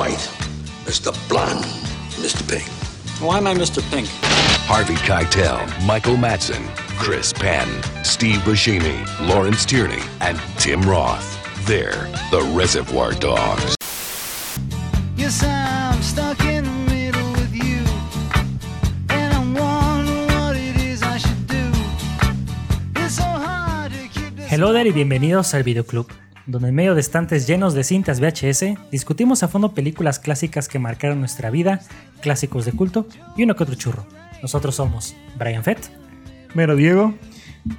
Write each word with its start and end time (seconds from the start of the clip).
White, 0.00 0.30
Mr. 0.86 1.12
Blonde, 1.28 1.62
Mr. 2.24 2.40
Pink. 2.48 2.66
Why 3.20 3.36
am 3.36 3.46
I 3.46 3.52
Mr. 3.52 3.82
Pink? 3.90 4.08
Harvey 4.64 4.94
Keitel, 4.94 5.60
Michael 5.84 6.16
Madsen, 6.16 6.64
Chris 6.96 7.34
Penn, 7.34 7.68
Steve 8.02 8.38
Buscemi, 8.38 8.96
Lawrence 9.28 9.66
Tierney, 9.66 10.00
and 10.22 10.40
Tim 10.56 10.80
Roth. 10.88 11.28
They're 11.66 12.08
the 12.30 12.40
Reservoir 12.56 13.12
Dogs. 13.12 13.76
Yes, 15.16 15.44
I'm 15.44 16.00
stuck 16.00 16.40
in 16.46 16.64
the 16.64 16.70
middle 16.90 17.30
with 17.32 17.54
you. 17.54 17.84
And 19.10 19.34
I'm 19.34 19.52
wondering 19.52 20.28
what 20.28 20.56
it 20.56 20.76
is 20.76 21.02
I 21.02 21.18
should 21.18 21.46
do. 21.46 21.70
It's 22.96 23.16
so 23.16 23.22
hard 23.22 23.92
to 23.92 24.08
keep 24.08 24.34
this. 24.34 24.48
Hello 24.48 24.72
there 24.72 24.88
y 24.88 24.92
bienvenidos 24.92 25.52
al 25.52 25.62
Videoclub, 25.62 26.06
donde 26.50 26.68
en 26.68 26.74
medio 26.74 26.94
de 26.94 27.00
estantes 27.00 27.46
llenos 27.46 27.74
de 27.74 27.84
cintas 27.84 28.20
VHS 28.20 28.90
discutimos 28.90 29.42
a 29.42 29.48
fondo 29.48 29.72
películas 29.72 30.18
clásicas 30.18 30.68
que 30.68 30.78
marcaron 30.78 31.20
nuestra 31.20 31.50
vida, 31.50 31.80
clásicos 32.20 32.64
de 32.64 32.72
culto 32.72 33.06
y 33.36 33.44
uno 33.44 33.54
que 33.54 33.62
otro 33.62 33.74
churro. 33.76 34.06
Nosotros 34.42 34.74
somos 34.74 35.14
Brian 35.38 35.62
Fett 35.62 35.90
Mero 36.54 36.74
Diego. 36.76 37.14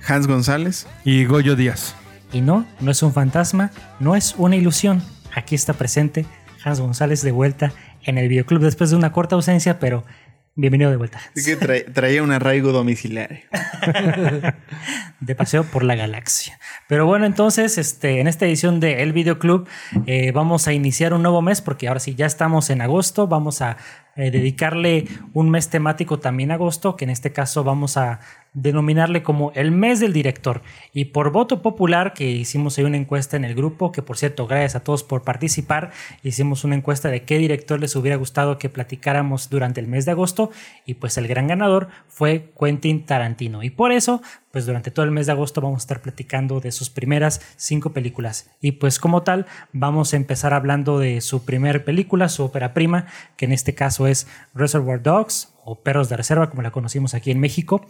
Hans 0.08 0.28
González. 0.28 0.88
Y 1.04 1.26
Goyo 1.26 1.56
Díaz. 1.56 1.96
y 2.32 2.42
no, 2.42 2.66
no 2.80 2.92
es 2.92 3.04
un 3.04 3.14
fantasma, 3.14 3.72
no 4.00 4.16
es 4.16 4.36
una 4.38 4.56
ilusión. 4.56 5.02
Aquí 5.36 5.56
está 5.56 5.74
presente 5.74 6.26
Hans 6.64 6.80
González 6.80 7.22
de 7.22 7.32
vuelta 7.32 7.74
en 8.04 8.18
el 8.18 8.30
Videoclub 8.30 8.62
después 8.62 8.90
de 8.90 8.96
una 8.96 9.12
corta 9.12 9.36
ausencia, 9.36 9.80
pero 9.80 10.06
bienvenido 10.56 10.92
de 10.92 10.98
vuelta. 10.98 11.20
Hans. 11.20 11.46
Que 11.46 11.58
tra- 11.60 11.94
traía 11.94 12.22
un 12.24 12.32
arraigo 12.32 12.72
domiciliario. 12.72 13.40
de 15.20 15.36
paseo 15.36 15.64
por 15.64 15.84
la 15.84 15.96
galaxia. 15.96 16.60
Pero 16.88 17.06
bueno, 17.06 17.26
entonces, 17.26 17.78
este, 17.78 18.20
en 18.20 18.28
esta 18.28 18.46
edición 18.46 18.80
de 18.80 19.02
El 19.04 19.14
Video 19.14 19.40
Club 19.40 19.68
eh, 20.06 20.32
vamos 20.32 20.68
a 20.68 20.74
iniciar 20.74 21.14
un 21.14 21.22
nuevo 21.24 21.42
mes 21.42 21.62
porque 21.62 21.88
ahora 21.88 22.00
sí 22.00 22.16
ya 22.16 22.26
estamos 22.26 22.70
en 22.70 22.82
agosto. 22.82 23.28
Vamos 23.28 23.62
a 23.62 23.78
eh, 24.16 24.32
dedicarle 24.32 25.08
un 25.34 25.50
mes 25.50 25.70
temático 25.70 26.20
también 26.20 26.52
a 26.52 26.56
agosto, 26.56 26.96
que 26.96 27.06
en 27.06 27.12
este 27.12 27.32
caso 27.32 27.64
vamos 27.64 27.98
a 27.98 28.20
denominarle 28.54 29.24
como 29.24 29.52
el 29.56 29.72
mes 29.72 30.00
del 30.00 30.14
director. 30.14 30.62
Y 30.94 31.06
por 31.06 31.32
voto 31.32 31.62
popular, 31.62 32.14
que 32.14 32.30
hicimos 32.30 32.78
ahí 32.78 32.84
una 32.84 32.98
encuesta 32.98 33.38
en 33.38 33.46
el 33.46 33.56
grupo, 33.56 33.92
que 33.92 34.02
por 34.02 34.18
cierto, 34.18 34.48
gracias 34.48 34.76
a 34.76 34.84
todos 34.84 35.04
por 35.04 35.24
participar, 35.24 35.92
hicimos 36.24 36.64
una 36.64 36.76
encuesta 36.76 37.10
de 37.10 37.24
qué 37.24 37.38
director 37.38 37.80
les 37.80 37.96
hubiera 37.96 38.18
gustado 38.18 38.58
que 38.58 38.70
platicáramos 38.70 39.50
durante 39.50 39.80
el 39.80 39.88
mes 39.88 40.06
de 40.06 40.12
agosto, 40.12 40.52
y 40.86 40.96
pues 40.96 41.18
el 41.18 41.28
gran 41.28 41.48
ganador 41.48 41.88
fue 42.08 42.52
Quentin 42.60 43.06
Tarantino. 43.06 43.64
Y 43.64 43.70
por 43.70 43.92
eso, 43.92 44.22
pues 44.52 44.66
durante 44.66 44.92
todo 44.92 45.06
el 45.06 45.12
mes 45.12 45.28
de 45.28 45.32
agosto 45.32 45.62
vamos 45.62 45.82
a 45.82 45.86
estar 45.86 46.02
platicando 46.02 46.60
de 46.60 46.72
sus 46.72 46.90
primeras 46.90 47.42
cinco 47.56 47.94
películas. 47.94 48.50
Y 48.60 48.74
pues 48.74 49.00
como 49.00 49.24
tal, 49.24 49.46
vamos 49.72 50.14
a 50.14 50.18
empezar 50.18 50.54
hablando 50.54 51.00
de 51.00 51.22
su 51.22 51.46
primer 51.46 51.86
película, 51.86 52.28
su 52.28 52.44
ópera 52.44 52.74
prima, 52.74 53.06
que 53.38 53.46
en 53.46 53.54
este 53.54 53.74
caso 53.74 54.08
es 54.08 54.28
Reservoir 54.54 55.02
Dogs 55.02 55.54
o 55.64 55.80
Perros 55.82 56.10
de 56.10 56.18
Reserva, 56.18 56.50
como 56.50 56.62
la 56.62 56.72
conocimos 56.72 57.14
aquí 57.14 57.32
en 57.32 57.40
México. 57.40 57.86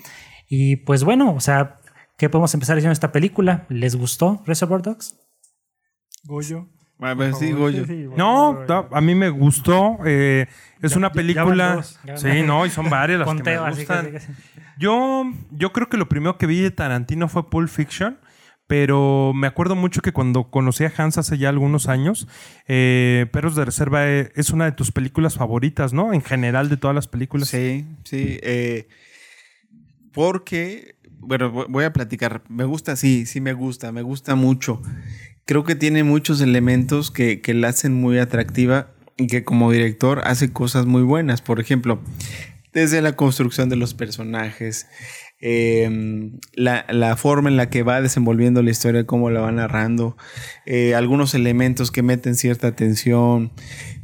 Y 0.54 0.76
pues 0.76 1.06
bueno, 1.06 1.34
o 1.34 1.40
sea, 1.40 1.78
¿qué 2.18 2.28
podemos 2.28 2.54
empezar 2.54 2.76
diciendo 2.76 2.92
esta 2.92 3.14
película? 3.14 3.66
¿Les 3.70 3.96
gustó 3.96 4.44
Reservoir 4.46 4.82
Dogs? 4.82 5.16
Goyo. 6.26 6.68
A 7.00 7.14
ver, 7.14 7.34
sí, 7.34 7.54
Goyo. 7.54 7.86
No, 8.18 8.66
no, 8.68 8.90
a 8.92 9.00
mí 9.00 9.16
me 9.16 9.30
gustó. 9.30 9.98
eh, 10.06 10.48
es 10.82 10.92
Ya- 10.92 10.98
una 10.98 11.12
película. 11.14 11.76
dos. 11.76 11.98
Sí, 12.16 12.44
no, 12.46 12.66
y 12.66 12.70
son 12.70 12.90
varias 12.90 13.20
las 13.20 13.26
Conteo, 13.30 13.62
que 13.62 13.66
me 13.66 13.72
así 13.72 13.80
gustan. 13.86 14.12
que- 14.12 14.20
Yo, 14.78 15.24
yo 15.52 15.72
creo 15.72 15.88
que 15.88 15.96
lo 15.96 16.10
primero 16.10 16.38
que 16.38 16.48
vi 16.48 16.60
de 16.60 16.72
Tarantino 16.72 17.30
fue 17.30 17.50
Pulp 17.50 17.70
Fiction. 17.70 18.20
Pero 18.68 19.34
me 19.36 19.48
acuerdo 19.48 19.76
mucho 19.76 20.02
que 20.02 20.14
cuando 20.14 20.50
conocí 20.50 20.86
a 20.86 20.94
Hans 20.96 21.18
hace 21.18 21.38
ya 21.38 21.50
algunos 21.50 21.88
años, 21.90 22.28
eh, 22.68 23.26
Perros 23.34 23.56
de 23.56 23.66
Reserva 23.66 24.08
eh, 24.08 24.32
es 24.36 24.52
una 24.52 24.64
de 24.66 24.72
tus 24.72 24.92
películas 24.94 25.36
favoritas, 25.36 25.92
¿no? 25.92 26.14
En 26.14 26.22
general 26.22 26.70
de 26.70 26.78
todas 26.78 26.96
las 26.96 27.08
películas. 27.08 27.50
Sí, 27.50 27.86
sí. 28.06 28.40
eh, 28.44 28.88
porque, 30.14 30.96
bueno, 31.20 31.52
vo- 31.54 31.66
voy 31.70 31.84
a 31.86 31.94
platicar. 31.94 32.44
Me 32.50 32.66
gusta, 32.66 32.96
sí, 32.96 33.26
sí 33.26 33.42
me 33.42 33.54
gusta, 33.54 33.92
me 33.92 34.02
gusta 34.02 34.36
mucho. 34.36 34.82
Creo 35.46 35.64
que 35.64 35.76
tiene 35.76 36.04
muchos 36.04 36.42
elementos 36.42 37.12
que, 37.12 37.42
que 37.42 37.54
la 37.54 37.70
hacen 37.70 37.94
muy 37.94 38.18
atractiva 38.20 38.92
y 39.18 39.28
que 39.28 39.44
como 39.44 39.72
director 39.72 40.22
hace 40.26 40.52
cosas 40.52 40.86
muy 40.86 41.02
buenas. 41.04 41.42
Por 41.42 41.60
ejemplo, 41.60 42.02
desde 42.74 43.02
la 43.02 43.16
construcción 43.16 43.68
de 43.70 43.76
los 43.76 43.94
personajes, 43.94 44.88
eh, 45.42 46.30
la, 46.54 46.86
la 46.90 47.18
forma 47.18 47.50
en 47.50 47.58
la 47.58 47.70
que 47.70 47.84
va 47.84 48.02
desenvolviendo 48.02 48.62
la 48.62 48.70
historia, 48.72 49.06
cómo 49.06 49.30
la 49.32 49.42
va 49.42 49.52
narrando, 49.52 50.16
eh, 50.66 50.94
algunos 50.96 51.34
elementos 51.34 51.92
que 51.92 52.04
meten 52.04 52.36
cierta 52.36 52.76
tensión, 52.76 53.52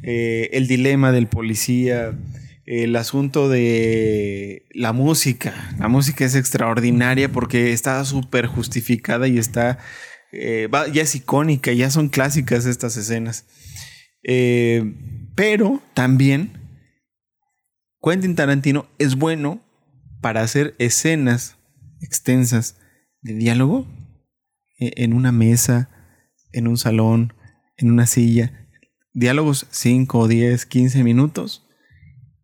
eh, 0.02 0.50
el 0.54 0.68
dilema 0.68 1.12
del 1.12 1.28
policía, 1.28 2.18
el 2.68 2.98
asunto 2.98 3.48
de 3.48 4.68
la 4.72 4.92
música. 4.92 5.74
La 5.80 5.88
música 5.88 6.26
es 6.26 6.36
extraordinaria 6.36 7.32
porque 7.32 7.72
está 7.72 8.04
súper 8.04 8.46
justificada 8.46 9.30
y 9.30 9.38
está, 9.38 9.80
eh, 10.34 10.70
ya 10.94 11.02
es 11.02 11.16
icónica, 11.16 11.72
ya 11.72 11.90
son 11.90 12.10
clásicas 12.10 12.66
estas 12.66 12.98
escenas. 12.98 13.46
Eh, 14.22 14.84
pero 15.34 15.82
también 15.94 16.52
Quentin 18.04 18.36
Tarantino 18.36 18.88
es 19.00 19.16
bueno 19.16 19.62
para 20.22 20.42
hacer 20.42 20.76
escenas 20.78 21.56
extensas 22.02 22.76
de 23.22 23.34
diálogo 23.34 23.88
e- 24.78 24.92
en 24.98 25.14
una 25.14 25.32
mesa, 25.32 25.90
en 26.52 26.68
un 26.68 26.78
salón, 26.78 27.34
en 27.78 27.92
una 27.92 28.08
silla. 28.08 28.68
Diálogos 29.14 29.68
5, 29.72 30.28
10, 30.28 30.66
15 30.66 31.04
minutos 31.06 31.67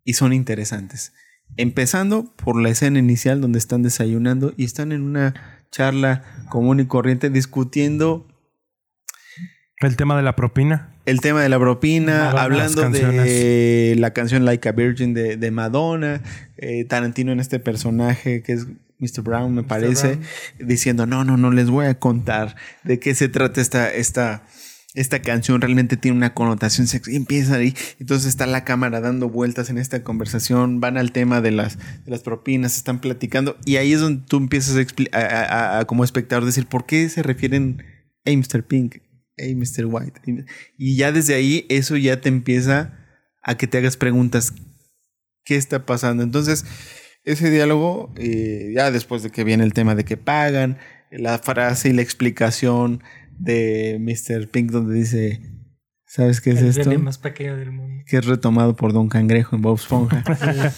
y 0.04 0.14
son 0.14 0.32
interesantes. 0.32 1.12
Empezando 1.56 2.34
por 2.36 2.60
la 2.60 2.68
escena 2.70 2.98
inicial 2.98 3.40
donde 3.40 3.58
están 3.58 3.82
desayunando 3.82 4.54
y 4.56 4.64
están 4.64 4.92
en 4.92 5.02
una 5.02 5.34
charla 5.70 6.22
común 6.50 6.80
y 6.80 6.86
corriente 6.86 7.30
discutiendo 7.30 8.26
El 9.80 9.96
tema 9.96 10.16
de 10.16 10.22
la 10.22 10.36
propina. 10.36 10.94
el 11.06 11.20
tema 11.20 11.42
de 11.42 11.48
la 11.48 11.58
propina, 11.58 12.32
Madonna. 12.32 12.42
hablando 12.42 12.90
de 12.90 13.94
la 13.98 14.12
canción 14.12 14.44
Like 14.44 14.68
a 14.68 14.72
Virgin 14.72 15.14
de, 15.14 15.36
de 15.36 15.50
Madonna, 15.50 16.22
eh, 16.56 16.84
Tarantino 16.84 17.32
en 17.32 17.40
este 17.40 17.58
personaje 17.58 18.42
que 18.42 18.52
es 18.52 18.66
Mr. 18.98 19.22
Brown, 19.22 19.54
me 19.54 19.62
parece, 19.62 20.18
diciendo, 20.58 21.06
no, 21.06 21.24
no, 21.24 21.36
no, 21.36 21.50
les 21.50 21.68
voy 21.68 21.86
a 21.86 21.98
contar 21.98 22.56
de 22.84 22.98
qué 22.98 23.14
se 23.14 23.28
trata 23.28 23.60
esta, 23.60 23.92
esta, 23.92 24.44
esta 24.94 25.20
canción, 25.22 25.60
realmente 25.60 25.96
tiene 25.96 26.16
una 26.16 26.34
connotación 26.34 26.86
sexual. 26.86 27.16
Empieza 27.16 27.56
ahí, 27.56 27.74
entonces 27.98 28.28
está 28.28 28.46
la 28.46 28.64
cámara 28.64 29.00
dando 29.00 29.28
vueltas 29.28 29.68
en 29.68 29.78
esta 29.78 30.02
conversación, 30.04 30.80
van 30.80 30.96
al 30.96 31.12
tema 31.12 31.40
de 31.40 31.50
las, 31.50 31.76
propinas, 32.24 32.76
están 32.76 33.00
platicando, 33.00 33.56
y 33.64 33.76
ahí 33.76 33.92
es 33.92 34.00
donde 34.00 34.24
tú 34.26 34.36
empiezas 34.36 34.76
a, 34.76 35.18
a- 35.18 35.20
a- 35.44 35.78
a- 35.80 35.84
como 35.84 36.04
espectador 36.04 36.44
decir, 36.44 36.66
¿por 36.66 36.86
qué 36.86 37.08
se 37.08 37.22
refieren, 37.22 37.82
hey, 38.24 38.36
Mr. 38.36 38.64
Pink? 38.64 38.96
Hey, 39.36 39.56
Mr. 39.56 39.86
White. 39.86 40.20
Y 40.78 40.96
ya 40.96 41.10
desde 41.10 41.34
ahí 41.34 41.66
eso 41.68 41.96
ya 41.96 42.20
te 42.20 42.28
empieza 42.28 42.96
a 43.42 43.56
que 43.56 43.66
te 43.66 43.78
hagas 43.78 43.96
preguntas. 43.96 44.54
¿Qué 45.44 45.56
está 45.56 45.84
pasando? 45.84 46.22
Entonces, 46.22 46.64
ese 47.24 47.50
diálogo, 47.50 48.14
eh, 48.16 48.72
ya 48.76 48.92
después 48.92 49.24
de 49.24 49.30
que 49.30 49.42
viene 49.42 49.64
el 49.64 49.72
tema 49.72 49.96
de 49.96 50.04
que 50.04 50.16
pagan, 50.16 50.78
la 51.10 51.38
frase 51.40 51.88
y 51.88 51.92
la 51.92 52.02
explicación 52.02 53.02
de 53.38 53.98
Mr. 54.00 54.48
Pink 54.48 54.70
donde 54.70 54.94
dice, 54.94 55.40
¿sabes 56.06 56.40
qué 56.40 56.50
es 56.50 56.58
el 56.62 56.68
esto? 56.68 56.82
violín 56.82 57.04
más 57.04 57.18
pequeño 57.18 57.56
del 57.56 57.72
mundo. 57.72 58.02
Que 58.06 58.18
es 58.18 58.26
retomado 58.26 58.76
por 58.76 58.92
Don 58.92 59.08
Cangrejo 59.08 59.56
en 59.56 59.62
Bob 59.62 59.76
Esponja. 59.76 60.22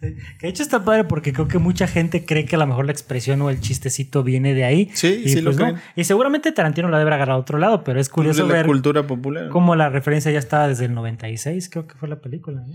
Que 0.00 0.06
de 0.40 0.48
hecho 0.48 0.62
está 0.62 0.82
padre 0.82 1.04
porque 1.04 1.34
creo 1.34 1.46
que 1.46 1.58
mucha 1.58 1.86
gente 1.86 2.24
cree 2.24 2.46
que 2.46 2.56
a 2.56 2.58
lo 2.58 2.66
mejor 2.66 2.86
la 2.86 2.92
expresión 2.92 3.42
o 3.42 3.50
el 3.50 3.60
chistecito 3.60 4.22
viene 4.24 4.54
de 4.54 4.64
ahí. 4.64 4.90
Sí, 4.94 5.20
y 5.26 5.28
sí 5.28 5.42
lo 5.42 5.50
pues 5.50 5.58
no. 5.58 5.64
creen. 5.74 5.80
Y 5.94 6.04
seguramente 6.04 6.52
Tarantino 6.52 6.88
lo 6.88 6.96
debe 6.96 7.12
agarrado 7.12 7.38
a 7.38 7.42
otro 7.42 7.58
lado, 7.58 7.84
pero 7.84 8.00
es 8.00 8.06
de 8.06 8.12
curioso 8.12 8.46
la 8.46 8.54
ver 8.54 8.64
cultura 8.66 9.06
popular. 9.06 9.50
cómo 9.50 9.76
la 9.76 9.90
referencia 9.90 10.32
ya 10.32 10.38
estaba 10.38 10.68
desde 10.68 10.86
el 10.86 10.94
96, 10.94 11.68
creo 11.68 11.86
que 11.86 11.96
fue 11.96 12.08
la 12.08 12.18
película. 12.22 12.62
¿no? 12.66 12.74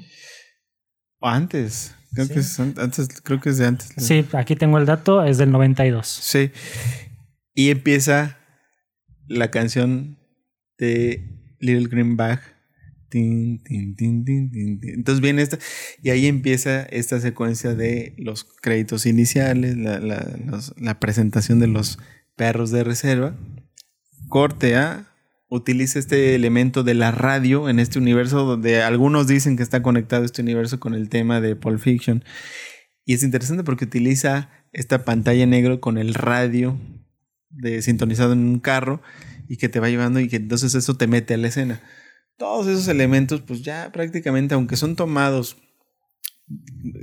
O 1.21 1.27
antes. 1.27 1.95
Creo 2.13 2.27
Sí. 2.27 2.33
que 2.35 2.39
es 2.41 2.59
an- 2.59 2.75
antes. 2.77 3.07
Creo 3.23 3.41
que 3.41 3.49
es 3.49 3.57
de 3.57 3.65
antes. 3.65 3.91
Sí, 3.97 4.23
aquí 4.33 4.55
tengo 4.55 4.77
el 4.77 4.85
dato, 4.85 5.23
es 5.23 5.39
del 5.39 5.51
92. 5.51 6.07
Sí. 6.07 6.51
Y 7.55 7.71
empieza 7.71 8.37
la 9.27 9.51
canción 9.51 10.17
de 10.77 11.29
Little 11.59 11.87
Green 11.87 12.17
Bag. 12.17 12.41
Tin, 13.09 13.63
tin, 13.63 13.95
tin, 13.95 14.25
tin, 14.25 14.51
tin, 14.51 14.79
tin. 14.79 14.93
Entonces 14.95 15.21
viene 15.21 15.41
esta, 15.41 15.57
y 16.03 16.09
ahí 16.09 16.25
empieza 16.25 16.83
esta 16.83 17.19
secuencia 17.21 17.73
de 17.73 18.13
los 18.17 18.43
créditos 18.43 19.05
iniciales, 19.05 19.77
la, 19.77 19.99
la- 19.99 20.59
la 20.77 20.99
presentación 20.99 21.59
de 21.59 21.67
los 21.67 21.97
perros 22.35 22.71
de 22.71 22.83
reserva. 22.83 23.37
Corte 24.27 24.75
A, 24.75 25.07
utiliza 25.49 25.99
este 25.99 26.35
elemento 26.35 26.83
de 26.83 26.95
la 26.95 27.11
radio 27.11 27.69
en 27.69 27.79
este 27.79 27.99
universo 27.99 28.43
donde 28.43 28.81
algunos 28.81 29.27
dicen 29.27 29.55
que 29.55 29.63
está 29.63 29.81
conectado 29.81 30.25
este 30.25 30.41
universo 30.41 30.79
con 30.79 30.93
el 30.93 31.07
tema 31.07 31.39
de 31.39 31.55
Pulp 31.55 31.79
Fiction. 31.79 32.23
Y 33.05 33.13
es 33.13 33.23
interesante 33.23 33.63
porque 33.63 33.85
utiliza 33.85 34.49
esta 34.73 35.05
pantalla 35.05 35.45
negro 35.45 35.79
con 35.79 35.97
el 35.97 36.15
radio 36.15 36.77
de, 37.55 37.81
sintonizado 37.81 38.33
en 38.33 38.39
un 38.39 38.59
carro 38.59 39.01
y 39.47 39.57
que 39.57 39.69
te 39.69 39.79
va 39.79 39.89
llevando 39.89 40.19
y 40.19 40.27
que 40.27 40.37
entonces 40.37 40.75
eso 40.75 40.95
te 40.95 41.07
mete 41.07 41.33
a 41.33 41.37
la 41.37 41.47
escena. 41.47 41.81
todos 42.37 42.67
esos 42.67 42.87
elementos, 42.87 43.41
pues 43.41 43.61
ya 43.63 43.91
prácticamente, 43.91 44.55
aunque 44.55 44.75
son 44.75 44.95
tomados, 44.95 45.57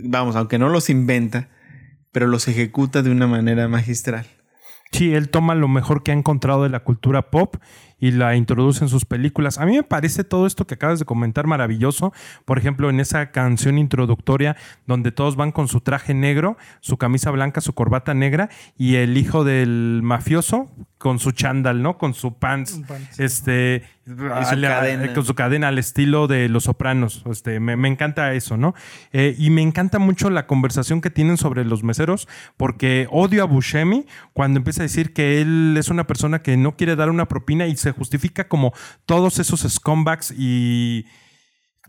vamos, 0.05 0.37
aunque 0.37 0.59
no 0.59 0.69
los 0.69 0.91
inventa, 0.91 1.49
pero 2.13 2.27
los 2.27 2.49
ejecuta 2.49 3.03
de 3.03 3.11
una 3.11 3.27
manera 3.27 3.67
magistral. 3.69 4.27
Sí, 4.93 5.15
él 5.15 5.31
toma 5.31 5.55
lo 5.55 5.69
mejor 5.69 6.03
que 6.03 6.11
ha 6.11 6.15
encontrado 6.15 6.63
de 6.63 6.69
la 6.69 6.81
cultura 6.81 7.31
pop 7.31 7.57
y 7.99 8.11
la 8.11 8.37
introduce 8.37 8.85
en 8.85 8.91
sus 8.91 9.07
películas. 9.07 9.59
A 9.59 9.65
mí 9.65 9.77
me 9.77 9.83
parece 9.83 10.23
todo 10.23 10.47
esto 10.47 10.67
que 10.67 10.75
acabas 10.75 10.99
de 10.99 11.07
comentar 11.07 11.47
maravilloso. 11.47 12.13
Por 12.45 12.59
ejemplo, 12.59 12.91
en 12.91 13.01
esa 13.01 13.31
canción 13.31 13.79
introductoria 13.79 14.57
donde 14.87 15.11
todos 15.11 15.37
van 15.37 15.51
con 15.51 15.67
su 15.67 15.81
traje 15.81 16.13
negro, 16.13 16.59
su 16.81 16.99
camisa 16.99 17.31
blanca, 17.31 17.63
su 17.63 17.73
corbata 17.73 18.13
negra 18.13 18.51
y 18.77 18.97
el 18.97 19.17
hijo 19.17 19.45
del 19.45 20.01
mafioso 20.03 20.69
con 21.03 21.19
su 21.19 21.33
chándal, 21.33 21.83
¿no? 21.83 21.99
Con 21.99 22.15
su 22.15 22.39
pants, 22.39 22.81
este, 23.19 23.83
cadena. 24.07 25.13
con 25.13 25.25
su 25.25 25.35
cadena 25.35 25.67
al 25.67 25.79
estilo 25.81 26.29
de 26.29 26.49
Los 26.49 26.63
Sopranos. 26.63 27.25
Este, 27.29 27.59
me, 27.59 27.77
me 27.77 27.89
encanta 27.89 28.33
eso, 28.35 28.57
¿no? 28.57 28.73
Eh, 29.13 29.35
y 29.37 29.51
me 29.51 29.63
encanta 29.63 29.99
mucho 29.99 30.31
la 30.31 30.47
conversación 30.47 31.01
que 31.01 31.11
tienen 31.11 31.39
sobre 31.39 31.65
los 31.65 31.83
meseros, 31.83 32.29
porque 32.57 33.09
odio 33.11 33.43
a 33.43 33.47
Buscemi 33.47 34.07
cuando 34.33 34.59
empieza 34.59 34.83
a 34.83 34.85
decir 34.85 35.13
que 35.13 35.41
él 35.41 35.75
es 35.77 35.89
una 35.89 36.07
persona 36.07 36.41
que 36.41 36.57
no 36.57 36.77
quiere 36.77 36.95
dar 36.95 37.11
una 37.11 37.27
propina 37.27 37.67
y 37.67 37.77
se 37.77 37.91
justifica 37.91 38.47
como 38.47 38.73
todos 39.05 39.41
esos 39.41 39.63
scumbags 39.63 40.31
y 40.31 41.07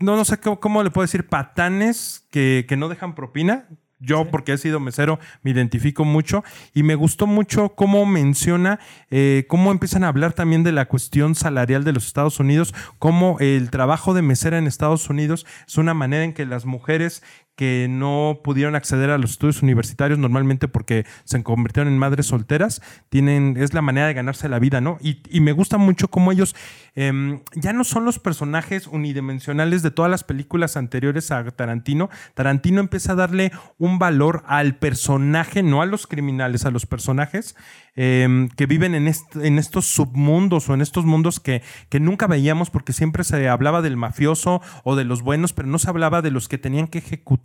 no, 0.00 0.16
no 0.16 0.24
sé 0.24 0.38
cómo, 0.38 0.58
cómo 0.58 0.82
le 0.82 0.90
puedo 0.90 1.04
decir, 1.04 1.28
patanes 1.28 2.26
que, 2.32 2.66
que 2.68 2.76
no 2.76 2.88
dejan 2.88 3.14
propina. 3.14 3.68
Yo, 4.00 4.30
porque 4.30 4.52
he 4.52 4.58
sido 4.58 4.80
mesero, 4.80 5.18
me 5.42 5.52
identifico 5.52 6.04
mucho 6.04 6.44
y 6.74 6.82
me 6.82 6.94
gustó 6.94 7.26
mucho 7.26 7.70
cómo 7.70 8.04
menciona, 8.06 8.80
eh, 9.10 9.46
cómo 9.48 9.70
empiezan 9.70 10.04
a 10.04 10.08
hablar 10.08 10.32
también 10.32 10.62
de 10.62 10.72
la 10.72 10.86
cuestión 10.86 11.34
salarial 11.34 11.84
de 11.84 11.92
los 11.92 12.06
Estados 12.06 12.38
Unidos, 12.40 12.74
cómo 12.98 13.38
el 13.40 13.70
trabajo 13.70 14.12
de 14.12 14.22
mesera 14.22 14.58
en 14.58 14.66
Estados 14.66 15.08
Unidos 15.08 15.46
es 15.66 15.78
una 15.78 15.94
manera 15.94 16.24
en 16.24 16.34
que 16.34 16.44
las 16.44 16.66
mujeres 16.66 17.22
que 17.56 17.86
no 17.88 18.40
pudieron 18.42 18.74
acceder 18.74 19.10
a 19.10 19.18
los 19.18 19.32
estudios 19.32 19.62
universitarios 19.62 20.18
normalmente 20.18 20.66
porque 20.66 21.06
se 21.24 21.42
convirtieron 21.42 21.92
en 21.92 21.98
madres 21.98 22.26
solteras, 22.26 22.82
tienen, 23.10 23.56
es 23.58 23.74
la 23.74 23.82
manera 23.82 24.06
de 24.08 24.14
ganarse 24.14 24.48
la 24.48 24.58
vida, 24.58 24.80
¿no? 24.80 24.98
Y, 25.00 25.22
y 25.30 25.40
me 25.40 25.52
gusta 25.52 25.78
mucho 25.78 26.08
cómo 26.08 26.32
ellos 26.32 26.56
em, 26.94 27.40
ya 27.54 27.72
no 27.72 27.84
son 27.84 28.04
los 28.04 28.18
personajes 28.18 28.86
unidimensionales 28.88 29.82
de 29.82 29.90
todas 29.90 30.10
las 30.10 30.24
películas 30.24 30.76
anteriores 30.76 31.30
a 31.30 31.44
Tarantino. 31.50 32.10
Tarantino 32.34 32.80
empieza 32.80 33.12
a 33.12 33.16
darle 33.16 33.52
un 33.78 33.98
valor 33.98 34.42
al 34.46 34.76
personaje, 34.76 35.62
no 35.62 35.80
a 35.82 35.86
los 35.86 36.06
criminales, 36.06 36.64
a 36.66 36.70
los 36.70 36.86
personajes 36.86 37.54
em, 37.94 38.48
que 38.48 38.66
viven 38.66 38.94
en, 38.96 39.06
est- 39.06 39.36
en 39.36 39.58
estos 39.58 39.86
submundos 39.86 40.68
o 40.68 40.74
en 40.74 40.80
estos 40.80 41.04
mundos 41.04 41.38
que, 41.38 41.62
que 41.88 42.00
nunca 42.00 42.26
veíamos 42.26 42.70
porque 42.70 42.92
siempre 42.92 43.22
se 43.22 43.48
hablaba 43.48 43.82
del 43.82 43.96
mafioso 43.96 44.60
o 44.82 44.96
de 44.96 45.04
los 45.04 45.22
buenos, 45.22 45.52
pero 45.52 45.68
no 45.68 45.78
se 45.78 45.88
hablaba 45.90 46.20
de 46.22 46.30
los 46.32 46.48
que 46.48 46.58
tenían 46.58 46.88
que 46.88 46.98
ejecutar 46.98 47.43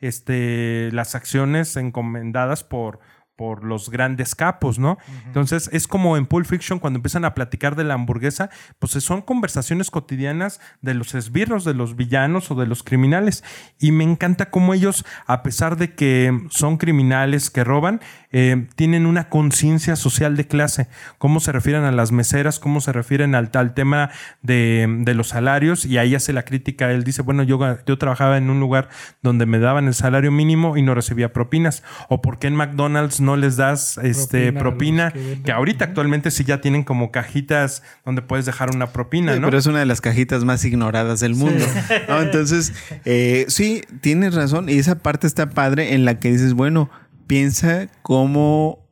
este, 0.00 0.90
las 0.92 1.14
acciones 1.14 1.76
encomendadas 1.76 2.64
por, 2.64 3.00
por 3.36 3.64
los 3.64 3.90
grandes 3.90 4.34
capos, 4.34 4.78
¿no? 4.78 4.98
Entonces 5.26 5.68
es 5.72 5.88
como 5.88 6.16
en 6.16 6.26
Pulp 6.26 6.46
Fiction 6.46 6.78
cuando 6.78 6.98
empiezan 6.98 7.24
a 7.24 7.34
platicar 7.34 7.76
de 7.76 7.84
la 7.84 7.94
hamburguesa, 7.94 8.50
pues 8.78 8.92
son 8.92 9.22
conversaciones 9.22 9.90
cotidianas 9.90 10.60
de 10.80 10.94
los 10.94 11.14
esbirros, 11.14 11.64
de 11.64 11.74
los 11.74 11.96
villanos 11.96 12.50
o 12.50 12.54
de 12.54 12.66
los 12.66 12.82
criminales. 12.82 13.42
Y 13.78 13.90
me 13.90 14.04
encanta 14.04 14.50
cómo 14.50 14.74
ellos, 14.74 15.04
a 15.26 15.42
pesar 15.42 15.76
de 15.76 15.94
que 15.94 16.46
son 16.50 16.76
criminales 16.76 17.50
que 17.50 17.64
roban, 17.64 18.00
eh, 18.32 18.66
tienen 18.74 19.06
una 19.06 19.28
conciencia 19.28 19.96
social 19.96 20.36
de 20.36 20.46
clase. 20.46 20.88
Cómo 21.18 21.40
se 21.40 21.52
refieren 21.52 21.84
a 21.84 21.92
las 21.92 22.12
meseras, 22.12 22.58
cómo 22.58 22.80
se 22.80 22.92
refieren 22.92 23.34
al 23.34 23.50
tal 23.50 23.74
tema 23.74 24.10
de, 24.42 24.86
de 25.00 25.14
los 25.14 25.28
salarios. 25.28 25.84
Y 25.84 25.98
ahí 25.98 26.14
hace 26.14 26.32
la 26.32 26.44
crítica. 26.44 26.90
Él 26.90 27.04
dice, 27.04 27.22
bueno, 27.22 27.42
yo, 27.42 27.58
yo 27.86 27.98
trabajaba 27.98 28.38
en 28.38 28.50
un 28.50 28.60
lugar 28.60 28.88
donde 29.22 29.46
me 29.46 29.58
daban 29.58 29.86
el 29.86 29.94
salario 29.94 30.30
mínimo 30.30 30.76
y 30.76 30.82
no 30.82 30.94
recibía 30.94 31.32
propinas. 31.32 31.82
O 32.08 32.22
por 32.22 32.38
qué 32.38 32.48
en 32.48 32.56
McDonald's 32.56 33.20
no 33.20 33.36
les 33.36 33.56
das 33.56 33.98
este, 33.98 34.52
Propina 34.52 35.12
que 35.44 35.52
ahorita 35.52 35.84
actualmente 35.84 36.30
sí 36.30 36.44
ya 36.44 36.60
tienen 36.60 36.84
como 36.84 37.10
cajitas 37.10 37.82
donde 38.04 38.22
puedes 38.22 38.46
dejar 38.46 38.74
una 38.74 38.88
propina, 38.88 39.34
Sí, 39.34 39.40
¿no? 39.40 39.46
Pero 39.46 39.58
es 39.58 39.66
una 39.66 39.80
de 39.80 39.86
las 39.86 40.00
cajitas 40.00 40.44
más 40.44 40.64
ignoradas 40.64 41.20
del 41.20 41.34
mundo. 41.34 41.64
¿no? 42.08 42.20
Entonces, 42.20 42.72
eh, 43.04 43.46
sí, 43.48 43.82
tienes 44.00 44.34
razón. 44.34 44.68
Y 44.68 44.78
esa 44.78 44.98
parte 44.98 45.26
está 45.26 45.50
padre 45.50 45.94
en 45.94 46.04
la 46.04 46.18
que 46.18 46.30
dices, 46.30 46.54
bueno, 46.54 46.90
piensa 47.26 47.88
cómo 48.02 48.82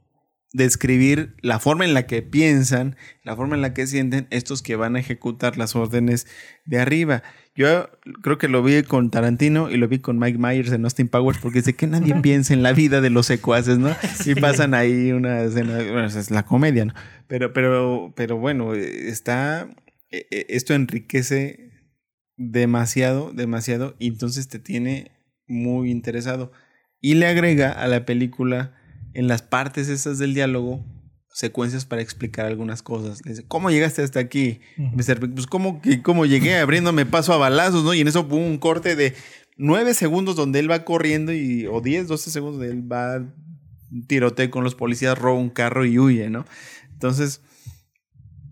describir 0.52 1.36
la 1.42 1.60
forma 1.60 1.84
en 1.84 1.94
la 1.94 2.06
que 2.06 2.22
piensan, 2.22 2.96
la 3.22 3.36
forma 3.36 3.54
en 3.54 3.62
la 3.62 3.72
que 3.72 3.86
sienten 3.86 4.26
estos 4.30 4.62
que 4.62 4.76
van 4.76 4.96
a 4.96 5.00
ejecutar 5.00 5.56
las 5.56 5.76
órdenes 5.76 6.26
de 6.64 6.80
arriba. 6.80 7.22
Yo 7.54 7.90
creo 8.22 8.38
que 8.38 8.48
lo 8.48 8.62
vi 8.62 8.82
con 8.82 9.10
Tarantino 9.10 9.70
y 9.70 9.76
lo 9.76 9.86
vi 9.86 9.98
con 9.98 10.18
Mike 10.18 10.38
Myers 10.38 10.72
en 10.72 10.84
Austin 10.84 11.08
Powers 11.08 11.38
porque 11.38 11.58
dice 11.58 11.74
que 11.74 11.86
nadie 11.86 12.14
piensa 12.22 12.54
en 12.54 12.62
la 12.62 12.72
vida 12.72 13.00
de 13.00 13.10
los 13.10 13.26
secuaces, 13.26 13.78
¿no? 13.78 13.94
Y 14.26 14.34
pasan 14.34 14.74
ahí 14.74 15.12
una 15.12 15.42
escena, 15.42 15.76
bueno, 15.76 16.06
es 16.06 16.30
la 16.30 16.44
comedia, 16.44 16.84
¿no? 16.84 16.94
Pero, 17.28 17.52
pero, 17.52 18.12
pero 18.16 18.36
bueno, 18.36 18.74
está, 18.74 19.68
eh, 20.10 20.26
eh, 20.30 20.46
esto 20.48 20.74
enriquece 20.74 21.70
demasiado, 22.36 23.32
demasiado, 23.32 23.94
y 23.98 24.08
entonces 24.08 24.48
te 24.48 24.58
tiene 24.58 25.12
muy 25.46 25.90
interesado. 25.90 26.52
Y 27.00 27.14
le 27.14 27.26
agrega 27.26 27.70
a 27.72 27.86
la 27.88 28.04
película, 28.04 28.74
en 29.14 29.26
las 29.28 29.42
partes 29.42 29.88
esas 29.88 30.18
del 30.18 30.34
diálogo, 30.34 30.84
secuencias 31.32 31.84
para 31.86 32.02
explicar 32.02 32.46
algunas 32.46 32.82
cosas. 32.82 33.24
Le 33.24 33.32
dice, 33.32 33.44
¿cómo 33.46 33.70
llegaste 33.70 34.02
hasta 34.02 34.20
aquí? 34.20 34.60
Mr. 34.76 35.20
Big? 35.20 35.34
Pues, 35.34 35.46
¿cómo, 35.46 35.80
que- 35.80 36.02
¿cómo 36.02 36.26
llegué? 36.26 36.56
Abriéndome 36.58 37.06
paso 37.06 37.32
a 37.32 37.36
balazos, 37.38 37.84
¿no? 37.84 37.94
Y 37.94 38.00
en 38.00 38.08
eso 38.08 38.20
hubo 38.22 38.36
un 38.36 38.58
corte 38.58 38.96
de 38.96 39.14
nueve 39.56 39.94
segundos 39.94 40.36
donde 40.36 40.58
él 40.58 40.70
va 40.70 40.84
corriendo, 40.84 41.32
y, 41.32 41.66
o 41.66 41.80
10, 41.80 42.08
12 42.08 42.30
segundos 42.30 42.58
donde 42.58 42.72
él 42.74 42.90
va 42.92 43.24
tiroteo 44.06 44.50
con 44.50 44.64
los 44.64 44.74
policías, 44.74 45.16
roba 45.18 45.38
un 45.38 45.50
carro 45.50 45.84
y 45.86 45.98
huye, 45.98 46.28
¿no? 46.30 46.44
Entonces, 46.92 47.40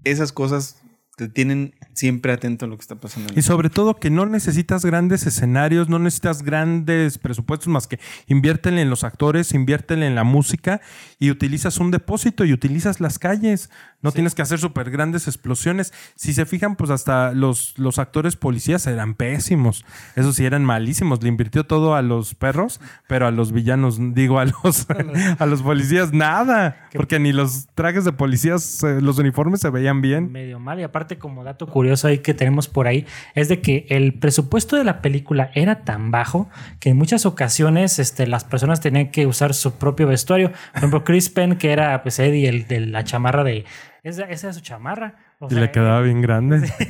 esas 0.05 0.33
cosas 0.33 0.81
te 1.19 1.29
tienen 1.29 1.75
siempre 1.95 2.33
atento 2.33 2.65
a 2.65 2.69
lo 2.69 2.77
que 2.77 2.83
está 2.83 2.95
pasando. 2.95 3.33
en 3.33 3.39
Y 3.39 3.43
sobre 3.43 3.71
todo 3.71 3.97
que 3.97 4.09
no 4.09 4.25
necesitas 4.25 4.85
grandes 4.85 5.27
escenarios, 5.27 5.89
no 5.89 5.99
necesitas 5.99 6.45
grandes 6.45 7.19
presupuestos 7.19 7.67
más 7.67 7.89
que 7.89 7.99
inviértele 8.29 8.81
en 8.83 8.89
los 8.89 9.03
actores, 9.03 9.53
inviértele 9.53 10.07
en 10.07 10.15
la 10.15 10.23
música 10.23 10.81
y 11.19 11.33
utilizas 11.33 11.79
un 11.79 11.91
depósito 11.91 12.45
y 12.45 12.53
utilizas 12.53 13.01
las 13.01 13.19
calles. 13.19 13.69
No 14.01 14.13
tienes 14.13 14.35
que 14.35 14.43
hacer 14.43 14.59
súper 14.59 14.91
grandes 14.91 15.27
explosiones. 15.27 15.93
Si 16.15 16.33
se 16.33 16.47
fijan, 16.47 16.77
pues 16.77 16.91
hasta 16.91 17.33
los, 17.33 17.77
los 17.79 17.99
actores 17.99 18.37
policías 18.37 18.87
eran 18.87 19.15
pésimos. 19.15 19.85
Eso 20.15 20.33
sí, 20.33 20.45
eran 20.45 20.65
malísimos. 20.65 21.23
Le 21.23 21.29
invirtió 21.29 21.65
todo 21.65 21.97
a 21.97 22.03
los 22.03 22.35
perros, 22.35 22.81
pero 23.09 23.27
a 23.27 23.33
los 23.33 23.51
villanos, 23.51 23.99
digo, 24.15 24.39
a 24.39 24.45
los, 24.45 24.87
a 25.39 25.47
los 25.47 25.63
policías 25.63 26.13
nada. 26.13 26.89
Porque 26.95 27.19
ni 27.19 27.33
los 27.33 27.67
trajes 27.75 28.05
de 28.05 28.13
policías, 28.13 28.83
eh, 28.85 29.01
los 29.01 29.19
uniformes 29.19 29.61
se 29.61 29.71
veían 29.71 30.01
bien. 30.01 30.31
medio 30.31 30.61
mal. 30.61 30.79
Y 30.79 30.85
aparte, 30.85 31.19
como 31.19 31.43
dato 31.43 31.67
curioso 31.67 32.07
ahí 32.07 32.19
que 32.19 32.35
tenemos 32.35 32.69
por 32.69 32.87
ahí, 32.87 33.05
es 33.35 33.49
de 33.49 33.61
que 33.61 33.87
el 33.89 34.15
presupuesto 34.15 34.77
de 34.77 34.85
la 34.85 35.03
película 35.03 35.51
era 35.55 35.85
tan 35.85 36.11
bajo 36.11 36.49
que 36.81 36.91
en 36.91 36.97
muchas 36.97 37.27
ocasiones 37.27 37.99
este, 37.99 38.27
las 38.27 38.45
personas 38.45 38.81
tenían 38.81 39.11
que 39.11 39.27
usar 39.27 39.55
su 39.55 39.75
propio 39.75 40.07
vestuario. 40.07 40.51
Por 40.51 40.79
ejemplo, 40.79 41.05
Chris 41.05 41.29
Penn, 41.31 41.57
que 41.57 41.73
era 41.73 42.03
pues 42.03 42.19
Eddie, 42.19 42.49
el 42.49 42.67
de 42.67 42.81
la 42.81 43.05
chamarra 43.05 43.45
de. 43.45 43.65
Esa, 44.09 44.25
esa 44.25 44.47
era 44.49 44.55
su 44.55 44.61
chamarra. 44.61 45.15
O 45.41 45.47
Y 45.49 45.55
le 45.55 45.71
quedaba 45.71 46.01
bien 46.01 46.21
grande. 46.21 46.57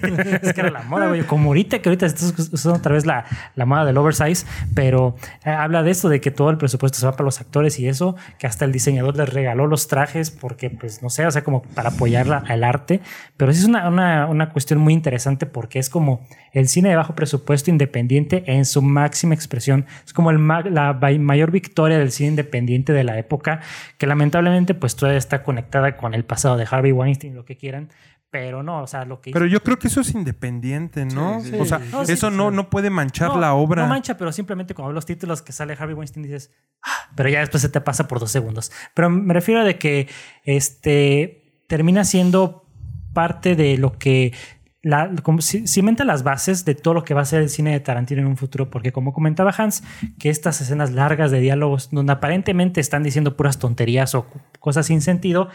es 0.42 0.52
que 0.54 0.60
era 0.62 0.70
la 0.70 0.82
moda, 0.82 1.08
güey. 1.08 1.20
Como 1.22 1.50
ahorita, 1.50 1.80
que 1.80 1.90
ahorita 1.90 2.06
estás 2.06 2.32
usando 2.50 2.78
otra 2.78 2.94
vez 2.94 3.04
la, 3.04 3.26
la 3.54 3.66
moda 3.66 3.84
del 3.84 3.98
oversize, 3.98 4.46
pero 4.74 5.16
eh, 5.44 5.50
habla 5.50 5.82
de 5.82 5.90
esto, 5.90 6.08
de 6.08 6.22
que 6.22 6.30
todo 6.30 6.48
el 6.48 6.56
presupuesto 6.56 6.98
se 6.98 7.04
va 7.04 7.12
para 7.12 7.24
los 7.24 7.42
actores 7.42 7.78
y 7.78 7.86
eso, 7.88 8.16
que 8.38 8.46
hasta 8.46 8.64
el 8.64 8.72
diseñador 8.72 9.18
les 9.18 9.28
regaló 9.28 9.66
los 9.66 9.86
trajes 9.86 10.30
porque, 10.30 10.70
pues, 10.70 11.02
no 11.02 11.10
sé, 11.10 11.26
o 11.26 11.30
sea, 11.30 11.44
como 11.44 11.60
para 11.62 11.90
apoyar 11.90 12.42
al 12.48 12.64
arte. 12.64 13.02
Pero 13.36 13.52
sí 13.52 13.58
es 13.60 13.66
una, 13.66 13.86
una, 13.86 14.24
una 14.26 14.48
cuestión 14.48 14.80
muy 14.80 14.94
interesante 14.94 15.44
porque 15.44 15.78
es 15.78 15.90
como 15.90 16.26
el 16.54 16.68
cine 16.68 16.88
de 16.88 16.96
bajo 16.96 17.14
presupuesto 17.14 17.70
independiente 17.70 18.44
en 18.46 18.64
su 18.64 18.80
máxima 18.80 19.34
expresión. 19.34 19.84
Es 20.06 20.14
como 20.14 20.30
el 20.30 20.38
ma- 20.38 20.62
la 20.62 20.94
mayor 20.94 21.50
victoria 21.50 21.98
del 21.98 22.12
cine 22.12 22.30
independiente 22.30 22.94
de 22.94 23.04
la 23.04 23.18
época, 23.18 23.60
que 23.98 24.06
lamentablemente, 24.06 24.72
pues, 24.72 24.96
todavía 24.96 25.18
está 25.18 25.42
conectada 25.42 25.98
con 25.98 26.14
el 26.14 26.24
pasado 26.24 26.56
de 26.56 26.66
Harvey 26.70 26.92
Weinstein, 26.92 27.34
lo 27.34 27.44
que 27.44 27.58
quieran. 27.58 27.90
Pero 28.30 28.62
no, 28.62 28.82
o 28.82 28.86
sea, 28.86 29.06
lo 29.06 29.20
que 29.22 29.30
Pero 29.30 29.46
hizo- 29.46 29.52
yo 29.54 29.62
creo 29.62 29.78
que 29.78 29.88
eso 29.88 30.02
es 30.02 30.14
independiente, 30.14 31.06
¿no? 31.06 31.40
Sí, 31.40 31.50
sí. 31.50 31.56
O 31.58 31.64
sea, 31.64 31.78
No, 31.78 32.04
sí, 32.04 32.12
eso 32.12 32.30
no, 32.30 32.50
sí. 32.50 32.56
no 32.56 32.68
puede 32.68 32.90
manchar 32.90 33.28
No, 33.30 33.40
la 33.40 33.54
obra. 33.54 33.82
No 33.84 33.88
mancha, 33.88 34.18
pero 34.18 34.32
simplemente 34.32 34.74
cuando 34.74 34.88
ves 34.90 34.96
los 34.96 35.06
títulos 35.06 35.40
que 35.40 35.52
sale 35.52 35.72
Harvey 35.78 35.94
Weinstein 35.94 36.24
dices, 36.24 36.50
"Ah", 36.82 37.08
pero 37.16 37.30
ya 37.30 37.40
después 37.40 37.62
se 37.62 37.70
te 37.70 37.80
pasa 37.80 38.06
por 38.06 38.20
dos 38.20 38.30
segundos. 38.30 38.70
Pero 38.94 39.08
me 39.08 39.32
refiero 39.32 39.62
a 39.62 39.64
de 39.64 39.78
que 39.78 40.08
este 40.62 41.62
termina 41.68 42.04
siendo 42.04 42.66
parte 43.14 43.56
de 43.56 43.78
lo 43.78 43.98
que 43.98 44.34
la, 44.82 45.10
como 45.22 45.38
ci- 45.38 45.66
cimenta 45.66 46.04
las 46.04 46.22
bases 46.22 46.64
de 46.64 46.74
todo 46.74 46.94
lo 46.94 47.04
que 47.04 47.12
va 47.12 47.22
a 47.22 47.24
ser 47.24 47.42
el 47.42 47.48
cine 47.50 47.72
de 47.72 47.80
Tarantino 47.80 48.20
en 48.20 48.28
un 48.28 48.36
futuro, 48.36 48.70
porque 48.70 48.92
como 48.92 49.12
comentaba 49.12 49.52
Hans, 49.56 49.82
que 50.18 50.30
estas 50.30 50.60
escenas 50.60 50.92
largas 50.92 51.30
de 51.30 51.40
diálogos 51.40 51.88
donde 51.90 52.12
aparentemente 52.12 52.80
están 52.80 53.02
diciendo 53.02 53.36
puras 53.36 53.58
tonterías 53.58 54.14
o 54.14 54.26
cosas 54.60 54.86
sin 54.86 55.02
sentido, 55.02 55.48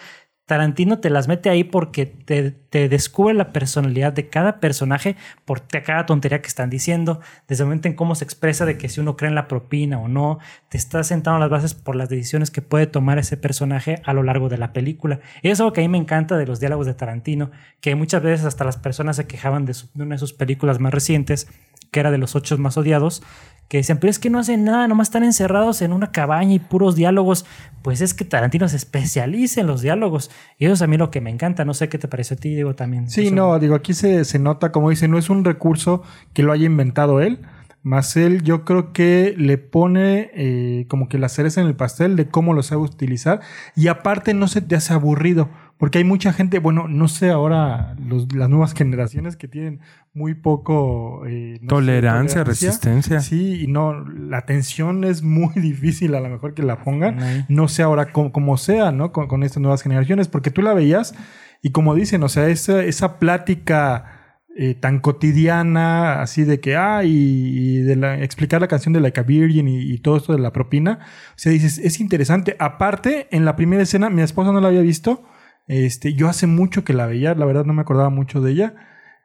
Tarantino 0.46 1.00
te 1.00 1.10
las 1.10 1.30
mete 1.30 1.50
ahí 1.50 1.64
porque 1.64 2.06
te, 2.06 2.90
descubre 2.90 3.34
la 3.34 3.54
personalidad 3.54 4.12
de 4.12 4.28
cada 4.28 4.60
personaje 4.60 5.16
por 5.46 5.64
cada 5.68 6.06
tontería 6.06 6.42
que 6.42 6.50
están 6.50 6.70
diciendo, 6.70 7.22
desde 7.48 7.64
el 7.64 7.68
momento 7.68 7.88
en 7.88 7.94
cómo 7.94 8.14
se 8.16 8.26
expresa 8.26 8.66
de 8.66 8.78
que 8.78 8.90
si 8.90 9.00
uno 9.00 9.16
cree 9.16 9.30
en 9.30 9.36
la 9.36 9.48
propina 9.48 10.00
o 10.00 10.10
no, 10.10 10.40
te 10.68 10.78
está 10.78 11.02
sentando 11.06 11.40
las 11.40 11.50
bases 11.50 11.74
por 11.74 11.96
las 11.96 12.10
decisiones 12.10 12.52
que 12.52 12.62
puede 12.62 12.88
tomar 12.88 13.20
ese 13.20 13.38
personaje 13.38 14.02
a 14.04 14.14
lo 14.14 14.22
largo 14.22 14.50
de 14.50 14.58
la 14.58 14.74
película. 14.74 15.22
Y 15.42 15.48
eso 15.48 15.54
es 15.54 15.60
algo 15.62 15.74
que 15.74 15.80
a 15.80 15.84
mí 15.84 15.88
me 15.88 15.98
encanta 15.98 16.36
de 16.36 16.46
los 16.46 16.60
diálogos 16.60 16.88
de 16.88 16.94
Tarantino, 16.94 17.52
que 17.80 17.96
muchas 17.96 18.22
veces 18.22 18.46
hasta 18.46 18.66
las 18.66 18.76
personas 18.76 19.16
se 19.16 19.28
quejaban 19.28 19.66
de 19.66 19.74
una 19.96 20.16
de 20.16 20.20
sus 20.20 20.34
películas 20.34 20.80
más 20.80 20.94
recientes, 20.94 21.48
que 21.92 22.02
era 22.02 22.12
de 22.12 22.18
los 22.18 22.36
ocho 22.36 22.58
más 22.58 22.76
odiados, 22.76 23.24
que 23.68 23.78
decían, 23.78 23.98
pero 24.00 24.12
es 24.12 24.20
que 24.20 24.30
no 24.30 24.40
hacen 24.40 24.64
nada, 24.66 24.88
nomás 24.88 25.08
están 25.08 25.24
encerrados 25.24 25.82
en 25.82 25.94
una 25.94 26.12
cabaña 26.12 26.54
y 26.54 26.60
puros 26.60 26.96
diálogos. 26.96 27.46
Pues 27.82 28.02
es 28.02 28.14
que 28.14 28.24
Tarantino 28.24 28.68
se 28.70 28.76
especializa 28.78 29.62
en 29.62 29.68
los 29.68 29.82
diálogos. 29.82 30.30
Y 30.60 30.66
eso 30.66 30.74
es 30.76 30.82
a 30.82 30.88
mí 30.88 30.98
lo 30.98 31.10
que 31.12 31.22
me 31.22 31.30
encanta. 31.32 31.66
No 31.66 31.74
sé 31.74 31.90
qué 31.90 31.98
te 31.98 32.08
parece 32.08 32.36
a 32.36 32.38
ti, 32.38 32.56
digo, 32.56 32.76
también. 32.76 33.10
Sí, 33.10 33.28
Eso- 33.28 33.36
no, 33.36 33.58
digo, 33.60 33.76
aquí 33.76 33.94
se, 33.94 34.26
se 34.26 34.38
nota, 34.40 34.72
como 34.72 34.90
dice, 34.90 35.08
no 35.08 35.18
es 35.18 35.30
un 35.30 35.44
recurso 35.44 36.04
que 36.34 36.44
lo 36.44 36.52
haya 36.52 36.66
inventado 36.66 37.20
él, 37.20 37.40
más 37.82 38.16
él 38.16 38.44
yo 38.44 38.64
creo 38.64 38.94
que 38.94 39.34
le 39.38 39.58
pone 39.58 40.32
eh, 40.36 40.86
como 40.88 41.10
que 41.10 41.18
la 41.18 41.28
cereza 41.28 41.60
en 41.60 41.68
el 41.68 41.76
pastel 41.76 42.16
de 42.16 42.30
cómo 42.30 42.54
lo 42.54 42.64
sabe 42.64 42.82
utilizar 42.84 43.42
y 43.76 43.90
aparte 43.90 44.34
no 44.34 44.48
se 44.48 44.62
te 44.62 44.76
hace 44.78 44.94
aburrido, 44.94 45.50
porque 45.78 45.98
hay 45.98 46.04
mucha 46.04 46.32
gente, 46.34 46.60
bueno, 46.60 46.88
no 46.88 47.08
sé 47.08 47.30
ahora 47.30 47.96
los- 48.00 48.32
las 48.34 48.50
nuevas 48.50 48.74
generaciones 48.74 49.36
que 49.36 49.48
tienen 49.48 49.82
muy 50.14 50.34
poco... 50.34 51.26
eh, 51.26 51.54
no 51.56 51.62
sé, 51.62 51.68
Tolerancia, 51.68 52.44
resistencia. 52.44 53.20
Sí, 53.20 53.64
y 53.64 53.68
no, 53.68 54.06
la 54.08 54.38
atención 54.38 55.04
es 55.04 55.24
muy 55.24 55.54
difícil 55.56 56.16
a 56.16 56.20
lo 56.20 56.30
mejor 56.30 56.54
que 56.54 56.64
la 56.64 56.84
pongan. 56.84 57.46
No 57.50 57.68
sé 57.68 57.84
ahora 57.84 58.12
cómo, 58.12 58.32
cómo 58.32 58.58
sea, 58.58 58.92
¿no? 58.92 59.12
Con, 59.12 59.28
con 59.28 59.44
estas 59.44 59.62
nuevas 59.62 59.82
generaciones, 59.82 60.28
porque 60.28 60.52
tú 60.52 60.62
la 60.62 60.74
veías 60.74 61.16
y 61.62 61.72
como 61.72 61.96
dicen, 61.96 62.24
o 62.24 62.30
sea, 62.30 62.48
esa, 62.50 62.84
esa 62.84 63.20
plática 63.20 64.20
eh, 64.56 64.76
tan 64.76 65.00
cotidiana, 65.00 66.22
así 66.22 66.44
de 66.44 66.60
que, 66.60 66.76
ah, 66.76 67.04
y, 67.04 67.10
y 67.10 67.78
de 67.82 67.96
la, 67.96 68.20
explicar 68.22 68.62
la 68.62 68.68
canción 68.68 68.94
de 68.94 69.00
Like 69.02 69.20
a 69.20 69.24
Virgin 69.24 69.68
y, 69.68 69.80
y 69.92 69.98
todo 69.98 70.16
esto 70.18 70.34
de 70.34 70.40
la 70.40 70.54
propina, 70.54 71.00
o 71.02 71.34
sea, 71.38 71.52
dices, 71.52 71.80
es 71.80 72.00
interesante. 72.00 72.56
Aparte, 72.60 73.28
en 73.32 73.46
la 73.46 73.56
primera 73.56 73.82
escena, 73.82 74.10
mi 74.10 74.22
esposa 74.22 74.52
no 74.52 74.62
la 74.62 74.68
había 74.68 74.82
visto, 74.82 75.24
este, 75.68 76.14
yo 76.14 76.28
hace 76.30 76.48
mucho 76.48 76.84
que 76.84 76.94
la 76.94 77.06
veía, 77.08 77.36
la 77.36 77.46
verdad 77.46 77.66
no 77.66 77.74
me 77.74 77.82
acordaba 77.82 78.10
mucho 78.10 78.42
de 78.42 78.52
ella, 78.52 78.76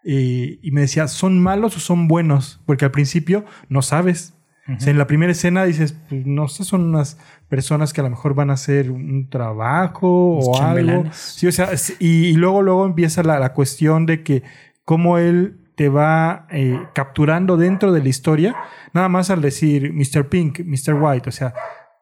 eh, 0.05 0.59
y 0.63 0.71
me 0.71 0.83
decía, 0.83 1.09
¿son 1.09 1.41
malos 1.43 1.77
o 1.77 1.81
son 1.81 2.09
buenos? 2.09 2.61
Porque 2.67 2.85
al 2.85 2.91
principio 2.93 3.45
no 3.69 3.83
sabes. 3.83 4.35
O 4.77 4.79
sea, 4.81 4.91
en 4.91 4.99
la 4.99 5.07
primera 5.07 5.33
escena 5.33 5.65
dices, 5.65 5.97
pues 6.11 6.27
no 6.27 6.47
sé, 6.47 6.63
son 6.63 6.83
unas 6.83 7.19
personas 7.49 7.95
que 7.95 8.03
a 8.03 8.05
lo 8.05 8.11
mejor 8.11 8.35
van 8.35 8.51
a 8.51 8.53
hacer 8.53 8.91
un 8.91 9.31
trabajo 9.31 10.35
Los 10.37 10.47
o 10.49 10.63
algo. 10.63 10.69
chambelanes. 10.83 11.17
Sí, 11.17 11.47
o 11.47 11.53
sea, 11.53 11.73
es- 11.73 11.97
y, 11.99 12.27
y 12.27 12.33
luego, 12.35 12.61
luego 12.63 12.85
empieza 12.85 13.23
la, 13.23 13.39
la 13.39 13.55
cuestión 13.55 14.05
de 14.05 14.23
que 14.23 14.43
cómo 14.85 15.17
él 15.17 15.57
te 15.75 15.89
va 15.89 16.47
eh, 16.51 16.79
capturando 16.95 17.57
dentro 17.57 17.93
de 17.93 18.03
la 18.03 18.09
historia, 18.11 18.57
nada 18.93 19.09
más 19.09 19.31
al 19.31 19.41
decir 19.41 19.93
Mr. 19.95 20.29
Pink, 20.29 20.61
Mr. 20.61 20.95
White, 21.01 21.29
o 21.31 21.33
sea, 21.33 21.55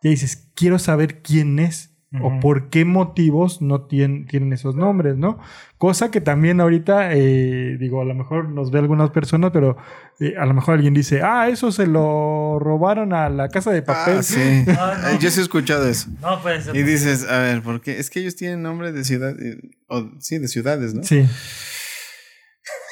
ya 0.02 0.10
dices, 0.10 0.50
quiero 0.56 0.78
saber 0.80 1.22
quién 1.22 1.58
es 1.60 1.95
o 2.22 2.40
por 2.40 2.70
qué 2.70 2.84
motivos 2.84 3.60
no 3.60 3.82
tienen, 3.82 4.26
tienen 4.26 4.52
esos 4.52 4.76
nombres, 4.76 5.16
¿no? 5.16 5.38
Cosa 5.76 6.10
que 6.10 6.20
también 6.20 6.60
ahorita, 6.60 7.12
eh, 7.12 7.76
digo, 7.78 8.00
a 8.00 8.04
lo 8.04 8.14
mejor 8.14 8.48
nos 8.48 8.70
ve 8.70 8.78
algunas 8.78 9.10
personas, 9.10 9.50
pero 9.52 9.76
eh, 10.20 10.34
a 10.38 10.46
lo 10.46 10.54
mejor 10.54 10.76
alguien 10.76 10.94
dice, 10.94 11.20
ah, 11.22 11.48
eso 11.48 11.72
se 11.72 11.86
lo 11.86 12.58
robaron 12.60 13.12
a 13.12 13.28
la 13.28 13.48
casa 13.48 13.72
de 13.72 13.82
papel. 13.82 14.18
Ah, 14.18 14.22
sí. 14.22 14.64
Ah, 14.68 15.10
no. 15.12 15.18
Yo 15.18 15.30
sí 15.30 15.40
he 15.40 15.42
escuchado 15.42 15.86
eso. 15.88 16.08
No, 16.22 16.40
puede 16.40 16.62
ser. 16.62 16.76
Y 16.76 16.82
dices, 16.84 17.28
a 17.28 17.38
ver, 17.40 17.62
¿por 17.62 17.80
qué? 17.80 17.98
Es 17.98 18.08
que 18.08 18.20
ellos 18.20 18.36
tienen 18.36 18.62
nombre 18.62 18.92
de 18.92 19.04
ciudad, 19.04 19.34
eh, 19.40 19.58
o, 19.88 20.08
sí, 20.20 20.38
de 20.38 20.48
ciudades, 20.48 20.94
¿no? 20.94 21.02
Sí. 21.02 21.26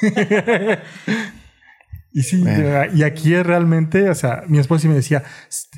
y 2.11 2.21
sí, 2.21 2.41
Bueno. 2.41 2.85
y 2.93 3.03
aquí 3.03 3.33
es 3.33 3.45
realmente, 3.45 4.09
o 4.09 4.15
sea, 4.15 4.43
mi 4.47 4.59
esposa 4.59 4.83
sí 4.83 4.87
me 4.89 4.95
decía, 4.95 5.23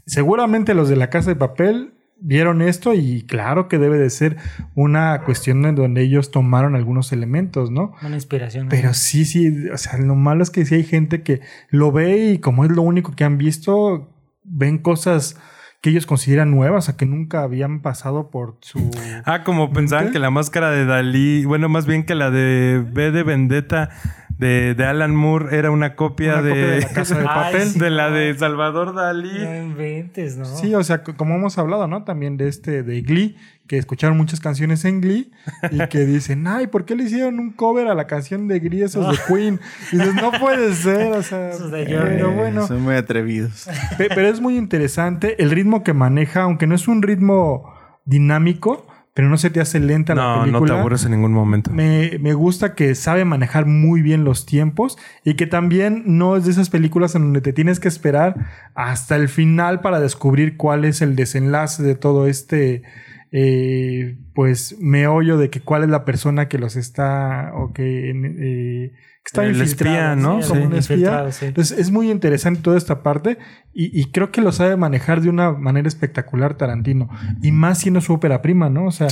seguramente 0.05 0.73
los 0.73 0.89
de 0.89 0.95
la 0.95 1.09
casa 1.09 1.29
de 1.29 1.35
papel 1.35 1.93
vieron 2.19 2.61
esto 2.61 2.93
y 2.93 3.23
claro 3.23 3.67
que 3.67 3.77
debe 3.77 3.97
de 3.97 4.09
ser 4.09 4.37
una 4.75 5.21
cuestión 5.23 5.65
en 5.65 5.75
donde 5.75 6.01
ellos 6.01 6.31
tomaron 6.31 6.75
algunos 6.75 7.11
elementos, 7.11 7.71
¿no? 7.71 7.93
Una 8.01 8.15
inspiración. 8.15 8.67
Pero 8.69 8.93
sí, 8.93 9.25
sí, 9.25 9.69
o 9.69 9.77
sea, 9.77 9.97
lo 9.97 10.15
malo 10.15 10.43
es 10.43 10.49
que 10.49 10.65
sí 10.65 10.75
hay 10.75 10.83
gente 10.83 11.23
que 11.23 11.41
lo 11.69 11.91
ve 11.91 12.31
y 12.33 12.39
como 12.39 12.65
es 12.65 12.71
lo 12.71 12.81
único 12.81 13.15
que 13.15 13.23
han 13.23 13.37
visto, 13.37 14.13
ven 14.43 14.77
cosas 14.79 15.37
que 15.81 15.91
ellos 15.91 16.07
consideran 16.07 16.49
nuevas, 16.49 16.89
o 16.89 16.97
que 16.97 17.05
nunca 17.05 17.43
habían 17.43 17.81
pasado 17.81 18.31
por 18.31 18.57
su... 18.61 18.89
Ah, 19.25 19.43
como 19.43 19.71
pensaban 19.71 20.07
¿Qué? 20.07 20.13
que 20.13 20.19
la 20.19 20.31
máscara 20.31 20.71
de 20.71 20.85
Dalí, 20.85 21.45
bueno, 21.45 21.69
más 21.69 21.85
bien 21.85 22.03
que 22.03 22.15
la 22.15 22.31
de 22.31 22.83
B 22.91 23.11
de 23.11 23.21
Vendetta 23.21 23.89
de, 24.37 24.75
de 24.75 24.85
Alan 24.85 25.15
Moore 25.15 25.57
era 25.57 25.71
una 25.71 25.95
copia, 25.95 26.33
Una 26.35 26.41
de, 26.43 26.49
copia 26.51 26.67
de 26.67 26.79
la 26.81 26.89
Casa 26.89 27.15
de 27.17 27.21
Ay, 27.29 27.53
Papel. 27.53 27.67
sí. 27.69 27.79
de 27.79 27.89
la 27.89 28.09
de 28.11 28.37
Salvador 28.37 28.93
No 28.93 29.01
Dalí. 29.01 29.29
inventes, 29.63 30.37
¿no? 30.37 30.45
Sí, 30.45 30.75
o 30.75 30.83
sea, 30.83 31.01
como 31.03 31.35
hemos 31.35 31.57
hablado, 31.57 31.87
¿no? 31.87 32.03
También 32.03 32.37
de 32.37 32.47
este, 32.47 32.83
de 32.83 33.01
Glee, 33.01 33.35
que 33.67 33.77
escucharon 33.77 34.15
muchas 34.15 34.39
canciones 34.39 34.85
en 34.85 35.01
Glee 35.01 35.31
y 35.71 35.79
que 35.87 35.99
dicen, 36.05 36.47
ay, 36.47 36.67
¿por 36.67 36.85
qué 36.85 36.95
le 36.95 37.03
hicieron 37.03 37.39
un 37.39 37.51
cover 37.51 37.87
a 37.87 37.95
la 37.95 38.07
canción 38.07 38.47
de 38.47 38.59
Glee 38.59 38.83
esos 38.83 39.09
de 39.11 39.17
Queen? 39.27 39.59
Y 39.91 39.97
dices, 39.97 40.13
no 40.15 40.31
puede 40.39 40.73
ser, 40.73 41.11
o 41.13 41.23
sea, 41.23 41.49
Esos 41.49 41.71
de 41.71 41.85
pero 41.85 42.31
bueno. 42.31 42.67
Son 42.67 42.81
muy 42.81 42.95
atrevidos. 42.95 43.67
Pe- 43.97 44.09
Pero 44.13 44.27
es 44.27 44.39
muy 44.39 44.57
interesante 44.57 45.41
el 45.41 45.51
ritmo 45.51 45.83
que 45.83 45.93
maneja, 45.93 46.43
aunque 46.43 46.67
no 46.67 46.75
es 46.75 46.87
un 46.87 47.01
ritmo 47.01 47.73
dinámico, 48.05 48.87
pero 49.17 49.29
no 49.29 49.37
se 49.39 49.49
te 49.49 49.59
hace 49.59 49.79
lenta 49.79 50.13
la 50.13 50.21
No, 50.21 50.39
película. 50.41 50.59
no 50.59 50.65
te 50.67 50.79
aburres 50.79 51.03
en 51.05 51.09
ningún 51.09 51.33
momento. 51.33 51.71
Me, 51.71 52.19
me 52.21 52.35
gusta 52.35 52.75
que 52.75 52.93
sabe 52.93 53.25
manejar 53.25 53.65
muy 53.65 54.03
bien 54.03 54.23
los 54.23 54.45
tiempos 54.45 54.95
y 55.23 55.33
que 55.33 55.47
también 55.47 56.03
no 56.05 56.37
es 56.37 56.45
de 56.45 56.51
esas 56.51 56.69
películas 56.69 57.15
en 57.15 57.23
donde 57.23 57.41
te 57.41 57.51
tienes 57.51 57.79
que 57.79 57.87
esperar 57.87 58.35
hasta 58.75 59.15
el 59.15 59.27
final 59.27 59.81
para 59.81 59.99
descubrir 59.99 60.55
cuál 60.55 60.85
es 60.85 61.01
el 61.01 61.15
desenlace 61.15 61.81
de 61.81 61.95
todo 61.95 62.27
este 62.27 62.83
eh, 63.31 64.17
pues 64.33 64.77
meollo 64.79 65.37
de 65.37 65.49
que 65.49 65.61
cuál 65.61 65.83
es 65.83 65.89
la 65.89 66.05
persona 66.05 66.47
que 66.47 66.57
los 66.57 66.75
está 66.75 67.51
o 67.55 67.73
que, 67.73 68.11
eh, 68.11 68.91
que 68.93 69.23
está 69.25 69.43
El 69.43 69.51
infiltrado, 69.57 69.95
espía, 69.95 70.15
¿no? 70.15 70.41
Sí, 70.41 70.49
Como 70.49 70.61
el 70.61 70.67
un 70.67 70.73
espía. 70.75 71.31
sí. 71.31 71.45
Entonces 71.47 71.77
es 71.77 71.91
muy 71.91 72.09
interesante 72.09 72.61
toda 72.61 72.77
esta 72.77 73.03
parte 73.03 73.37
y, 73.73 73.99
y 73.99 74.11
creo 74.11 74.31
que 74.31 74.41
lo 74.41 74.51
sabe 74.51 74.77
manejar 74.77 75.21
de 75.21 75.29
una 75.29 75.51
manera 75.51 75.87
espectacular 75.87 76.55
Tarantino 76.55 77.09
y 77.41 77.51
más 77.51 77.79
siendo 77.79 77.99
su 78.01 78.13
ópera 78.13 78.41
prima, 78.41 78.69
¿no? 78.69 78.85
O 78.85 78.91
sea, 78.91 79.07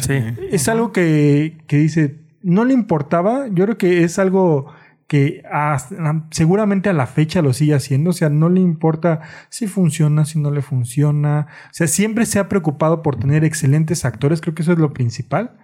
es 0.51 0.69
algo 0.69 0.91
que, 0.91 1.57
que 1.67 1.77
dice, 1.77 2.21
no 2.41 2.63
le 2.63 2.73
importaba, 2.73 3.47
yo 3.47 3.65
creo 3.65 3.77
que 3.77 4.03
es 4.03 4.17
algo 4.19 4.71
que 5.07 5.43
seguramente 6.31 6.89
a 6.89 6.93
la 6.93 7.05
fecha 7.05 7.41
lo 7.41 7.53
sigue 7.53 7.75
haciendo, 7.75 8.09
o 8.09 8.13
sea, 8.13 8.29
no 8.29 8.49
le 8.49 8.61
importa 8.61 9.21
si 9.49 9.67
funciona, 9.67 10.25
si 10.25 10.39
no 10.39 10.51
le 10.51 10.61
funciona, 10.61 11.47
o 11.65 11.73
sea, 11.73 11.87
siempre 11.87 12.25
se 12.25 12.39
ha 12.39 12.49
preocupado 12.49 13.01
por 13.03 13.17
tener 13.17 13.43
excelentes 13.43 14.03
actores, 14.03 14.41
creo 14.41 14.55
que 14.55 14.63
eso 14.63 14.73
es 14.73 14.79
lo 14.79 14.93
principal, 14.93 15.59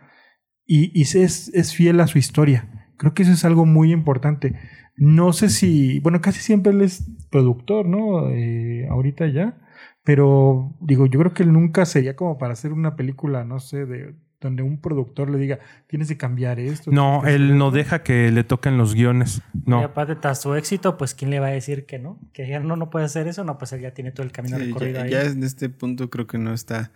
y, 0.65 1.01
es, 1.01 1.49
es 1.53 1.75
fiel 1.75 1.99
a 2.01 2.07
su 2.07 2.17
historia, 2.17 2.91
creo 2.97 3.13
que 3.13 3.23
eso 3.23 3.31
es 3.31 3.43
algo 3.43 3.65
muy 3.65 3.91
importante. 3.91 4.55
No 4.95 5.33
sé 5.33 5.49
si, 5.49 5.99
bueno, 6.01 6.21
casi 6.21 6.39
siempre 6.41 6.71
él 6.71 6.81
es 6.81 7.09
productor, 7.31 7.87
¿no? 7.87 8.29
Eh, 8.29 8.87
ahorita 8.89 9.27
ya, 9.27 9.57
pero 10.03 10.75
digo, 10.81 11.07
yo 11.07 11.19
creo 11.19 11.33
que 11.33 11.43
él 11.43 11.53
nunca 11.53 11.85
sería 11.85 12.15
como 12.15 12.37
para 12.37 12.53
hacer 12.53 12.73
una 12.73 12.95
película, 12.95 13.43
no 13.43 13.59
sé, 13.59 13.85
de 13.85 14.15
donde 14.41 14.63
un 14.63 14.81
productor 14.81 15.29
le 15.29 15.37
diga, 15.37 15.59
tienes 15.87 16.07
que 16.09 16.17
cambiar 16.17 16.59
esto. 16.59 16.91
No, 16.91 17.25
él 17.27 17.57
no 17.57 17.67
esto". 17.67 17.77
deja 17.77 18.03
que 18.03 18.31
le 18.31 18.43
toquen 18.43 18.77
los 18.77 18.95
guiones. 18.95 19.41
Y 19.53 19.69
No. 19.69 19.79
aparte, 19.83 20.15
tras 20.15 20.41
su 20.41 20.55
éxito, 20.55 20.97
pues 20.97 21.13
¿quién 21.13 21.29
le 21.31 21.39
va 21.39 21.47
a 21.47 21.51
decir 21.51 21.85
que 21.85 21.99
no? 21.99 22.19
Que 22.33 22.47
ya 22.47 22.59
no, 22.59 22.75
no 22.75 22.89
puede 22.89 23.05
hacer 23.05 23.27
eso. 23.27 23.43
No, 23.43 23.57
pues 23.59 23.71
él 23.73 23.81
ya 23.81 23.93
tiene 23.93 24.11
todo 24.11 24.25
el 24.25 24.31
camino 24.31 24.57
Sí, 24.57 24.65
recorrido 24.65 24.97
ya, 24.99 25.03
ahí. 25.05 25.11
ya 25.11 25.21
en 25.31 25.43
este 25.43 25.69
punto 25.69 26.09
creo 26.09 26.25
que 26.27 26.39
no 26.39 26.53
está 26.53 26.91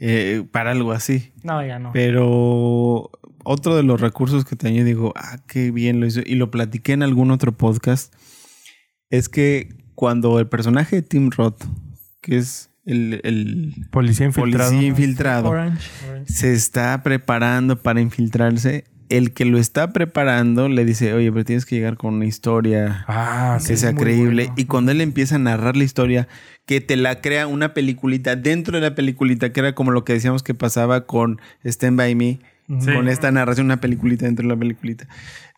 eh, 0.00 0.44
para 0.50 0.70
algo 0.72 0.92
así. 0.92 1.32
No, 1.42 1.64
ya 1.64 1.78
no. 1.78 1.92
Pero 1.92 3.10
otro 3.44 3.76
de 3.76 3.82
los 3.82 4.00
recursos 4.00 4.44
que 4.44 4.56
también 4.56 4.86
digo, 4.86 5.12
ah, 5.16 5.36
qué 5.46 5.70
bien 5.70 6.00
lo 6.00 6.06
hizo, 6.06 6.20
y 6.24 6.34
lo 6.36 6.50
platiqué 6.50 6.92
en 6.94 7.02
algún 7.02 7.30
otro 7.30 7.52
podcast, 7.52 8.12
es 9.10 9.28
que 9.28 9.68
cuando 9.94 10.38
el 10.40 10.48
personaje 10.48 10.96
de 10.96 11.02
Tim 11.02 11.30
Roth, 11.30 11.62
que 12.20 12.38
es 12.38 12.70
el, 12.86 13.20
el 13.24 13.86
Policía 13.90 14.26
infiltrado. 14.26 14.70
policía 14.70 14.88
infiltrado, 14.88 15.48
Orange. 15.48 15.88
se 16.26 16.52
está 16.52 17.02
preparando 17.02 17.80
para 17.82 18.00
infiltrarse, 18.00 18.84
el 19.08 19.32
que 19.32 19.44
lo 19.44 19.58
está 19.58 19.92
preparando 19.92 20.68
le 20.68 20.84
dice, 20.84 21.12
oye, 21.12 21.30
pero 21.30 21.44
tienes 21.44 21.66
que 21.66 21.76
llegar 21.76 21.96
con 21.96 22.14
una 22.14 22.24
historia 22.26 23.04
Ah, 23.06 23.58
que 23.60 23.68
sí. 23.68 23.76
sea 23.76 23.94
creíble. 23.94 24.44
bueno. 24.44 24.54
Y 24.56 24.64
cuando 24.64 24.92
él 24.92 25.00
empieza 25.00 25.36
a 25.36 25.38
narrar 25.38 25.76
la 25.76 25.84
historia, 25.84 26.26
que 26.66 26.80
te 26.80 26.96
la 26.96 27.20
crea 27.20 27.46
una 27.46 27.74
peliculita 27.74 28.34
dentro 28.36 28.76
de 28.78 28.82
la 28.88 28.94
peliculita, 28.94 29.52
que 29.52 29.60
era 29.60 29.74
como 29.74 29.90
lo 29.90 30.04
que 30.04 30.14
decíamos 30.14 30.42
que 30.42 30.54
pasaba 30.54 31.06
con 31.06 31.40
Stand 31.64 31.96
By 31.98 32.14
Me, 32.14 32.40
Sí. 32.80 32.94
con 32.94 33.08
esta 33.08 33.30
narración, 33.30 33.66
una 33.66 33.78
peliculita 33.80 34.24
dentro 34.24 34.42
de 34.48 34.54
la 34.54 34.58
peliculita. 34.58 35.06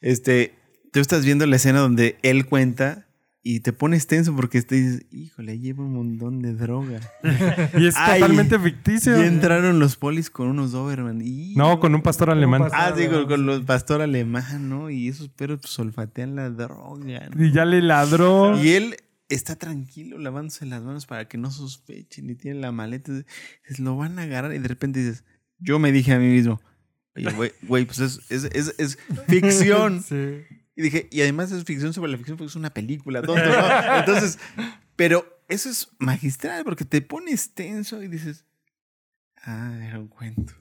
Este, 0.00 0.54
tú 0.92 0.98
estás 0.98 1.24
viendo 1.24 1.46
la 1.46 1.54
escena 1.54 1.78
donde 1.78 2.16
él 2.22 2.46
cuenta 2.46 3.05
y 3.48 3.60
te 3.60 3.72
pones 3.72 4.08
tenso 4.08 4.34
porque 4.34 4.60
te 4.62 4.74
dices, 4.74 5.06
híjole, 5.12 5.60
lleva 5.60 5.84
un 5.84 5.92
montón 5.92 6.40
de 6.42 6.52
droga. 6.52 6.98
Y 7.78 7.86
es 7.86 7.94
Ay, 7.96 8.20
totalmente 8.20 8.58
ficticio. 8.58 9.22
Y 9.22 9.24
entraron 9.24 9.78
los 9.78 9.94
polis 9.94 10.30
con 10.30 10.48
unos 10.48 10.72
Doberman. 10.72 11.20
Y- 11.22 11.54
No, 11.54 11.78
con 11.78 11.94
un 11.94 12.02
pastor 12.02 12.30
alemán. 12.30 12.62
pastor. 12.62 12.80
Ah, 12.82 12.90
digo, 12.90 13.24
con 13.28 13.46
los 13.46 13.60
pastor 13.62 14.02
alemán, 14.02 14.68
¿no? 14.68 14.90
Y 14.90 15.06
esos 15.08 15.28
perros 15.28 15.60
pues, 15.62 15.78
olfatean 15.78 16.34
la 16.34 16.50
droga. 16.50 17.28
¿no? 17.32 17.44
Y 17.44 17.52
ya 17.52 17.64
le 17.64 17.82
ladró. 17.82 18.60
Y 18.60 18.70
él 18.70 18.96
está 19.28 19.54
tranquilo 19.54 20.18
lavándose 20.18 20.66
las 20.66 20.82
manos 20.82 21.06
para 21.06 21.28
que 21.28 21.38
no 21.38 21.52
sospechen 21.52 22.28
y 22.28 22.34
tiene 22.34 22.58
la 22.58 22.72
maleta. 22.72 23.12
Dices, 23.12 23.78
Lo 23.78 23.96
van 23.96 24.18
a 24.18 24.22
agarrar 24.22 24.52
y 24.54 24.58
de 24.58 24.66
repente 24.66 24.98
dices, 24.98 25.22
yo 25.60 25.78
me 25.78 25.92
dije 25.92 26.12
a 26.14 26.18
mí 26.18 26.26
mismo, 26.26 26.60
oye, 27.16 27.30
güey, 27.30 27.52
güey, 27.62 27.84
pues 27.84 28.00
es, 28.00 28.20
es, 28.28 28.42
es, 28.52 28.74
es 28.78 28.98
ficción. 29.28 30.02
Sí. 30.08 30.42
Y 30.76 30.82
dije, 30.82 31.08
y 31.10 31.22
además 31.22 31.50
es 31.50 31.64
ficción 31.64 31.94
sobre 31.94 32.12
la 32.12 32.18
ficción 32.18 32.36
porque 32.36 32.50
es 32.50 32.56
una 32.56 32.72
película, 32.72 33.22
tonto, 33.22 33.42
¿no? 33.44 33.96
Entonces, 33.98 34.38
pero 34.94 35.42
eso 35.48 35.70
es 35.70 35.88
magistral 35.98 36.64
porque 36.64 36.84
te 36.84 37.00
pones 37.00 37.54
tenso 37.54 38.02
y 38.02 38.08
dices, 38.08 38.44
ah, 39.42 39.74
era 39.82 39.98
un 39.98 40.08
cuento. 40.08 40.52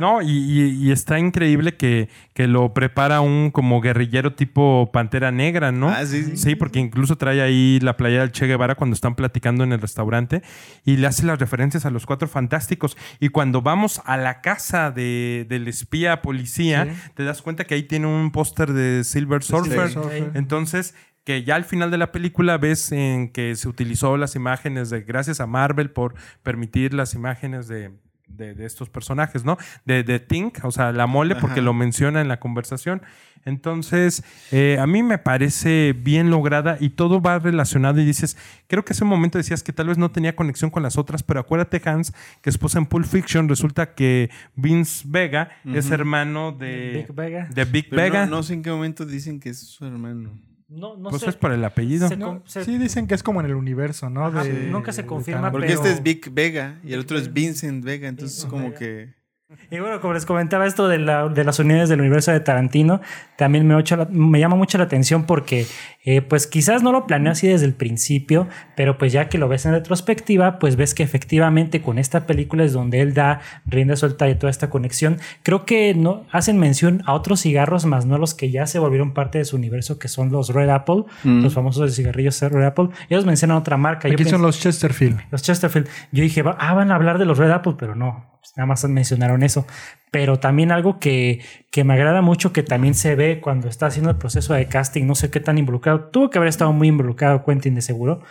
No, 0.00 0.22
y, 0.22 0.28
y- 0.30 0.86
y 0.86 0.92
está 0.92 1.18
increíble 1.18 1.76
que, 1.76 2.08
que 2.34 2.46
lo 2.46 2.74
prepara 2.74 3.20
un 3.20 3.50
como 3.50 3.80
guerrillero 3.80 4.34
tipo 4.34 4.90
Pantera 4.92 5.30
Negra, 5.32 5.72
¿no? 5.72 5.88
Ah, 5.88 6.04
sí, 6.04 6.22
sí. 6.24 6.36
Sí, 6.36 6.54
porque 6.54 6.78
incluso 6.78 7.16
trae 7.16 7.40
ahí 7.40 7.78
la 7.80 7.96
playa 7.96 8.20
del 8.20 8.32
Che 8.32 8.46
Guevara 8.46 8.74
cuando 8.74 8.94
están 8.94 9.14
platicando 9.14 9.64
en 9.64 9.72
el 9.72 9.80
restaurante 9.80 10.42
y 10.84 10.96
le 10.98 11.06
hace 11.06 11.24
las 11.24 11.38
referencias 11.38 11.86
a 11.86 11.90
los 11.90 12.06
cuatro 12.06 12.28
fantásticos. 12.28 12.96
Y 13.20 13.28
cuando 13.28 13.62
vamos 13.62 14.02
a 14.04 14.16
la 14.16 14.40
casa 14.40 14.90
de- 14.90 15.46
del 15.48 15.68
espía 15.68 16.22
policía, 16.22 16.88
te 17.14 17.24
das 17.24 17.42
cuenta 17.42 17.64
que 17.64 17.74
ahí 17.74 17.82
tiene 17.84 18.06
un 18.06 18.30
póster 18.32 18.72
de 18.72 19.04
Silver 19.04 19.42
Surfer. 19.42 19.90
Surfer. 19.90 20.30
Entonces, 20.34 20.94
que 21.24 21.42
ya 21.42 21.56
al 21.56 21.64
final 21.64 21.90
de 21.90 21.98
la 21.98 22.12
película 22.12 22.56
ves 22.56 22.92
en 22.92 23.30
que 23.30 23.56
se 23.56 23.68
utilizó 23.68 24.16
las 24.16 24.36
imágenes 24.36 24.90
de, 24.90 25.00
gracias 25.02 25.40
a 25.40 25.46
Marvel 25.46 25.90
por 25.90 26.14
permitir 26.44 26.94
las 26.94 27.14
imágenes 27.14 27.66
de, 27.66 27.90
de- 28.36 28.54
de 28.54 28.66
estos 28.66 28.88
personajes, 28.90 29.44
¿no? 29.44 29.56
De, 29.84 30.02
de 30.02 30.20
Tink, 30.20 30.64
o 30.64 30.70
sea, 30.70 30.92
la 30.92 31.06
mole, 31.06 31.34
porque 31.36 31.60
Ajá. 31.60 31.62
lo 31.66 31.74
menciona 31.74 32.20
en 32.20 32.28
la 32.28 32.38
conversación. 32.40 33.02
Entonces, 33.44 34.24
eh, 34.50 34.76
a 34.80 34.88
mí 34.88 35.04
me 35.04 35.18
parece 35.18 35.92
bien 35.96 36.30
lograda 36.30 36.78
y 36.80 36.90
todo 36.90 37.20
va 37.20 37.38
relacionado 37.38 38.00
y 38.00 38.04
dices, 38.04 38.36
creo 38.66 38.84
que 38.84 38.92
ese 38.92 39.04
momento 39.04 39.38
decías 39.38 39.62
que 39.62 39.72
tal 39.72 39.86
vez 39.86 39.98
no 39.98 40.10
tenía 40.10 40.34
conexión 40.34 40.68
con 40.70 40.82
las 40.82 40.98
otras, 40.98 41.22
pero 41.22 41.38
acuérdate, 41.40 41.80
Hans, 41.84 42.10
que 42.10 42.50
después 42.50 42.74
en 42.74 42.86
Pulp 42.86 43.06
Fiction 43.06 43.48
resulta 43.48 43.94
que 43.94 44.30
Vince 44.56 45.04
Vega 45.06 45.50
es 45.64 45.90
hermano 45.92 46.50
de 46.50 47.04
Big 47.06 47.14
Vega. 47.14 47.48
de 47.54 47.64
Big 47.64 47.88
Pero 47.88 48.02
Vega. 48.02 48.26
no, 48.26 48.36
no 48.38 48.42
sé 48.42 48.54
en 48.54 48.62
qué 48.64 48.70
momento 48.70 49.06
dicen 49.06 49.38
que 49.38 49.50
es 49.50 49.60
su 49.60 49.86
hermano. 49.86 50.30
No, 50.68 50.96
no 50.96 51.10
pues 51.10 51.22
sé. 51.22 51.30
es 51.30 51.36
por 51.36 51.52
el 51.52 51.64
apellido. 51.64 52.08
Se- 52.08 52.16
No, 52.16 52.42
se- 52.46 52.64
sí, 52.64 52.76
dicen 52.78 53.06
que 53.06 53.14
es 53.14 53.22
como 53.22 53.40
en 53.40 53.46
el 53.46 53.54
universo, 53.54 54.10
¿no? 54.10 54.26
Ajá, 54.26 54.42
De- 54.42 54.68
nunca 54.68 54.92
se 54.92 55.06
confirma. 55.06 55.50
Porque 55.52 55.68
Pero- 55.68 55.80
este 55.80 55.92
es 55.94 56.02
Vic 56.02 56.30
Vega 56.32 56.80
y 56.82 56.92
el 56.92 57.00
otro 57.00 57.18
es 57.18 57.32
Vincent 57.32 57.84
Vega, 57.84 58.08
entonces 58.08 58.36
Vincent 58.38 58.50
como 58.50 58.64
Vega. 58.70 58.78
que... 58.78 59.14
Y 59.70 59.78
bueno, 59.80 60.00
como 60.00 60.12
les 60.14 60.26
comentaba 60.26 60.66
esto 60.66 60.88
de, 60.88 60.98
la- 60.98 61.28
de 61.28 61.44
las 61.44 61.58
unidades 61.58 61.88
del 61.88 62.00
universo 62.00 62.30
de 62.32 62.40
Tarantino, 62.40 63.00
también 63.36 63.66
me, 63.66 63.74
la- 63.74 64.08
me 64.10 64.38
llama 64.40 64.56
mucho 64.56 64.78
la 64.78 64.84
atención 64.84 65.24
porque 65.24 65.66
eh, 66.04 66.20
pues 66.22 66.46
quizás 66.46 66.82
no 66.82 66.92
lo 66.92 67.06
planeó 67.06 67.32
así 67.32 67.48
desde 67.48 67.66
el 67.66 67.74
principio, 67.74 68.48
pero 68.76 68.96
pues 68.98 69.12
ya 69.12 69.28
que 69.28 69.38
lo 69.38 69.48
ves 69.48 69.66
en 69.66 69.72
retrospectiva, 69.72 70.58
pues 70.58 70.76
ves 70.76 70.94
que 70.94 71.02
efectivamente 71.02 71.82
con 71.82 71.98
esta 71.98 72.26
película 72.26 72.64
es 72.64 72.72
donde 72.72 73.00
él 73.00 73.12
da 73.14 73.40
rienda 73.66 73.96
suelta 73.96 74.24
de 74.24 74.34
toda 74.36 74.50
esta 74.50 74.70
conexión. 74.70 75.18
Creo 75.42 75.64
que 75.64 75.94
no 75.94 76.24
hacen 76.30 76.58
mención 76.58 77.02
a 77.06 77.12
otros 77.14 77.40
cigarros, 77.40 77.86
más 77.86 78.06
no 78.06 78.18
los 78.18 78.34
que 78.34 78.50
ya 78.50 78.66
se 78.66 78.78
volvieron 78.78 79.14
parte 79.14 79.38
de 79.38 79.44
su 79.44 79.56
universo, 79.56 79.98
que 79.98 80.08
son 80.08 80.30
los 80.30 80.50
Red 80.50 80.70
Apple, 80.70 81.04
los 81.24 81.54
famosos 81.54 81.94
cigarrillos 81.94 82.40
Red 82.40 82.64
Apple. 82.64 82.88
Ellos 83.08 83.26
mencionan 83.26 83.56
otra 83.56 83.76
marca. 83.76 84.08
Yo 84.08 84.14
Aquí 84.14 84.24
son 84.24 84.42
los 84.42 84.60
Chesterfield. 84.60 85.20
los 85.30 85.42
Chesterfield. 85.42 85.88
Yo 86.12 86.22
dije, 86.22 86.42
ah, 86.58 86.74
van 86.74 86.90
a 86.92 86.94
hablar 86.96 87.18
de 87.18 87.24
los 87.26 87.38
Red 87.38 87.50
Apple, 87.50 87.74
pero 87.78 87.94
no, 87.96 88.38
nada 88.56 88.66
más 88.66 88.84
mencionaron 88.84 89.35
eso. 89.42 89.66
Pero 90.10 90.38
también 90.38 90.70
algo 90.72 90.98
que, 90.98 91.40
que 91.70 91.84
me 91.84 91.94
agrada 91.94 92.22
mucho, 92.22 92.52
que 92.52 92.62
también 92.62 92.94
se 92.94 93.14
ve 93.16 93.40
cuando 93.40 93.68
está 93.68 93.86
haciendo 93.86 94.10
el 94.10 94.16
proceso 94.16 94.54
de 94.54 94.66
casting, 94.66 95.04
no 95.06 95.14
sé 95.14 95.30
qué 95.30 95.40
tan 95.40 95.58
involucrado, 95.58 96.04
tuvo 96.10 96.30
que 96.30 96.38
haber 96.38 96.48
estado 96.48 96.72
muy 96.72 96.88
involucrado 96.88 97.44
Quentin 97.44 97.74
de 97.74 97.82
seguro, 97.82 98.22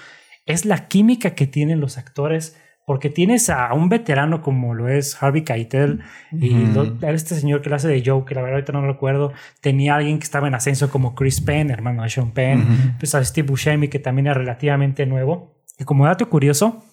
es 0.45 0.65
la 0.65 0.87
química 0.87 1.31
que 1.35 1.47
tienen 1.47 1.79
los 1.79 1.97
actores. 1.97 2.57
Porque 2.87 3.09
tienes 3.09 3.49
a 3.49 3.73
un 3.73 3.89
veterano 3.89 4.43
como 4.43 4.75
lo 4.75 4.87
es 4.89 5.17
Harvey 5.19 5.41
Keitel 5.43 6.03
y 6.31 6.51
lo- 6.67 6.95
este 7.09 7.33
señor 7.33 7.63
que 7.63 7.71
lo 7.71 7.77
hace 7.77 7.87
de 7.87 8.03
Joe, 8.05 8.25
que 8.25 8.35
la 8.35 8.41
verdad 8.41 8.57
ahorita 8.57 8.73
no 8.73 8.81
lo 8.81 8.87
recuerdo, 8.93 9.33
tenía 9.59 9.95
alguien 9.95 10.19
que 10.19 10.23
estaba 10.23 10.47
en 10.47 10.53
ascenso 10.53 10.91
como 10.91 11.15
Chris 11.15 11.41
Penn, 11.41 11.71
hermano 11.71 12.03
de 12.03 12.09
Sean 12.09 12.29
Penn, 12.29 12.95
pues 12.99 13.15
a 13.15 13.25
Steve 13.25 13.47
Buscemi 13.47 13.87
que 13.87 13.97
también 13.97 14.27
era 14.27 14.35
relativamente 14.35 15.07
nuevo. 15.07 15.55
Y 15.79 15.83
como 15.83 16.05
dato 16.05 16.29
curioso, 16.29 16.83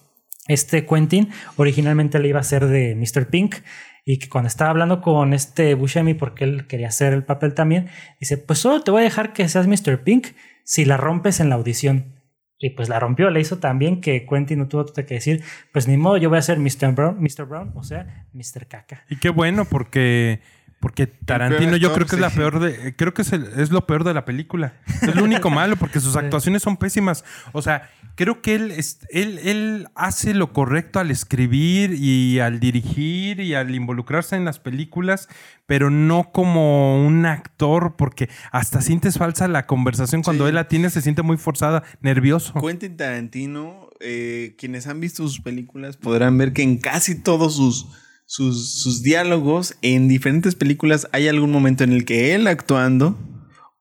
este 0.47 0.83
Quentin 0.87 1.29
originalmente 1.57 2.17
le 2.17 2.27
iba 2.29 2.39
a 2.39 2.43
ser 2.43 2.65
de 2.65 2.95
Mr. 2.95 3.27
Pink 3.27 3.57
y 4.05 4.19
que 4.19 4.29
cuando 4.29 4.47
estaba 4.47 4.69
hablando 4.69 5.01
con 5.01 5.33
este 5.33 5.73
Buscemi 5.75 6.13
porque 6.13 6.43
él 6.43 6.67
quería 6.67 6.87
hacer 6.89 7.13
el 7.13 7.23
papel 7.23 7.53
también, 7.53 7.87
dice, 8.19 8.37
pues 8.37 8.59
solo 8.59 8.81
te 8.81 8.91
voy 8.91 9.01
a 9.01 9.05
dejar 9.05 9.33
que 9.33 9.47
seas 9.47 9.67
Mr. 9.67 10.03
Pink 10.03 10.27
si 10.65 10.85
la 10.85 10.97
rompes 10.97 11.39
en 11.39 11.49
la 11.49 11.55
audición. 11.55 12.19
Y 12.59 12.69
pues 12.69 12.87
la 12.87 12.97
rompió, 12.99 13.29
le 13.29 13.41
hizo 13.41 13.57
también 13.59 13.99
que 13.99 14.25
Quentin 14.25 14.59
no 14.59 14.67
tuvo 14.69 14.85
que 14.85 15.03
decir, 15.03 15.43
pues 15.73 15.87
ni 15.89 15.97
modo, 15.97 16.15
yo 16.17 16.29
voy 16.29 16.37
a 16.37 16.41
ser 16.41 16.59
Mr. 16.59 16.93
Brown, 16.95 17.17
Mr. 17.21 17.45
Brown 17.45 17.71
o 17.75 17.83
sea, 17.83 18.25
Mr. 18.33 18.67
Caca. 18.69 19.03
Y 19.09 19.17
qué 19.17 19.29
bueno 19.29 19.65
porque 19.65 20.39
porque 20.79 21.07
Tarantino 21.07 21.77
yo 21.77 21.93
creo 21.93 22.05
que 22.05 22.15
es 22.15 22.21
la 22.21 22.29
peor 22.29 22.59
de 22.59 22.93
creo 22.97 23.13
que 23.13 23.21
es, 23.21 23.31
el- 23.31 23.47
es 23.57 23.71
lo 23.71 23.85
peor 23.87 24.03
de 24.03 24.13
la 24.13 24.25
película. 24.25 24.73
Es 25.01 25.15
lo 25.15 25.23
único 25.23 25.49
malo 25.49 25.75
porque 25.77 25.99
sus 26.01 26.15
actuaciones 26.17 26.61
son 26.61 26.75
pésimas. 26.77 27.23
O 27.53 27.61
sea, 27.61 27.89
creo 28.15 28.41
que 28.41 28.55
él 28.55 28.73
él 29.09 29.39
él 29.43 29.87
hace 29.95 30.33
lo 30.33 30.53
correcto 30.53 30.99
al 30.99 31.11
escribir 31.11 31.93
y 31.93 32.39
al 32.39 32.59
dirigir 32.59 33.39
y 33.39 33.53
al 33.53 33.73
involucrarse 33.73 34.35
en 34.35 34.45
las 34.45 34.59
películas, 34.59 35.27
pero 35.65 35.89
no 35.89 36.31
como 36.31 37.05
un 37.05 37.25
actor 37.25 37.95
porque 37.97 38.29
hasta 38.51 38.81
sientes 38.81 39.17
falsa 39.17 39.47
la 39.47 39.65
conversación 39.65 40.21
cuando 40.23 40.45
Sí. 40.45 40.49
él 40.49 40.55
la 40.55 40.67
tiene 40.67 40.89
se 40.89 41.01
siente 41.01 41.21
muy 41.21 41.37
forzada, 41.37 41.83
nervioso. 42.01 42.53
Quentin 42.61 42.97
Tarantino, 42.97 43.89
eh, 43.99 44.55
quienes 44.57 44.87
han 44.87 44.99
visto 44.99 45.23
sus 45.23 45.39
películas 45.41 45.97
podrán 45.97 46.37
ver 46.37 46.53
que 46.53 46.61
en 46.63 46.77
casi 46.77 47.15
todos 47.15 47.55
sus, 47.55 47.87
sus, 48.25 48.81
sus 48.81 49.01
diálogos, 49.03 49.75
en 49.81 50.07
diferentes 50.07 50.55
películas, 50.55 51.07
hay 51.11 51.27
algún 51.27 51.51
momento 51.51 51.83
en 51.83 51.93
el 51.93 52.05
que 52.05 52.35
él 52.35 52.47
actuando 52.47 53.17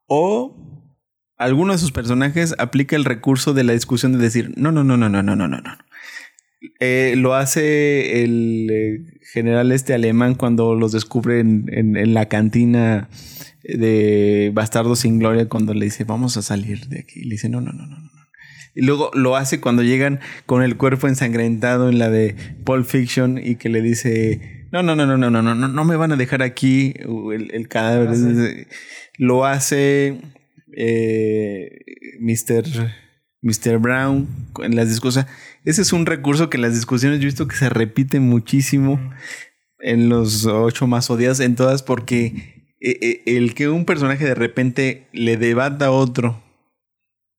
o 0.06 0.61
alguno 1.44 1.72
de 1.72 1.78
sus 1.78 1.92
personajes 1.92 2.54
aplica 2.58 2.96
el 2.96 3.04
recurso 3.04 3.54
de 3.54 3.64
la 3.64 3.72
discusión 3.72 4.12
de 4.12 4.18
decir, 4.18 4.52
no, 4.56 4.72
no, 4.72 4.84
no, 4.84 4.96
no, 4.96 5.08
no, 5.08 5.22
no, 5.22 5.36
no, 5.36 5.48
no, 5.48 5.60
no. 5.60 5.78
Eh, 6.80 7.14
lo 7.16 7.34
hace 7.34 8.22
el 8.24 8.68
eh, 8.70 8.98
general 9.32 9.72
este 9.72 9.94
alemán 9.94 10.34
cuando 10.36 10.74
los 10.74 10.92
descubre 10.92 11.40
en, 11.40 11.64
en- 11.72 11.96
en 11.96 12.14
la 12.14 12.26
cantina 12.28 13.08
de 13.64 14.50
Bastardo 14.54 14.94
sin 14.96 15.18
Gloria 15.18 15.48
cuando 15.48 15.74
le 15.74 15.84
dice 15.86 16.04
vamos 16.04 16.36
a 16.36 16.42
salir 16.42 16.86
de 16.88 17.00
aquí. 17.00 17.20
Y 17.20 17.24
le 17.24 17.30
dice 17.32 17.48
no, 17.48 17.60
no, 17.60 17.72
no, 17.72 17.86
no, 17.86 17.96
no. 17.96 18.02
no". 18.04 18.10
Y 18.74 18.82
luego 18.82 19.10
lo 19.14 19.36
hace 19.36 19.60
cuando 19.60 19.82
llegan 19.82 20.20
con 20.46 20.62
el 20.62 20.76
cuerpo 20.76 21.06
ensangrentado 21.08 21.88
en 21.88 21.98
la 21.98 22.10
de 22.10 22.36
Pulp 22.64 22.86
Fiction 22.86 23.38
y 23.38 23.56
que 23.56 23.68
le 23.68 23.82
dice 23.82 24.66
no, 24.72 24.82
no, 24.82 24.94
no, 24.96 25.04
no, 25.04 25.18
no, 25.18 25.30
no, 25.30 25.42
no, 25.42 25.54
no, 25.54 25.68
no 25.68 25.84
me 25.84 25.96
van 25.96 26.12
a 26.12 26.16
dejar 26.16 26.42
aquí 26.42 26.94
uh, 27.06 27.32
el, 27.32 27.50
el 27.52 27.68
cadáver. 27.68 28.66
Lo 29.18 29.44
hace 29.44 30.18
eh, 30.76 31.80
Mr. 32.20 32.64
Mr. 33.42 33.78
Brown 33.78 34.28
en 34.62 34.76
las 34.76 34.88
discusiones. 34.88 35.30
Ese 35.64 35.82
es 35.82 35.92
un 35.92 36.06
recurso 36.06 36.48
que 36.50 36.56
en 36.58 36.62
las 36.62 36.74
discusiones 36.74 37.18
yo 37.18 37.24
he 37.24 37.26
visto 37.26 37.48
que 37.48 37.56
se 37.56 37.68
repite 37.68 38.20
muchísimo 38.20 39.00
en 39.80 40.08
los 40.08 40.46
ocho 40.46 40.86
más 40.86 41.10
odiados, 41.10 41.40
en 41.40 41.56
todas, 41.56 41.82
porque 41.82 42.66
eh, 42.80 42.98
eh, 43.00 43.22
el 43.26 43.54
que 43.54 43.68
un 43.68 43.84
personaje 43.84 44.24
de 44.24 44.34
repente 44.34 45.06
le 45.12 45.36
debata 45.36 45.86
a 45.86 45.90
otro 45.90 46.42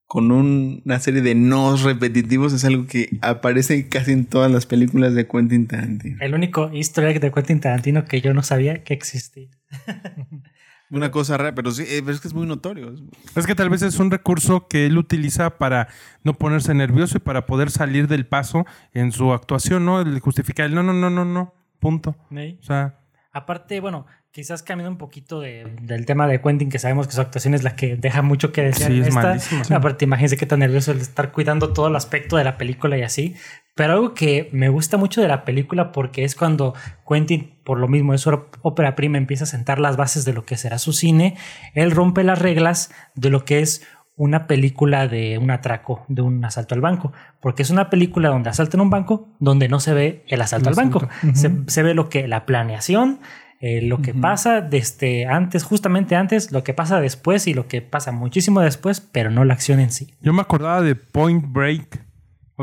con 0.05 0.31
un- 0.31 0.81
una 0.85 0.99
serie 0.99 1.21
de 1.21 1.33
no 1.35 1.75
repetitivos 1.77 2.53
es 2.53 2.65
algo 2.65 2.85
que 2.85 3.09
aparece 3.21 3.87
casi 3.87 4.11
en 4.11 4.25
todas 4.25 4.51
las 4.51 4.65
películas 4.65 5.15
de 5.15 5.25
Quentin 5.27 5.67
Tarantino. 5.67 6.17
El 6.21 6.35
único 6.35 6.69
easter 6.71 7.05
egg 7.05 7.19
de 7.19 7.31
Quentin 7.31 7.59
Tarantino 7.61 8.05
que 8.05 8.21
yo 8.21 8.33
no 8.33 8.43
sabía 8.43 8.83
que 8.83 8.93
existía. 8.93 9.49
Una 10.93 11.11
cosa 11.11 11.37
rara, 11.37 11.55
pero 11.55 11.71
sí, 11.71 11.83
eh, 11.87 12.01
pero 12.01 12.11
es 12.13 12.21
que 12.21 12.27
es 12.27 12.33
muy 12.33 12.45
notorio. 12.45 12.93
Es 13.35 13.47
que 13.47 13.55
tal 13.55 13.69
vez 13.69 13.81
es 13.81 13.99
un 13.99 14.11
recurso 14.11 14.67
que 14.67 14.85
él 14.85 14.97
utiliza 14.97 15.57
para 15.57 15.87
no 16.23 16.35
ponerse 16.35 16.73
nervioso 16.73 17.17
y 17.17 17.19
para 17.19 17.45
poder 17.45 17.71
salir 17.71 18.07
del 18.07 18.25
paso 18.27 18.65
en 18.93 19.11
su 19.11 19.33
actuación, 19.33 19.85
¿no? 19.85 19.99
El 20.01 20.19
justificar 20.19 20.67
el 20.67 20.75
no, 20.75 20.83
no, 20.83 20.93
no, 20.93 21.09
no, 21.09 21.25
no, 21.25 21.53
punto. 21.79 22.15
¿sí? 22.29 22.57
O 22.61 22.63
sea, 22.63 22.99
Aparte, 23.35 23.79
bueno, 23.79 24.05
quizás 24.31 24.61
cambiando 24.61 24.91
un 24.91 24.99
poquito 24.99 25.39
de- 25.39 25.75
del 25.81 26.05
tema 26.05 26.27
de 26.27 26.39
Quentin, 26.39 26.69
que 26.69 26.77
sabemos 26.77 27.07
que 27.07 27.13
su 27.13 27.21
actuación 27.21 27.55
es 27.55 27.63
la 27.63 27.75
que 27.75 27.95
deja 27.95 28.21
mucho 28.21 28.51
que 28.51 28.61
desear. 28.61 28.91
Sí, 28.91 28.99
es 28.99 29.07
Esta-. 29.07 29.75
Aparte, 29.75 30.05
imagínense 30.05 30.37
qué 30.37 30.45
tan 30.45 30.59
nervioso 30.59 30.91
el 30.91 30.99
estar 30.99 31.31
cuidando 31.31 31.73
todo 31.73 31.87
el 31.87 31.95
aspecto 31.95 32.37
de 32.37 32.43
la 32.43 32.59
película 32.59 32.95
y 32.95 33.01
así. 33.01 33.35
Pero 33.75 33.93
algo 33.93 34.13
que 34.13 34.49
me 34.51 34.69
gusta 34.69 34.97
mucho 34.97 35.21
de 35.21 35.27
la 35.27 35.45
película 35.45 35.91
porque 35.91 36.23
es 36.23 36.35
cuando 36.35 36.75
Quentin, 37.07 37.55
por 37.63 37.79
lo 37.79 37.87
mismo, 37.87 38.13
es 38.13 38.21
su 38.21 38.29
ópera 38.61 38.95
prima, 38.95 39.17
empieza 39.17 39.45
a 39.45 39.47
sentar 39.47 39.79
las 39.79 39.97
bases 39.97 40.25
de 40.25 40.33
lo 40.33 40.45
que 40.45 40.57
será 40.57 40.77
su 40.77 40.93
cine. 40.93 41.35
Él 41.73 41.91
rompe 41.91 42.23
las 42.23 42.39
reglas 42.39 42.91
de 43.15 43.29
lo 43.29 43.45
que 43.45 43.61
es 43.61 43.85
una 44.15 44.45
película 44.45 45.07
de 45.07 45.39
un 45.39 45.49
atraco, 45.49 46.05
de 46.07 46.21
un 46.21 46.45
asalto 46.45 46.75
al 46.75 46.81
banco, 46.81 47.13
porque 47.41 47.63
es 47.63 47.71
una 47.71 47.89
película 47.89 48.29
donde 48.29 48.49
asaltan 48.49 48.79
un 48.79 48.91
banco, 48.91 49.29
donde 49.39 49.67
no 49.67 49.79
se 49.79 49.93
ve 49.93 50.23
el 50.27 50.41
asalto 50.41 50.69
El 50.69 50.77
al 50.77 50.85
banco, 50.85 51.09
se, 51.33 51.51
se 51.65 51.83
ve 51.83 51.95
lo 51.95 52.09
que 52.09 52.27
la 52.27 52.45
planeación, 52.45 53.21
eh, 53.59 53.81
lo 53.81 54.01
que 54.01 54.13
pasa 54.13 54.61
desde 54.61 55.25
antes, 55.25 55.63
justamente 55.63 56.15
antes, 56.15 56.51
lo 56.51 56.63
que 56.63 56.73
pasa 56.73 56.99
después 56.99 57.47
y 57.47 57.53
lo 57.53 57.67
que 57.67 57.81
pasa 57.81 58.11
muchísimo 58.11 58.59
después, 58.59 58.99
pero 58.99 59.31
no 59.31 59.45
la 59.45 59.53
acción 59.53 59.79
en 59.79 59.89
sí. 59.89 60.13
Yo 60.21 60.33
me 60.33 60.41
acordaba 60.41 60.81
de 60.81 60.95
Point 60.95 61.45
Break. 61.47 62.05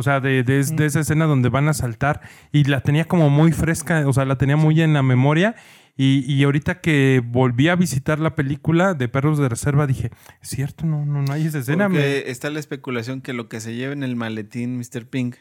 O 0.00 0.02
sea, 0.02 0.18
de, 0.20 0.42
de- 0.42 0.64
de 0.64 0.86
esa 0.86 1.00
escena 1.00 1.26
donde 1.26 1.48
van 1.48 1.68
a 1.68 1.74
saltar 1.74 2.20
y 2.50 2.64
la 2.64 2.80
tenía 2.80 3.04
como 3.04 3.30
muy 3.30 3.52
fresca, 3.52 4.06
o 4.08 4.12
sea, 4.12 4.24
la 4.24 4.36
tenía 4.36 4.56
muy 4.56 4.80
en 4.82 4.92
la 4.92 5.02
memoria. 5.02 5.54
Y, 5.96 6.24
y 6.32 6.42
ahorita 6.44 6.80
que 6.80 7.22
volví 7.24 7.68
a 7.68 7.76
visitar 7.76 8.18
la 8.20 8.34
película 8.34 8.94
de 8.94 9.08
Perros 9.08 9.38
de 9.38 9.48
Reserva, 9.50 9.86
dije, 9.86 10.10
es 10.40 10.48
cierto, 10.48 10.86
no, 10.86 11.04
no, 11.04 11.20
no 11.22 11.32
hay 11.32 11.46
esa 11.46 11.58
escena. 11.58 11.88
Porque 11.88 12.22
me- 12.24 12.30
está 12.30 12.48
la 12.50 12.58
especulación 12.58 13.20
que 13.20 13.34
lo 13.34 13.48
que 13.48 13.60
se 13.60 13.74
lleva 13.74 13.92
en 13.92 14.02
el 14.02 14.16
maletín 14.16 14.78
Mr. 14.78 15.06
Pink, 15.10 15.36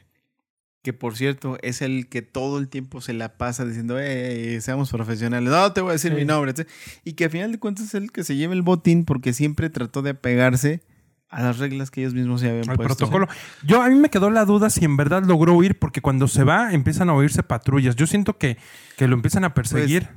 que 0.82 0.92
por 0.94 1.16
cierto 1.16 1.58
es 1.62 1.82
el 1.82 2.08
que 2.10 2.22
todo 2.22 2.58
el 2.58 2.68
tiempo 2.70 3.00
se 3.02 3.14
la 3.14 3.38
pasa 3.38 3.66
diciendo, 3.66 3.98
eh, 4.00 4.60
seamos 4.62 4.92
profesionales, 4.92 5.50
no 5.50 5.72
te 5.74 5.82
voy 5.82 5.92
a 5.92 5.94
decir 5.94 6.14
mi 6.14 6.26
nombre, 6.26 6.52
etc. 6.52 6.68
y 7.06 7.14
que 7.14 7.26
a 7.26 7.30
final 7.30 7.52
de 7.54 7.60
cuentas 7.60 7.86
es 7.86 7.94
el 7.96 8.12
que 8.12 8.24
se 8.24 8.36
lleva 8.36 8.54
el 8.54 8.62
botín 8.62 9.06
porque 9.06 9.34
siempre 9.34 9.70
trató 9.70 10.02
de 10.02 10.12
apegarse 10.12 10.82
a 11.30 11.44
las 11.44 11.60
reglas 11.60 11.92
que 11.92 12.02
ellos 12.02 12.14
mismos 12.14 12.42
se 12.42 12.50
habían 12.50 12.70
al 12.70 12.76
puesto. 12.76 12.96
protocolo. 12.96 13.28
Yo 13.64 13.82
a 13.82 13.90
mí 13.90 13.96
me 13.96 14.10
quedó 14.10 14.30
la 14.32 14.46
duda 14.46 14.70
si 14.70 14.84
en 14.86 14.98
verdad 14.98 15.24
logró 15.24 15.54
huir, 15.54 15.78
porque 15.78 16.02
cuando 16.02 16.28
se 16.28 16.44
va 16.44 16.74
empiezan 16.74 17.10
a 17.10 17.14
oírse 17.14 17.44
patrullas. 17.44 17.96
Yo 17.96 18.08
siento 18.08 18.38
que, 18.38 18.58
que 18.98 19.08
lo 19.08 19.14
empiezan 19.16 19.44
a 19.44 19.54
Pues, 19.54 19.70
perseguir. 19.72 20.10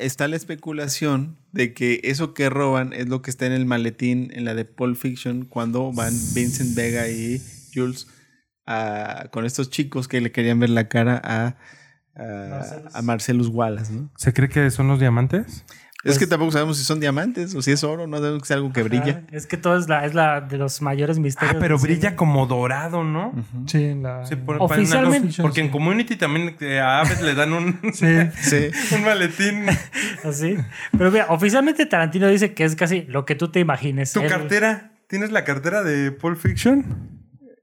está 0.00 0.26
la 0.26 0.34
especulación 0.36 1.38
de 1.52 1.72
que 1.74 2.00
eso 2.02 2.34
que 2.34 2.50
roban 2.50 2.92
es 2.92 3.08
lo 3.08 3.22
que 3.22 3.30
está 3.30 3.46
en 3.46 3.52
el 3.52 3.66
maletín 3.66 4.30
en 4.34 4.44
la 4.44 4.54
de 4.54 4.64
Pulp 4.64 4.96
Fiction 4.96 5.44
cuando 5.44 5.92
van 5.92 6.12
Vincent 6.34 6.74
Vega 6.74 7.08
y 7.08 7.40
Jules 7.72 8.08
a- 8.66 9.28
con 9.30 9.46
estos 9.46 9.70
chicos 9.70 10.08
que 10.08 10.20
le 10.20 10.32
querían 10.32 10.58
ver 10.58 10.70
la 10.70 10.88
cara 10.88 11.20
a, 11.24 11.56
a, 12.16 12.98
a 12.98 13.02
Marcellus 13.02 13.48
Wallace, 13.48 13.92
¿no? 13.92 14.10
¿Se 14.16 14.32
cree 14.32 14.48
que 14.48 14.70
son 14.70 14.88
los 14.88 14.98
diamantes? 14.98 15.64
Es 16.04 16.18
que 16.18 16.26
tampoco 16.26 16.52
sabemos 16.52 16.78
si 16.78 16.84
son 16.84 17.00
diamantes 17.00 17.54
o 17.54 17.62
si 17.62 17.72
es 17.72 17.82
oro, 17.84 18.06
no 18.06 18.18
sabemos 18.18 18.42
que 18.42 18.46
es 18.46 18.50
algo 18.52 18.72
que 18.72 18.82
brilla. 18.82 19.22
Ah, 19.24 19.28
es 19.32 19.46
que 19.46 19.56
todo 19.56 19.76
es 19.76 19.88
la, 19.88 20.04
es 20.06 20.14
la 20.14 20.40
de 20.40 20.56
los 20.58 20.80
mayores 20.80 21.18
misterios. 21.18 21.56
Ah, 21.56 21.58
pero 21.60 21.78
brilla 21.78 22.00
cine. 22.10 22.14
como 22.16 22.46
dorado, 22.46 23.02
¿no? 23.04 23.32
Sí, 23.66 23.84
en 23.84 24.02
la. 24.04 24.24
Sí, 24.24 24.36
por- 24.36 24.58
Oficialmente- 24.62 25.42
porque 25.42 25.60
en 25.60 25.70
Community 25.70 26.16
también 26.16 26.56
eh, 26.60 26.78
a 26.78 27.00
Aves 27.00 27.20
le 27.20 27.34
dan 27.34 27.52
un, 27.52 27.80
Sí. 27.92 28.06
Sí. 28.40 28.70
un 28.94 29.04
maletín. 29.04 29.66
Así. 30.24 30.56
Pero 30.96 31.10
mira, 31.10 31.26
oficialmente 31.30 31.84
Tarantino 31.86 32.28
dice 32.28 32.54
que 32.54 32.64
es 32.64 32.76
casi 32.76 33.02
lo 33.02 33.24
que 33.24 33.34
tú 33.34 33.48
te 33.50 33.60
imagines. 33.60 34.12
¿Tu 34.12 34.20
Él- 34.20 34.28
cartera? 34.28 34.92
¿Tienes 35.08 35.32
la 35.32 35.44
cartera 35.44 35.82
de 35.82 36.12
Pulp 36.12 36.38
Fiction? 36.38 37.17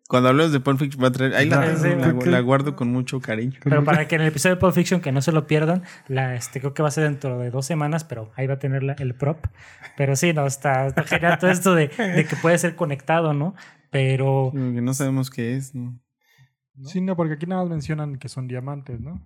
Cuando 0.08 0.30
hablamos 0.30 0.52
de 0.52 0.60
Pulp 0.60 0.78
Fiction, 0.80 1.04
va 1.04 1.08
a 1.08 1.12
traer, 1.12 1.34
ahí 1.34 1.50
la, 1.50 1.62
Ah, 1.62 1.76
sí, 1.76 1.88
la- 1.98 2.10
ok. 2.10 2.26
la 2.28 2.40
guardo 2.42 2.76
con 2.76 2.92
mucho 2.92 3.20
cariño. 3.20 3.60
Pero 3.64 3.84
para 3.84 4.08
que 4.08 4.16
en 4.16 4.22
el 4.22 4.28
episodio 4.28 4.56
de 4.56 4.60
Pulp 4.62 4.74
Fiction 4.76 5.02
que 5.02 5.12
no 5.12 5.22
se 5.22 5.32
lo 5.32 5.48
pierdan, 5.48 5.82
la, 6.08 6.36
este, 6.36 6.60
creo 6.60 6.76
que 6.76 6.84
va 6.84 6.90
a 6.90 6.92
ser 6.92 7.06
dentro 7.06 7.40
de 7.40 7.50
dos 7.50 7.66
semanas, 7.66 8.04
pero 8.04 8.32
ahí 8.36 8.46
va 8.46 8.54
a 8.56 8.60
tener 8.60 8.84
la- 8.84 8.94
el 8.94 9.16
prop. 9.16 9.46
Pero 9.98 10.16
sí, 10.16 10.32
no, 10.32 10.46
está, 10.46 10.86
está 10.88 11.04
genial 11.04 11.40
todo 11.40 11.50
esto 11.50 11.74
de, 11.74 11.88
de 11.88 12.26
que 12.26 12.36
puede 12.36 12.58
ser 12.60 12.76
conectado, 12.76 13.34
¿no? 13.34 13.56
Pero 13.90 14.50
Porque 14.54 14.82
no 14.82 14.94
sabemos 14.94 15.30
qué 15.32 15.56
es, 15.56 15.74
¿no? 15.74 16.00
Sí, 16.84 17.00
no, 17.00 17.16
porque 17.16 17.36
aquí 17.36 17.46
nada 17.46 17.62
más 17.62 17.70
mencionan 17.72 18.18
que 18.18 18.28
son 18.28 18.50
diamantes, 18.50 19.00
¿no? 19.00 19.22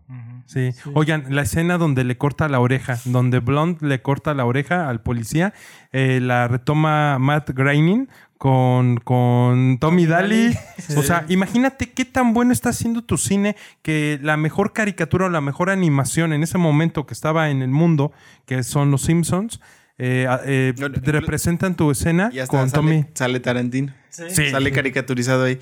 Sí. 0.46 0.70
Oigan, 0.94 1.26
la 1.34 1.42
escena 1.42 1.80
donde 1.80 2.04
le 2.04 2.16
corta 2.16 2.48
la 2.48 2.60
oreja, 2.60 3.00
donde 3.06 3.40
Blonde 3.40 3.88
le 3.88 4.04
corta 4.04 4.36
la 4.36 4.46
oreja 4.46 4.88
al 4.88 5.02
policía, 5.02 5.56
eh, 5.92 6.20
la 6.22 6.48
retoma 6.48 7.18
Matt 7.18 7.50
Groening 7.50 8.08
con, 8.40 8.98
con 9.02 9.78
Tommy 9.80 10.06
Daly. 10.08 10.58
O 10.98 11.04
sea, 11.04 11.26
imagínate 11.28 11.92
qué 11.92 12.06
tan 12.06 12.34
bueno 12.34 12.54
está 12.54 12.70
haciendo 12.70 13.04
tu 13.04 13.18
cine 13.18 13.56
que 13.84 14.18
la 14.24 14.38
mejor 14.38 14.72
caricatura 14.74 15.26
o 15.26 15.30
la 15.30 15.42
mejor 15.42 15.70
animación 15.70 16.32
en 16.34 16.42
ese 16.42 16.58
momento 16.58 17.06
que 17.06 17.14
estaba 17.14 17.50
en 17.52 17.62
el 17.62 17.68
mundo, 17.70 18.14
que 18.48 18.64
son 18.64 18.92
los 18.92 19.02
Simpsons, 19.04 19.60
eh, 19.98 20.26
eh, 20.46 20.74
No, 20.80 20.88
no, 20.88 21.02
te 21.02 21.12
representan 21.12 21.76
tu 21.76 21.92
escena 21.92 22.30
Y 22.32 22.40
hasta 22.40 22.58
con 22.58 22.70
sale, 22.70 22.82
Tommy. 22.82 23.06
sale 23.14 23.40
Tarantino. 23.42 23.94
Sí. 24.10 24.50
Sale 24.50 24.72
caricaturizado 24.72 25.44
ahí 25.44 25.60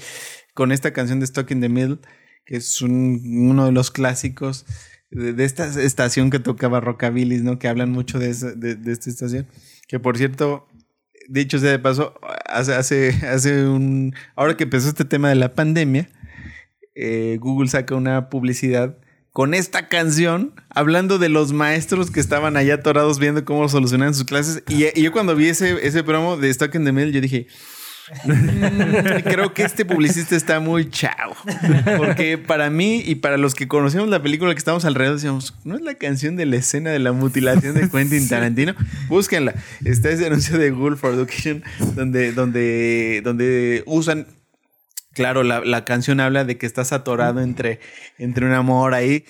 con 0.54 0.72
esta 0.72 0.94
canción 0.94 1.20
de 1.20 1.26
Stuck 1.26 1.50
in 1.50 1.62
the 1.62 1.70
Middle, 1.70 1.98
que 2.46 2.58
es 2.58 2.82
un- 2.84 3.20
uno 3.50 3.66
de 3.66 3.72
los 3.72 3.90
clásicos 3.90 4.68
de, 5.10 5.34
de 5.34 5.46
esta 5.46 5.66
estación 5.82 6.30
que 6.30 6.38
tocaba 6.38 6.80
Rockabilly, 6.80 7.42
¿no? 7.42 7.58
Que 7.58 7.68
hablan 7.70 7.92
mucho 7.92 8.20
de, 8.20 8.30
esa- 8.30 8.52
de, 8.54 8.76
de 8.76 8.92
esta 8.92 9.10
estación. 9.10 9.48
Que 9.88 10.00
por 10.00 10.16
cierto, 10.18 10.68
dicho 11.28 11.60
sea 11.60 11.72
de 11.72 11.80
paso, 11.80 12.14
hace, 12.46 12.74
hace, 12.74 13.10
hace 13.28 13.66
un. 13.66 14.14
Ahora 14.36 14.58
que 14.58 14.64
empezó 14.64 14.90
este 14.90 15.06
tema 15.06 15.30
de 15.30 15.36
la 15.36 15.54
pandemia, 15.54 16.10
eh, 16.96 17.38
Google 17.40 17.70
saca 17.70 17.96
una 17.96 18.30
publicidad 18.30 18.98
con 19.32 19.54
esta 19.54 19.88
canción 19.88 20.56
hablando 20.70 21.20
de 21.20 21.30
los 21.30 21.54
maestros 21.54 22.10
que 22.10 22.20
estaban 22.20 22.58
allá 22.58 22.74
atorados 22.76 23.20
viendo 23.20 23.46
cómo 23.46 23.70
solucionaban 23.70 24.16
sus 24.16 24.24
clases. 24.24 24.64
Y, 24.68 25.00
yo 25.00 25.12
cuando 25.12 25.36
vi 25.36 25.50
ese, 25.50 25.86
ese 25.86 26.04
promo 26.04 26.38
de 26.38 26.52
Stuck 26.52 26.74
in 26.74 26.86
the 26.86 26.92
Middle, 26.92 27.12
yo 27.12 27.22
dije, 27.22 27.46
"Mm, 27.46 27.77
creo 29.24 29.54
que 29.54 29.64
este 29.64 29.86
publicista 29.86 30.36
está 30.36 30.60
muy 30.60 30.90
chavo. 30.90 31.36
Porque 31.98 32.38
para 32.38 32.70
mí 32.70 33.02
y 33.06 33.16
para 33.16 33.38
los 33.38 33.56
que 33.56 33.68
conocemos 33.68 34.08
la 34.10 34.22
película 34.22 34.54
que 34.54 34.60
estamos 34.60 34.86
alrededor, 34.86 35.16
decíamos, 35.16 35.56
¿no 35.64 35.76
es 35.76 35.82
la 35.82 35.96
canción 35.96 36.36
de 36.36 36.46
la 36.46 36.56
escena 36.58 36.90
de 36.92 37.00
la 37.00 37.12
mutilación 37.12 37.76
de 37.76 37.90
Quentin 37.90 38.28
Tarantino? 38.30 38.76
Búsquenla. 39.08 39.56
Está 39.84 40.10
ese 40.10 40.28
anuncio 40.28 40.58
de 40.58 40.72
Google 40.72 40.98
for 40.98 41.14
Education 41.14 41.64
donde, 41.96 42.32
donde, 42.32 43.22
donde 43.24 43.84
usan 43.86 44.28
Claro, 45.18 45.42
la, 45.42 45.62
la 45.62 45.84
canción 45.84 46.20
habla 46.20 46.46
de 46.46 46.60
que 46.60 46.68
estás 46.68 46.94
atorado 46.94 47.42
entre, 47.42 47.80
entre 48.20 48.46
un 48.46 48.52
amor 48.52 48.94
ahí. 48.94 49.26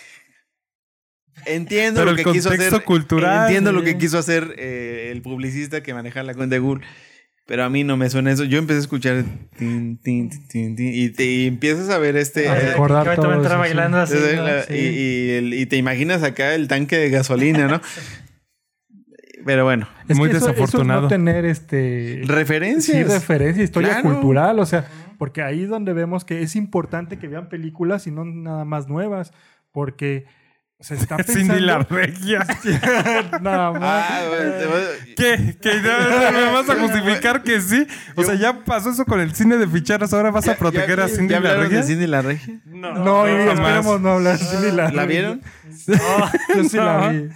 Entiendo 1.45 2.01
Pero 2.01 2.11
lo 2.11 2.17
el 2.17 2.25
que 2.25 2.31
quiso 2.33 2.49
hacer. 2.49 2.83
cultural, 2.83 3.45
Entiendo 3.45 3.71
lo 3.71 3.83
que 3.83 3.97
quiso 3.97 4.17
hacer 4.17 4.53
eh, 4.57 5.11
el 5.13 5.21
publicista 5.21 5.81
que 5.83 5.93
maneja 5.93 6.23
la 6.23 6.33
cuenta 6.33 6.55
de 6.55 6.59
Google. 6.59 6.85
Pero 7.47 7.63
a 7.63 7.69
mí 7.69 7.83
no 7.85 7.95
me 7.95 8.09
suena 8.09 8.31
eso. 8.31 8.43
Yo 8.43 8.59
empecé 8.59 8.77
a 8.77 8.81
escuchar 8.81 9.23
tin, 9.57 9.97
tin, 9.99 10.29
tin, 10.49 10.75
tin, 10.75 10.93
y, 10.93 11.09
te, 11.09 11.23
y 11.25 11.47
empiezas 11.47 11.89
a 11.89 11.97
ver 11.97 12.17
este. 12.17 12.49
A 12.49 12.55
recordar 12.55 13.03
que 13.03 13.09
ahorita 13.09 13.09
va 13.09 13.13
a 13.13 13.15
todo 13.15 13.33
entrar 13.35 13.51
eso, 13.53 13.59
bailando 13.59 13.97
así. 13.99 14.15
¿no? 14.35 14.43
la- 14.43 14.63
Sí. 14.63 14.73
y, 14.73 14.77
y 14.77 15.29
el- 15.31 15.53
y 15.53 15.65
te 15.65 15.77
imaginas 15.77 16.23
acá 16.23 16.53
el 16.55 16.67
tanque 16.67 16.97
de 16.97 17.09
gasolina, 17.09 17.67
¿no? 17.67 17.79
Pero 19.45 19.63
bueno, 19.63 19.87
Es 20.09 20.17
Muy 20.17 20.29
que 20.29 20.35
eso- 20.37 20.45
eso 20.47 20.51
es 20.51 20.57
desafortunado. 20.57 21.01
no 21.03 21.07
tener 21.07 21.45
este. 21.45 22.21
referencias. 22.25 22.97
Sí, 22.97 23.03
referencia, 23.03 23.63
historia 23.63 24.01
Claro. 24.01 24.15
cultural, 24.15 24.59
o 24.59 24.65
sea, 24.65 24.85
porque 25.17 25.41
ahí 25.41 25.63
es 25.63 25.69
donde 25.69 25.93
vemos 25.93 26.25
que 26.25 26.41
es 26.41 26.55
importante 26.57 27.17
que 27.17 27.27
vean 27.29 27.47
películas 27.47 28.07
y 28.07 28.11
no 28.11 28.25
nada 28.25 28.65
más 28.65 28.87
nuevas, 28.89 29.31
porque 29.71 30.25
se 30.79 30.95
está 30.95 31.17
pensando... 31.17 31.39
Cindy 31.55 31.59
la 31.61 31.79
regia. 31.79 32.45
nada 33.41 33.71
más. 33.71 33.81
Ah, 34.11 34.25
bueno, 34.29 34.51
voy- 34.69 35.13
¿Qué? 35.15 35.57
¿Que 35.61 35.73
no 35.81 36.31
me 36.31 36.51
vas 36.51 36.69
a 36.69 36.75
justificar 36.75 37.43
que 37.43 37.59
sí? 37.61 37.87
O 38.15 38.23
sea, 38.23 38.35
ya 38.35 38.63
pasó 38.63 38.91
eso 38.91 39.05
con 39.05 39.19
el 39.19 39.33
cine 39.33 39.57
de 39.57 39.67
ficharas, 39.67 40.13
ahora 40.13 40.31
vas 40.31 40.47
a 40.47 40.53
¿Ya- 40.53 40.57
proteger 40.59 40.99
ya- 40.99 41.05
a 41.05 41.07
Cindy 41.07 41.33
¿Ya 41.33 41.39
la 41.39 41.55
regia. 41.55 41.77
de 41.77 41.83
Cindy 41.83 42.07
la 42.07 42.21
regia? 42.21 42.59
no, 42.65 42.93
no, 42.93 43.25
esperemos 43.27 44.01
no 44.01 44.09
hablar 44.13 44.37
de 44.37 44.45
Cindy 44.45 44.67
la 44.71 44.91
¿La 44.91 45.05
Regia. 45.05 45.05
vieron? 45.05 45.41
Yo 46.55 46.63
sí 46.63 46.77
la 46.77 47.09
vi. 47.09 47.29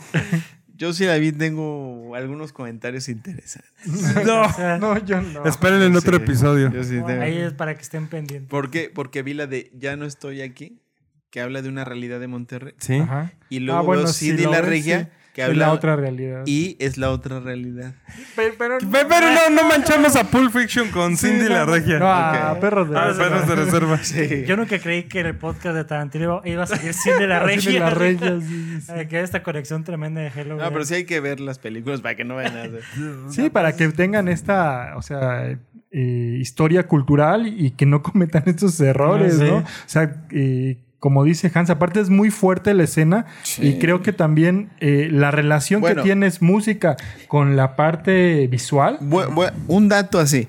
Yo 0.75 0.93
sí 0.93 1.06
la 1.06 1.15
vi, 1.17 1.32
tengo 1.32 2.15
algunos 2.15 2.51
comentarios 2.54 3.08
interesantes. 3.08 4.25
No. 4.25 4.47
No, 4.80 4.97
yo 5.06 5.21
no. 5.21 5.45
Esperen 5.45 5.80
en 5.84 5.95
otro 5.95 6.17
Sí, 6.17 6.23
episodio. 6.23 6.71
Yo 6.71 6.84
sí 6.84 6.99
tengo. 7.06 7.21
Ahí 7.21 7.38
es 7.38 7.54
para 7.54 7.75
que 7.75 7.82
estén 7.84 8.08
pendientes. 8.08 8.49
¿Por 8.49 8.71
qué? 8.71 8.91
Porque 8.93 9.21
vi 9.21 9.36
la 9.36 9.45
de 9.45 9.69
Ya 9.75 9.95
no 9.95 10.06
estoy 10.06 10.41
aquí, 10.41 10.82
que 11.31 11.41
habla 11.41 11.61
de 11.61 11.69
una 11.69 11.83
realidad 11.85 12.19
de 12.19 12.27
Monterrey. 12.27 12.73
Sí. 12.77 12.97
Ajá. 12.97 13.31
Y 13.49 13.59
luego 13.61 13.79
Ah, 13.79 13.83
bueno, 13.83 14.07
Cindy 14.07 14.43
la 14.45 14.61
regia, 14.61 14.99
sí. 15.03 15.07
que 15.33 15.41
Es 15.43 15.47
habla 15.47 15.67
la 15.67 15.71
otra 15.73 15.95
realidad. 15.95 16.43
y 16.45 16.75
es 16.79 16.97
la 16.97 17.09
otra 17.09 17.39
realidad. 17.39 17.93
Pero, 18.35 18.53
pero 18.57 18.77
Pe- 18.79 19.05
Pero 19.07 19.27
no, 19.31 19.49
no 19.61 19.67
manchamos 19.69 20.17
a 20.17 20.25
Pulp 20.25 20.51
Fiction 20.51 20.89
con 20.91 21.15
Sí, 21.15 21.27
Cindy 21.27 21.45
no, 21.45 21.49
la 21.51 21.65
regia. 21.65 21.99
No, 21.99 22.11
a 22.11 22.59
perros 22.59 22.89
de 22.89 22.97
Ah, 22.97 23.13
perros 23.17 23.47
de 23.47 23.55
reserva. 23.55 23.97
Sí. 24.03 24.43
Yo 24.45 24.57
nunca 24.57 24.77
creí 24.79 25.03
que 25.03 25.21
en 25.21 25.27
el 25.27 25.37
podcast 25.37 25.73
de 25.75 25.85
Tarantino 25.85 26.41
iba 26.43 26.63
a 26.63 26.67
salir 26.67 26.93
Cindy 26.93 27.25
la 27.27 27.39
Cindy 27.47 27.55
regia. 27.55 27.79
la 27.79 27.89
Regia, 27.91 28.39
sí, 28.41 28.47
sí, 28.47 28.81
sí. 28.81 28.91
Eh, 28.93 29.07
Que 29.07 29.21
esta 29.21 29.41
conexión 29.41 29.85
tremenda 29.85 30.19
de 30.19 30.27
Hello. 30.35 30.57
No, 30.57 30.69
pero 30.69 30.83
sí 30.83 30.95
hay 30.95 31.05
que 31.05 31.21
ver 31.21 31.39
las 31.39 31.59
películas 31.59 32.01
para 32.01 32.15
que 32.15 32.25
no 32.25 32.35
vayan 32.35 32.57
a 32.57 32.61
hacer. 32.63 32.81
Sí, 33.29 33.49
para 33.49 33.73
que 33.77 33.87
tengan 33.87 34.27
esta, 34.27 34.95
o 34.97 35.01
sea, 35.01 35.45
eh, 35.93 36.37
historia 36.41 36.87
cultural 36.87 37.47
y 37.47 37.71
que 37.71 37.85
no 37.85 38.01
cometan 38.03 38.43
estos 38.47 38.77
errores, 38.81 39.35
Ah, 39.35 39.37
sí. 39.39 39.43
¿no? 39.49 39.57
O 39.59 39.63
sea, 39.85 40.25
eh, 40.31 40.77
como 41.01 41.23
dice 41.25 41.51
Hans, 41.53 41.69
aparte 41.71 41.99
es 41.99 42.09
muy 42.09 42.29
fuerte 42.29 42.73
la 42.75 42.83
escena 42.83 43.25
y 43.59 43.79
creo 43.79 44.01
que 44.03 44.13
también 44.13 44.69
eh, 44.79 45.09
la 45.11 45.31
relación 45.31 45.81
Bueno. 45.81 45.97
que 46.03 46.03
tienes 46.07 46.41
música 46.41 46.95
con 47.27 47.55
la 47.57 47.75
parte 47.75 48.47
visual. 48.47 48.99
Bu- 49.01 49.27
bu- 49.27 49.51
un 49.67 49.89
dato 49.89 50.19
así. 50.19 50.47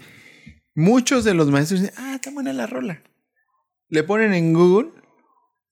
Muchos 0.75 1.25
de 1.25 1.33
los 1.35 1.51
maestros 1.51 1.81
dicen, 1.81 1.95
ah, 1.99 2.13
está 2.17 2.31
buena 2.31 2.53
la 2.53 2.67
rola. 2.67 3.03
Le 3.89 4.03
ponen 4.05 4.35
en 4.35 4.53
Google 4.53 4.91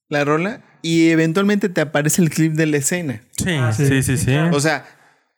la 0.08 0.24
rola 0.24 0.62
y 0.82 1.10
eventualmente 1.10 1.68
te 1.68 1.82
aparece 1.82 2.22
el 2.22 2.30
clip 2.30 2.54
de 2.54 2.66
la 2.66 2.78
escena. 2.78 3.20
Sí, 3.36 3.52
sí, 3.76 4.02
sí, 4.02 4.16
sí. 4.16 4.34
O 4.52 4.60
sea, 4.60 4.84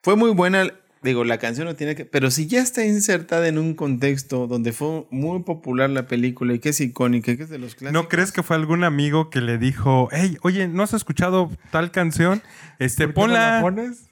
fue 0.05 0.15
muy 0.17 0.31
buena 0.31 0.69
digo, 1.03 1.25
la 1.25 1.39
canción 1.39 1.67
no 1.67 1.75
tiene 1.75 1.95
que, 1.95 2.05
pero 2.05 2.31
si 2.31 2.47
ya 2.47 2.61
está 2.61 2.85
insertada 2.85 3.49
en 3.49 3.59
un 3.59 3.75
contexto 3.75 4.47
donde 4.47 4.73
fue 4.73 5.07
muy 5.11 5.43
popular 5.43 5.91
la 5.91 6.07
película 6.07 6.55
y 6.55 6.59
que 6.59 6.69
es 6.71 6.81
icónica, 6.81 7.33
y 7.33 7.37
que 7.37 7.43
es 7.45 7.51
de 7.51 7.59
los 7.59 7.75
clásicos. 7.75 7.93
¿No 8.03 8.09
crees 8.09 8.33
que 8.33 8.43
fue 8.43 8.57
algún 8.57 8.85
amigo 8.85 9.29
que 9.31 9.41
le 9.41 9.59
dijo, 9.59 10.09
hey, 10.13 10.37
oye, 10.43 10.69
¿no 10.69 10.83
has 10.83 10.95
escuchado 10.95 11.51
tal 11.71 11.91
canción? 11.91 12.43
Este, 12.79 13.09
¿Por 13.09 13.27
qué 13.29 13.35
no 13.35 13.39
la 13.39 13.61
ponla. 13.61 13.83
pones? 13.83 14.09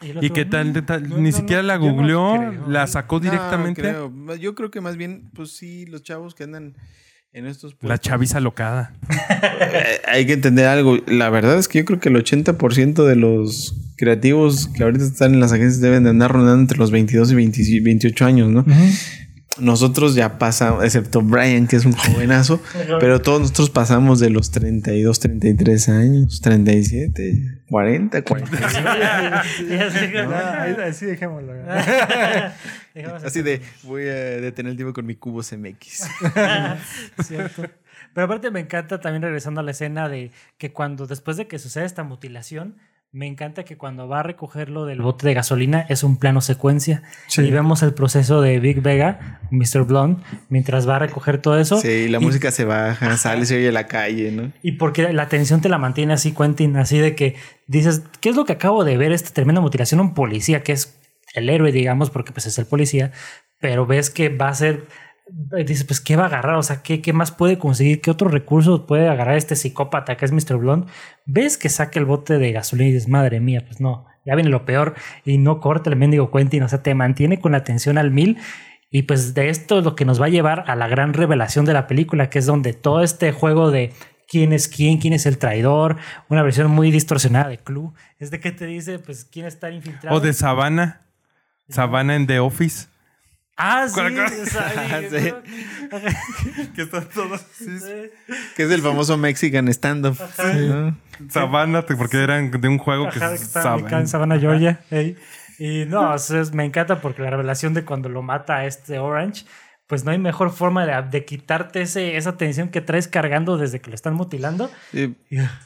Y, 0.00 0.26
Y 0.26 0.30
que 0.30 0.44
tal, 0.44 0.72
"Mm". 0.72 0.84
tal- 0.84 1.08
No, 1.08 1.18
ni 1.18 1.30
no, 1.30 1.36
siquiera 1.36 1.62
no, 1.62 1.68
la 1.68 1.76
googleó, 1.76 2.34
creo. 2.36 2.68
la 2.68 2.86
sacó 2.88 3.16
No, 3.16 3.20
directamente. 3.20 3.80
creo. 3.82 4.12
Yo 4.34 4.56
creo 4.56 4.70
que 4.72 4.80
más 4.80 4.96
bien, 4.96 5.30
pues 5.32 5.52
sí, 5.56 5.86
los 5.86 6.02
chavos 6.02 6.34
que 6.34 6.42
andan 6.42 6.74
en 7.34 7.46
estos 7.46 7.74
La 7.80 7.98
chaviza 7.98 8.40
locada. 8.40 8.92
eh, 9.08 10.00
hay 10.06 10.26
que 10.26 10.34
entender 10.34 10.66
algo. 10.66 10.98
La 11.06 11.30
verdad 11.30 11.58
es 11.58 11.66
que 11.68 11.78
yo 11.78 11.84
creo 11.84 12.00
que 12.00 12.10
el 12.10 12.16
80% 12.16 13.06
de 13.06 13.16
los 13.16 13.74
creativos 13.96 14.68
que 14.68 14.82
ahorita 14.82 15.04
están 15.04 15.34
en 15.34 15.40
las 15.40 15.52
agencias 15.52 15.80
deben 15.80 16.04
de 16.04 16.10
andar 16.10 16.32
rondando 16.32 16.60
entre 16.60 16.78
los 16.78 16.90
22 16.90 17.32
y 17.32 17.34
20 17.34 17.80
28 17.82 18.26
años, 18.26 18.50
¿no? 18.50 18.64
Nosotros 19.58 20.14
ya 20.14 20.38
pasamos, 20.38 20.82
excepto 20.84 21.20
Brian, 21.20 21.66
que 21.66 21.76
es 21.76 21.84
un 21.84 21.92
jovenazo, 21.92 22.60
pero 23.00 23.20
todos 23.20 23.40
nosotros 23.40 23.68
pasamos 23.70 24.18
de 24.18 24.30
los 24.30 24.50
32, 24.50 25.20
33 25.20 25.88
años, 25.90 26.40
37, 26.40 27.60
40, 27.68 28.22
40. 28.22 28.58
Ya 29.68 29.90
sé 29.90 30.10
que- 30.10 30.14
Ya, 30.14 30.62
ahí- 30.62 30.76
así 30.88 31.06
dejémoslo. 31.06 31.52
Así 33.24 33.40
de, 33.40 33.62
voy 33.84 34.02
a 34.02 34.12
detener 34.14 34.72
el 34.72 34.76
tiempo 34.76 34.92
con 34.92 35.06
mi 35.06 35.14
cubo 35.14 35.40
CMX. 35.42 36.02
Cierto. 37.24 37.62
Pero 38.14 38.24
aparte 38.26 38.50
me 38.50 38.60
encanta 38.60 39.00
también 39.00 39.22
regresando 39.22 39.60
a 39.60 39.64
la 39.64 39.70
escena 39.70 40.08
de 40.10 40.30
que 40.58 40.72
cuando 40.72 41.06
después 41.06 41.38
de 41.38 41.46
que 41.46 41.58
sucede 41.58 41.86
esta 41.86 42.02
mutilación, 42.04 42.76
me 43.14 43.26
encanta 43.26 43.64
que 43.64 43.76
cuando 43.76 44.08
va 44.08 44.20
a 44.20 44.22
recogerlo 44.22 44.86
del 44.86 45.02
bote 45.02 45.26
de 45.26 45.34
gasolina 45.34 45.84
es 45.90 46.02
un 46.02 46.16
plano 46.16 46.40
secuencia 46.40 47.02
Sí. 47.26 47.42
y 47.42 47.50
vemos 47.50 47.82
el 47.82 47.92
proceso 47.92 48.40
de 48.40 48.58
Big 48.58 48.80
Vega, 48.80 49.38
Mr. 49.50 49.84
Blonde, 49.84 50.22
mientras 50.48 50.88
va 50.88 50.96
a 50.96 50.98
recoger 51.00 51.36
todo 51.36 51.58
eso. 51.58 51.78
Sí, 51.78 52.08
la 52.08 52.18
Y- 52.18 52.24
música 52.24 52.50
se 52.50 52.64
baja, 52.64 53.18
sale, 53.18 53.44
se 53.44 53.56
oye 53.58 53.70
la 53.70 53.86
calle, 53.86 54.32
¿no? 54.32 54.50
Y 54.62 54.72
porque 54.72 55.12
la 55.12 55.24
atención 55.24 55.60
te 55.60 55.68
la 55.68 55.76
mantiene 55.76 56.14
así, 56.14 56.32
Quentin, 56.32 56.76
así 56.78 56.96
de 56.98 57.14
que 57.14 57.36
dices, 57.66 58.02
¿qué 58.20 58.30
es 58.30 58.36
lo 58.36 58.46
que 58.46 58.54
acabo 58.54 58.82
de 58.82 58.96
ver? 58.96 59.12
Esta 59.12 59.34
tremenda 59.34 59.60
mutilación 59.60 60.00
a 60.00 60.04
un 60.04 60.14
policía, 60.14 60.62
que 60.62 60.72
es 60.72 60.98
el 61.34 61.50
héroe, 61.50 61.70
digamos, 61.70 62.08
porque 62.08 62.32
pues 62.32 62.46
es 62.46 62.58
el 62.58 62.64
policía, 62.64 63.12
pero 63.60 63.84
ves 63.84 64.08
que 64.08 64.30
va 64.30 64.48
a 64.48 64.54
ser, 64.54 64.86
dices, 65.64 65.84
pues, 65.84 66.00
¿qué 66.00 66.16
va 66.16 66.24
a 66.24 66.26
agarrar? 66.26 66.56
O 66.56 66.62
sea, 66.62 66.82
¿qué, 66.82 67.00
qué 67.00 67.12
más 67.12 67.30
puede 67.30 67.58
conseguir? 67.58 68.00
¿Qué 68.00 68.10
otros 68.10 68.32
recursos 68.32 68.82
puede 68.86 69.08
agarrar 69.08 69.36
este 69.36 69.56
psicópata 69.56 70.16
que 70.16 70.24
es 70.24 70.32
Mr. 70.32 70.56
Blonde? 70.56 70.86
Ves 71.26 71.58
que 71.58 71.68
saca 71.68 71.98
el 71.98 72.06
bote 72.06 72.38
de 72.38 72.52
gasolina 72.52 72.90
y 72.90 72.92
dices, 72.92 73.08
madre 73.08 73.40
mía, 73.40 73.64
pues 73.66 73.80
no, 73.80 74.06
ya 74.24 74.34
viene 74.34 74.50
lo 74.50 74.64
peor 74.64 74.94
y 75.24 75.38
no 75.38 75.60
corta 75.60 75.90
el 75.90 75.96
mendigo 75.96 76.30
Quentin, 76.30 76.62
o 76.62 76.68
sea, 76.68 76.82
te 76.82 76.94
mantiene 76.94 77.40
con 77.40 77.52
la 77.52 77.58
atención 77.58 77.98
al 77.98 78.10
mil. 78.10 78.38
Y 78.90 79.04
pues 79.04 79.32
de 79.32 79.48
esto 79.48 79.78
es 79.78 79.84
lo 79.84 79.96
que 79.96 80.04
nos 80.04 80.20
va 80.20 80.26
a 80.26 80.30
llevar 80.30 80.64
a 80.66 80.76
la 80.76 80.86
gran 80.86 81.14
revelación 81.14 81.64
de 81.64 81.72
la 81.72 81.86
película, 81.86 82.28
que 82.28 82.38
es 82.38 82.46
donde 82.46 82.74
todo 82.74 83.02
este 83.02 83.32
juego 83.32 83.70
de 83.70 83.92
quién 84.28 84.52
es 84.52 84.68
quién, 84.68 84.98
quién 84.98 85.14
es 85.14 85.24
el 85.24 85.38
traidor, 85.38 85.96
una 86.28 86.42
versión 86.42 86.70
muy 86.70 86.90
distorsionada 86.90 87.48
de 87.48 87.58
Clue, 87.58 87.92
es 88.18 88.30
de 88.30 88.40
que 88.40 88.52
te 88.52 88.66
dice, 88.66 88.98
pues, 88.98 89.24
quién 89.24 89.46
está 89.46 89.70
infiltrado. 89.70 90.16
O 90.16 90.20
de 90.20 90.32
Savannah. 90.32 91.02
Savannah 91.68 92.16
en 92.16 92.26
The 92.26 92.40
Office. 92.40 92.91
Ah, 93.56 93.86
sí. 93.88 94.00
Sí. 95.10 95.32
Que 96.74 96.82
están 96.82 97.04
todos 97.08 97.40
así. 97.40 97.66
Que 98.56 98.62
es 98.64 98.70
el 98.70 98.80
famoso 98.82 99.16
Mexican 99.18 99.68
stand-up. 99.68 100.16
¿no? 100.38 100.96
Savannah, 101.28 101.84
porque 101.84 102.22
eran 102.22 102.50
de 102.50 102.68
un 102.68 102.78
juego 102.78 103.10
que 103.10 103.18
Ajá, 103.18 103.32
que 103.32 103.38
se 103.38 103.44
está 103.44 103.76
ubicado 103.76 104.00
en 104.00 104.08
Savannah, 104.08 104.38
Georgia. 104.38 104.80
ey. 104.90 105.16
Y 105.58 105.84
no, 105.84 106.12
o 106.12 106.18
sea, 106.18 106.42
me 106.52 106.64
encanta 106.64 107.00
porque 107.00 107.22
la 107.22 107.30
revelación 107.30 107.74
de 107.74 107.84
cuando 107.84 108.08
lo 108.08 108.22
mata 108.22 108.56
a 108.56 108.66
este 108.66 108.98
Orange, 108.98 109.44
pues 109.92 110.04
no 110.06 110.10
hay 110.10 110.16
mejor 110.16 110.50
forma 110.52 110.86
de, 110.86 111.10
de 111.10 111.26
quitarte 111.26 111.82
ese, 111.82 112.16
esa 112.16 112.38
tensión 112.38 112.70
que 112.70 112.80
traes 112.80 113.08
cargando 113.08 113.58
desde 113.58 113.78
que 113.82 113.90
lo 113.90 113.94
están 113.94 114.14
mutilando. 114.14 114.70
Eh, 114.94 115.12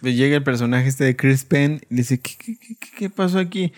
Llega 0.02 0.34
el 0.34 0.42
personaje 0.42 0.88
este 0.88 1.04
de 1.04 1.14
Chris 1.14 1.44
Penn 1.44 1.74
y 1.88 1.94
le 1.94 1.98
dice, 1.98 2.18
¿qué, 2.18 2.34
qué, 2.36 2.76
qué- 2.98 3.08
pasó 3.08 3.38
aquí? 3.38 3.72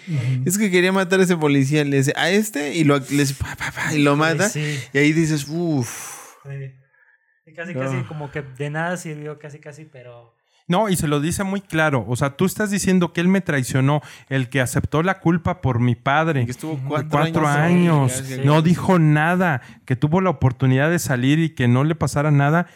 Es 0.46 0.56
que 0.56 0.70
quería 0.70 0.90
matar 0.90 1.20
a 1.20 1.24
ese 1.24 1.36
policía. 1.36 1.84
Le 1.84 1.98
dice, 1.98 2.14
¿a 2.16 2.30
este? 2.30 2.74
Y 2.74 2.84
lo, 2.84 2.96
le 2.98 3.04
dice, 3.10 3.34
"Pa, 3.38 3.56
pa, 3.56 3.70
pa", 3.72 3.92
y 3.94 4.02
lo 4.02 4.16
mata. 4.16 4.48
sí. 4.48 4.78
Y 4.94 4.96
ahí 4.96 5.12
dices, 5.12 5.46
uff. 5.50 6.38
Sí. 6.44 7.52
Casi, 7.54 7.74
No. 7.74 7.80
casi 7.80 7.96
como 8.04 8.30
que 8.30 8.40
de 8.40 8.70
nada 8.70 8.96
sirvió, 8.96 9.38
casi, 9.38 9.58
casi, 9.58 9.84
pero... 9.84 10.34
No, 10.68 10.88
y 10.90 10.96
se 10.96 11.08
lo 11.08 11.20
dice 11.20 11.44
muy 11.44 11.60
claro. 11.62 12.04
O 12.06 12.14
sea, 12.14 12.36
tú 12.36 12.44
estás 12.44 12.70
diciendo 12.70 13.12
que 13.12 13.20
él 13.22 13.28
me 13.28 13.40
traicionó, 13.40 14.02
el 14.28 14.48
que 14.50 14.60
aceptó 14.60 15.02
la 15.02 15.18
culpa 15.20 15.60
por 15.62 15.80
mi 15.80 15.94
padre. 15.94 16.44
Que 16.44 16.50
estuvo 16.50 16.78
Cuatro, 16.86 17.08
cuatro, 17.10 17.48
años. 17.48 18.12
Sí. 18.12 18.42
No 18.44 18.60
dijo 18.62 18.98
nada. 18.98 19.62
Que 19.86 19.96
tuvo 19.96 20.20
la 20.20 20.30
oportunidad 20.30 20.90
de 20.90 20.98
salir 20.98 21.38
y 21.38 21.50
que 21.50 21.68
no 21.68 21.84
le 21.84 21.94
pasara 21.94 22.30
nada. 22.30 22.66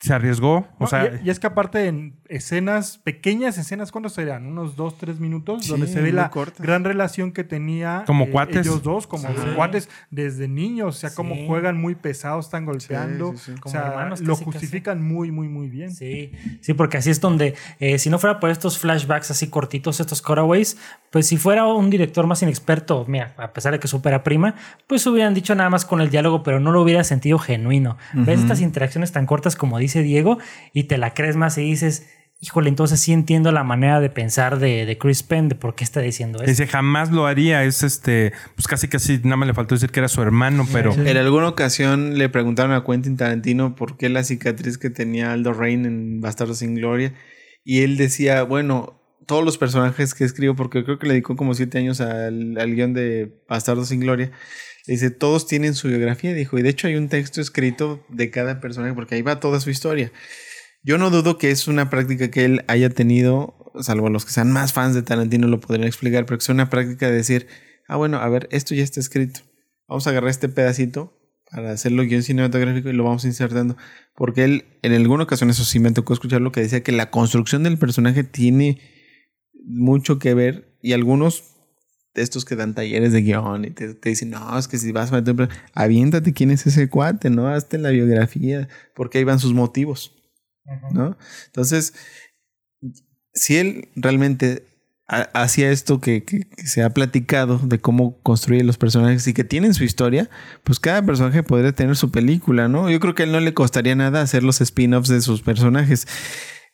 Se 0.00 0.14
arriesgó. 0.14 0.66
O 0.78 0.84
No, 0.84 0.86
sea, 0.86 1.20
y, 1.22 1.26
y 1.26 1.30
es 1.30 1.38
que 1.38 1.46
aparte 1.46 1.86
en 1.88 2.19
escenas, 2.30 2.98
pequeñas 2.98 3.58
escenas, 3.58 3.90
¿cuántos 3.92 4.12
serían? 4.14 4.46
Unos 4.46 4.76
dos, 4.76 4.96
tres 4.96 5.20
minutos, 5.20 5.64
Sí, 5.64 5.70
donde 5.70 5.86
se 5.88 6.00
ve 6.00 6.12
la 6.12 6.30
gran 6.58 6.84
relación 6.84 7.32
que 7.32 7.44
tenía 7.44 8.04
Como 8.06 8.30
cuates. 8.30 8.64
ellos 8.66 8.82
dos, 8.82 9.06
como 9.06 9.28
Sí. 9.28 9.34
cuates 9.56 9.88
desde 10.10 10.48
niños, 10.48 10.96
o 10.96 10.98
sea, 10.98 11.14
como 11.14 11.34
Sí. 11.34 11.44
juegan 11.46 11.76
muy 11.80 11.94
pesados, 11.96 12.46
están 12.46 12.64
golpeando, 12.64 13.32
sí, 13.32 13.38
sí. 13.46 13.52
o 13.52 13.60
Como 13.60 13.72
sea, 13.72 13.88
hermanos 13.88 14.20
lo 14.20 14.34
casi, 14.34 14.44
casi. 14.44 14.52
justifican 14.58 15.02
muy, 15.02 15.30
muy, 15.30 15.48
muy 15.48 15.68
bien. 15.68 15.94
Sí, 15.94 16.30
sí, 16.60 16.72
porque 16.74 16.96
así 16.98 17.10
es 17.10 17.20
donde, 17.20 17.54
eh, 17.80 17.98
si 17.98 18.08
no 18.10 18.18
fuera 18.18 18.38
por 18.40 18.50
estos 18.50 18.78
flashbacks 18.78 19.30
así 19.30 19.48
cortitos, 19.48 19.98
estos 20.00 20.22
cutaways, 20.22 20.76
pues 21.10 21.26
si 21.26 21.36
fuera 21.36 21.66
un 21.66 21.90
director 21.90 22.26
más 22.26 22.42
inexperto, 22.42 23.04
mira, 23.08 23.34
a 23.36 23.52
pesar 23.52 23.72
de 23.72 23.80
que 23.80 23.88
supera 23.88 24.22
prima, 24.22 24.54
pues 24.86 25.06
hubieran 25.06 25.34
dicho 25.34 25.54
nada 25.56 25.68
más 25.68 25.84
con 25.84 26.00
el 26.00 26.10
diálogo, 26.10 26.42
pero 26.42 26.60
no 26.60 26.70
lo 26.70 26.80
hubiera 26.82 27.02
sentido 27.04 27.38
genuino. 27.38 27.96
Ves 28.12 28.40
estas 28.40 28.60
interacciones 28.60 29.10
tan 29.12 29.26
cortas 29.26 29.56
como 29.56 29.78
dice 29.78 30.02
Diego 30.02 30.38
y 30.72 30.84
te 30.84 30.96
la 30.98 31.12
crees 31.14 31.36
más 31.36 31.58
y 31.58 31.62
dices, 31.62 32.06
híjole, 32.40 32.70
entonces 32.70 33.00
sí 33.00 33.12
entiendo 33.12 33.52
la 33.52 33.64
manera 33.64 34.00
de 34.00 34.08
pensar 34.08 34.58
de, 34.58 34.86
de 34.86 34.98
Chris 34.98 35.22
Penn, 35.22 35.48
de 35.48 35.54
por 35.54 35.74
qué 35.74 35.84
está 35.84 36.00
diciendo 36.00 36.38
esto. 36.38 36.50
dice, 36.50 36.66
jamás 36.66 37.10
lo 37.10 37.26
haría. 37.26 37.64
Es 37.64 37.82
este, 37.82 38.32
pues 38.56 38.66
casi 38.66 38.88
casi 38.88 39.18
nada 39.18 39.36
más 39.36 39.46
le 39.46 39.54
faltó 39.54 39.74
decir 39.74 39.90
que 39.90 40.00
era 40.00 40.08
su 40.08 40.22
hermano, 40.22 40.66
pero 40.72 40.92
En 40.94 41.16
alguna 41.16 41.48
ocasión 41.48 42.16
le 42.16 42.28
preguntaron 42.28 42.72
a 42.72 42.84
Quentin 42.84 43.16
Tarantino 43.16 43.76
por 43.76 43.96
qué 43.98 44.08
la 44.08 44.24
cicatriz 44.24 44.78
que 44.78 44.90
tenía 44.90 45.32
Aldo 45.32 45.52
Rain 45.52 45.84
en 45.84 46.20
Bastardo 46.20 46.54
sin 46.54 46.74
Gloria. 46.74 47.14
Y 47.62 47.82
él 47.82 47.98
decía, 47.98 48.42
bueno, 48.42 49.02
todos 49.26 49.44
los 49.44 49.58
personajes 49.58 50.14
que 50.14 50.24
escribo, 50.24 50.56
porque 50.56 50.82
creo 50.82 50.98
que 50.98 51.06
le 51.06 51.12
dedicó 51.12 51.36
como 51.36 51.54
siete 51.54 51.78
años 51.78 52.00
al, 52.00 52.56
al 52.58 52.74
guion 52.74 52.94
de 52.94 53.42
Bastardo 53.48 53.84
sin 53.84 54.00
Gloria. 54.00 54.32
Dice, 54.86 55.10
todos 55.10 55.46
tienen 55.46 55.74
su 55.74 55.88
biografía, 55.88 56.32
dijo. 56.32 56.58
Y 56.58 56.62
de 56.62 56.70
hecho 56.70 56.86
hay 56.88 56.96
un 56.96 57.10
texto 57.10 57.42
escrito 57.42 58.04
de 58.08 58.30
cada 58.30 58.60
personaje, 58.60 58.94
porque 58.94 59.14
ahí 59.14 59.22
va 59.22 59.38
toda 59.38 59.60
su 59.60 59.68
historia. 59.68 60.10
Yo 60.82 60.96
no 60.96 61.10
dudo 61.10 61.36
que 61.36 61.50
es 61.50 61.68
una 61.68 61.90
práctica 61.90 62.30
que 62.30 62.44
él 62.44 62.64
haya 62.68 62.88
tenido, 62.90 63.72
salvo 63.80 64.08
los 64.08 64.24
que 64.24 64.32
sean 64.32 64.50
más 64.50 64.72
fans 64.72 64.94
de 64.94 65.02
Tarantino 65.02 65.46
lo 65.46 65.60
podrían 65.60 65.86
explicar, 65.86 66.24
pero 66.24 66.38
que 66.38 66.42
es 66.42 66.48
una 66.48 66.70
práctica 66.70 67.08
de 67.08 67.16
decir, 67.16 67.48
ah, 67.86 67.96
bueno, 67.96 68.18
a 68.18 68.28
ver, 68.28 68.48
esto 68.50 68.74
ya 68.74 68.82
está 68.82 69.00
escrito. 69.00 69.40
Vamos 69.88 70.06
a 70.06 70.10
agarrar 70.10 70.30
este 70.30 70.48
pedacito 70.48 71.20
para 71.50 71.72
hacerlo 71.72 72.04
guion 72.04 72.22
cinematográfico 72.22 72.88
y 72.88 72.92
lo 72.92 73.04
vamos 73.04 73.24
insertando. 73.24 73.76
Porque 74.14 74.44
él, 74.44 74.64
en 74.82 74.92
alguna 74.92 75.24
ocasión, 75.24 75.50
eso 75.50 75.64
sí 75.64 75.80
me 75.80 75.90
tocó 75.90 76.14
escuchar 76.14 76.40
lo 76.40 76.52
que 76.52 76.60
decía, 76.60 76.82
que 76.82 76.92
la 76.92 77.10
construcción 77.10 77.62
del 77.62 77.78
personaje 77.78 78.24
tiene 78.24 78.80
mucho 79.64 80.18
que 80.18 80.32
ver 80.34 80.78
y 80.80 80.92
algunos 80.92 81.56
de 82.14 82.22
estos 82.22 82.44
que 82.44 82.56
dan 82.56 82.74
talleres 82.74 83.12
de 83.12 83.22
guion 83.22 83.64
y 83.64 83.70
te, 83.70 83.94
dicen, 84.02 84.30
no, 84.30 84.58
es 84.58 84.66
que 84.66 84.78
si 84.78 84.92
vas 84.92 85.12
a 85.12 85.20
meter, 85.20 85.48
aviéntate 85.74 86.32
quién 86.32 86.50
es 86.50 86.66
ese 86.66 86.88
cuate, 86.88 87.30
¿no? 87.30 87.48
Hazte 87.48 87.78
la 87.78 87.90
biografía, 87.90 88.68
porque 88.94 89.18
ahí 89.18 89.24
van 89.24 89.38
sus 89.38 89.52
motivos. 89.52 90.19
¿No? 90.92 91.16
Entonces, 91.46 91.94
si 93.34 93.56
él 93.56 93.88
realmente 93.96 94.64
ha- 95.08 95.28
hacía 95.34 95.70
esto 95.70 96.00
que, 96.00 96.24
que- 96.24 96.46
se 96.64 96.82
ha 96.82 96.90
platicado 96.90 97.58
de 97.58 97.80
cómo 97.80 98.20
construye 98.22 98.64
los 98.64 98.78
personajes 98.78 99.26
y 99.26 99.34
que 99.34 99.44
tienen 99.44 99.74
su 99.74 99.84
historia, 99.84 100.30
pues 100.64 100.78
cada 100.80 101.02
personaje 101.04 101.42
podría 101.42 101.72
tener 101.72 101.96
su 101.96 102.10
película, 102.10 102.68
¿no? 102.68 102.90
Yo 102.90 103.00
creo 103.00 103.14
que 103.14 103.22
a 103.22 103.26
él 103.26 103.32
no 103.32 103.40
le 103.40 103.54
costaría 103.54 103.94
nada 103.94 104.22
hacer 104.22 104.42
los 104.42 104.60
spin-offs 104.60 105.08
de 105.08 105.20
sus 105.20 105.42
personajes. 105.42 106.06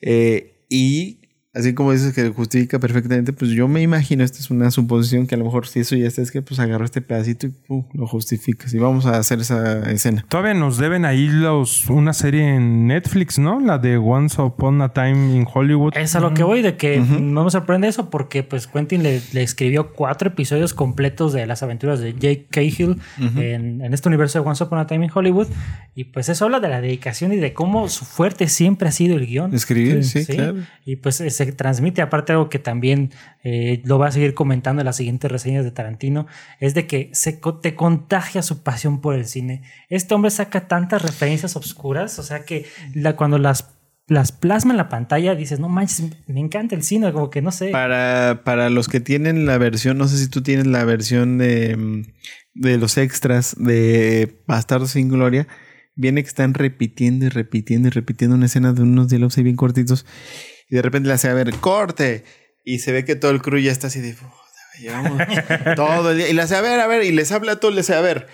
Eh, 0.01 0.65
y 0.69 1.21
así 1.57 1.73
como 1.75 1.93
dices 1.93 2.13
que 2.13 2.29
justifica 2.29 2.79
perfectamente, 2.79 3.33
pues 3.33 3.51
yo 3.51 3.67
me 3.67 3.81
imagino, 3.81 4.23
esta 4.23 4.39
es 4.39 4.51
una 4.51 4.71
suposición 4.71 5.27
que 5.27 5.35
a 5.35 5.39
lo 5.39 5.45
mejor 5.45 5.67
si 5.67 5.81
eso 5.81 5.97
ya 5.97 6.07
está, 6.07 6.21
es 6.21 6.31
que 6.31 6.43
pues 6.43 6.61
agarró 6.61 6.85
este 6.85 7.01
pedacito 7.01 7.47
y 7.47 7.51
pum, 7.51 7.85
lo 7.95 8.07
justificas 8.07 8.75
y 8.75 8.79
vamos 8.79 9.07
a 9.07 9.17
hacer 9.17 9.41
esa 9.41 9.91
escena. 9.91 10.25
todavía 10.29 10.55
nos 10.55 10.77
deben 10.77 11.05
ahí 11.05 11.29
los 11.29 11.89
una 11.89 12.13
serie 12.13 12.57
en 12.57 12.87
Netflix, 12.87 13.39
¿no? 13.39 13.59
La 13.61 13.79
de 13.79 13.97
Once 13.97 14.41
Upon 14.41 14.83
a 14.83 14.93
Time 14.93 15.35
in 15.35 15.47
Hollywood. 15.53 15.97
Es 15.97 16.15
a 16.15 16.21
lo 16.21 16.35
que 16.35 16.43
voy, 16.43 16.61
de 16.61 16.77
que 16.77 17.01
no 17.01 17.45
me 17.45 17.51
sorprende 17.51 17.89
eso, 17.89 18.11
porque 18.11 18.43
pues 18.43 18.67
Quentin 18.67 19.03
le, 19.03 19.23
le 19.33 19.43
escribió 19.43 19.93
cuatro 19.93 20.29
episodios 20.29 20.75
completos 20.75 21.33
de 21.33 21.47
las 21.47 21.63
aventuras 21.63 22.01
de 22.01 22.13
Jake 22.13 22.47
Cahill 22.51 23.01
en, 23.19 23.81
en 23.81 23.95
este 23.95 24.09
universo 24.09 24.43
de 24.43 24.49
Once 24.49 24.63
Upon 24.63 24.79
a 24.79 24.87
Time 24.87 25.07
in 25.07 25.11
Hollywood. 25.13 25.49
Y 25.95 26.05
pues 26.05 26.29
eso 26.29 26.45
habla 26.45 26.61
de 26.61 26.69
la 26.69 26.83
dedicación 26.83 27.33
y 27.33 27.37
de 27.37 27.55
cómo 27.55 27.89
su 27.89 28.05
fuerte 28.05 28.49
siempre 28.49 28.89
ha 28.89 28.93
sido 28.93 29.17
el 29.17 29.27
guion. 29.27 29.55
Escribir, 29.55 30.05
sí, 30.05 30.25
Sí, 30.25 30.35
claro. 30.35 30.57
Y 30.85 30.97
pues 30.97 31.17
se 31.17 31.46
transmite, 31.53 32.03
aparte 32.03 32.33
algo 32.33 32.49
que 32.49 32.59
también 32.59 33.13
eh, 33.45 33.83
lo 33.85 33.99
va 33.99 34.09
a 34.09 34.13
seguir 34.13 34.35
comentando 34.35 34.81
en 34.81 34.87
las 34.87 34.97
siguientes 34.97 35.31
reseñas 35.31 35.65
de 35.65 35.71
Tarantino, 35.71 36.27
es 36.61 36.75
de 36.75 36.87
que 36.87 37.11
se, 37.13 37.41
te 37.63 37.75
contagia 37.75 38.43
su 38.43 38.63
pasión 38.63 39.01
por 39.01 39.15
el 39.15 39.27
cine. 39.27 39.63
Este 39.89 40.15
hombre 40.15 40.31
saca 40.31 40.69
tantas 40.69 41.03
referencias 41.03 41.57
obscuras, 41.57 42.19
o 42.19 42.23
sea 42.23 42.45
que 42.45 42.67
cuando 43.17 43.39
las, 43.39 43.77
las 44.07 44.33
plasma 44.33 44.73
en 44.73 44.79
la 44.79 44.89
pantalla 44.89 45.35
dices, 45.35 45.61
no 45.61 45.69
manches, 45.69 46.05
me 46.27 46.41
encanta 46.41 46.75
el 46.75 46.83
cine, 46.83 47.13
como 47.13 47.31
que 47.31 47.43
no 47.43 47.51
sé. 47.51 47.71
Para, 47.71 48.43
para 48.45 48.71
los 48.71 48.89
que 48.89 49.01
tienen 49.01 49.47
la 49.47 49.59
versión, 49.59 49.99
no 49.99 50.09
sé 50.09 50.19
si 50.19 50.29
tú 50.29 50.43
tienes 50.43 50.67
la 50.67 50.85
versión 50.85 51.39
de, 51.39 52.05
de 52.55 52.79
los 52.79 52.99
extras 52.99 53.55
de 53.59 54.43
Bastardos 54.47 54.93
sin 54.93 55.09
Gloria, 55.09 55.47
viene 55.97 56.23
que 56.23 56.29
están 56.29 56.55
repitiendo 56.55 57.27
y 57.27 57.31
repitiendo 57.31 57.89
y 57.89 57.91
repitiendo 57.91 58.37
una 58.37 58.47
escena 58.47 58.73
de 58.73 58.83
unos 58.83 59.09
diálogos 59.09 59.37
ahí 59.39 59.45
bien 59.45 59.57
cortitos 59.57 60.07
y 60.69 60.77
de 60.77 60.83
repente 60.83 61.09
le 61.09 61.15
hace 61.15 61.29
a 61.29 61.35
ver, 61.35 61.55
corte, 61.57 62.25
y 62.65 62.81
se 62.81 62.93
ve 62.93 63.05
que 63.05 63.17
todo 63.17 63.31
el 63.31 63.43
crew 63.43 63.59
ya 63.59 63.73
está 63.73 63.87
así 63.87 64.01
de, 64.01 64.15
"Puta, 64.15 64.33
llevamos 64.81 65.19
todo 65.77 66.11
el 66.11 66.19
día, 66.19 66.29
y 66.29 66.33
le 66.33 66.43
hace 66.43 66.57
a 66.57 66.61
ver, 66.61 66.81
a 66.81 66.87
ver, 66.87 67.05
y 67.05 67.13
les 67.13 67.33
habla 67.33 67.53
a 67.53 67.61
todos, 67.61 67.75
le 67.75 67.81
hace 67.81 67.95
a 67.95 68.01
ver. 68.01 68.27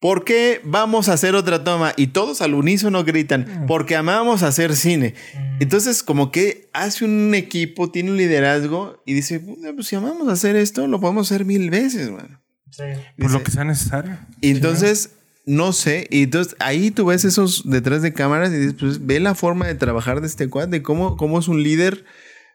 ¿Por 0.00 0.24
qué 0.24 0.60
vamos 0.64 1.08
a 1.08 1.12
hacer 1.12 1.36
otra 1.36 1.62
toma? 1.62 1.92
Y 1.96 2.08
todos 2.08 2.42
al 2.42 2.54
unísono 2.54 3.04
gritan, 3.04 3.66
porque 3.68 3.94
amamos 3.94 4.42
hacer 4.42 4.74
cine. 4.74 5.14
Entonces, 5.60 6.02
como 6.02 6.32
que 6.32 6.68
hace 6.72 7.04
un 7.04 7.32
equipo, 7.36 7.88
tiene 7.92 8.10
un 8.10 8.16
liderazgo 8.16 9.00
y 9.06 9.14
dice, 9.14 9.38
"Puta, 9.38 9.72
pues 9.72 9.86
si 9.86 9.94
amamos 9.94 10.26
hacer 10.26 10.56
esto, 10.56 10.88
lo 10.88 10.98
podemos 10.98 11.30
hacer 11.30 11.44
mil 11.44 11.70
veces, 11.70 12.10
mano. 12.10 12.42
Sí. 12.72 12.82
Por 13.16 13.30
lo 13.30 13.44
que 13.44 13.52
sea 13.52 13.62
necesario. 13.62 14.18
Y 14.40 14.50
entonces, 14.50 15.10
no 15.46 15.72
sé, 15.72 16.06
y 16.10 16.24
entonces 16.24 16.56
ahí 16.60 16.90
tú 16.90 17.06
ves 17.06 17.24
esos 17.24 17.68
detrás 17.68 18.02
de 18.02 18.12
cámaras 18.12 18.52
y 18.52 18.56
dices, 18.56 18.74
pues 18.78 19.06
ve 19.06 19.20
la 19.20 19.34
forma 19.34 19.66
de 19.66 19.74
trabajar 19.74 20.20
de 20.20 20.26
este 20.26 20.48
cuate, 20.48 20.70
de 20.70 20.82
cómo, 20.82 21.16
cómo 21.16 21.38
es 21.38 21.48
un 21.48 21.62
líder 21.62 22.04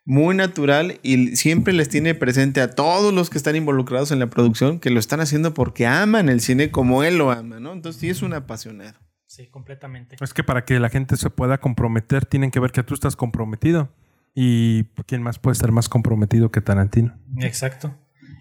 muy 0.05 0.35
natural 0.35 0.99
y 1.03 1.35
siempre 1.35 1.73
les 1.73 1.89
tiene 1.89 2.15
presente 2.15 2.61
a 2.61 2.71
todos 2.71 3.13
los 3.13 3.29
que 3.29 3.37
están 3.37 3.57
involucrados 3.57 4.11
en 4.11 4.19
la 4.19 4.29
producción 4.29 4.79
que 4.79 4.89
lo 4.89 4.99
están 4.99 5.19
haciendo 5.19 5.53
porque 5.53 5.85
aman 5.85 6.29
el 6.29 6.39
cine 6.39 6.71
como 6.71 7.03
él 7.03 7.17
lo 7.17 7.29
ama, 7.29 7.59
¿no? 7.59 7.73
Entonces 7.73 7.99
sí 7.99 8.09
es 8.09 8.21
un 8.21 8.33
apasionado. 8.33 8.97
Sí, 9.25 9.47
completamente. 9.47 10.15
Es 10.21 10.33
que 10.33 10.45
para 10.45 10.63
que 10.63 10.79
la 10.79 10.89
gente 10.89 11.17
se 11.17 11.29
pueda 11.29 11.57
comprometer, 11.57 12.25
tienen 12.25 12.51
que 12.51 12.61
ver 12.61 12.71
que 12.71 12.83
tú 12.83 12.93
estás 12.93 13.17
comprometido. 13.17 13.89
Y 14.33 14.85
quién 15.07 15.23
más 15.23 15.39
puede 15.39 15.53
estar 15.53 15.71
más 15.71 15.89
comprometido 15.89 16.51
que 16.51 16.61
Tarantino. 16.61 17.19
Exacto. 17.41 17.97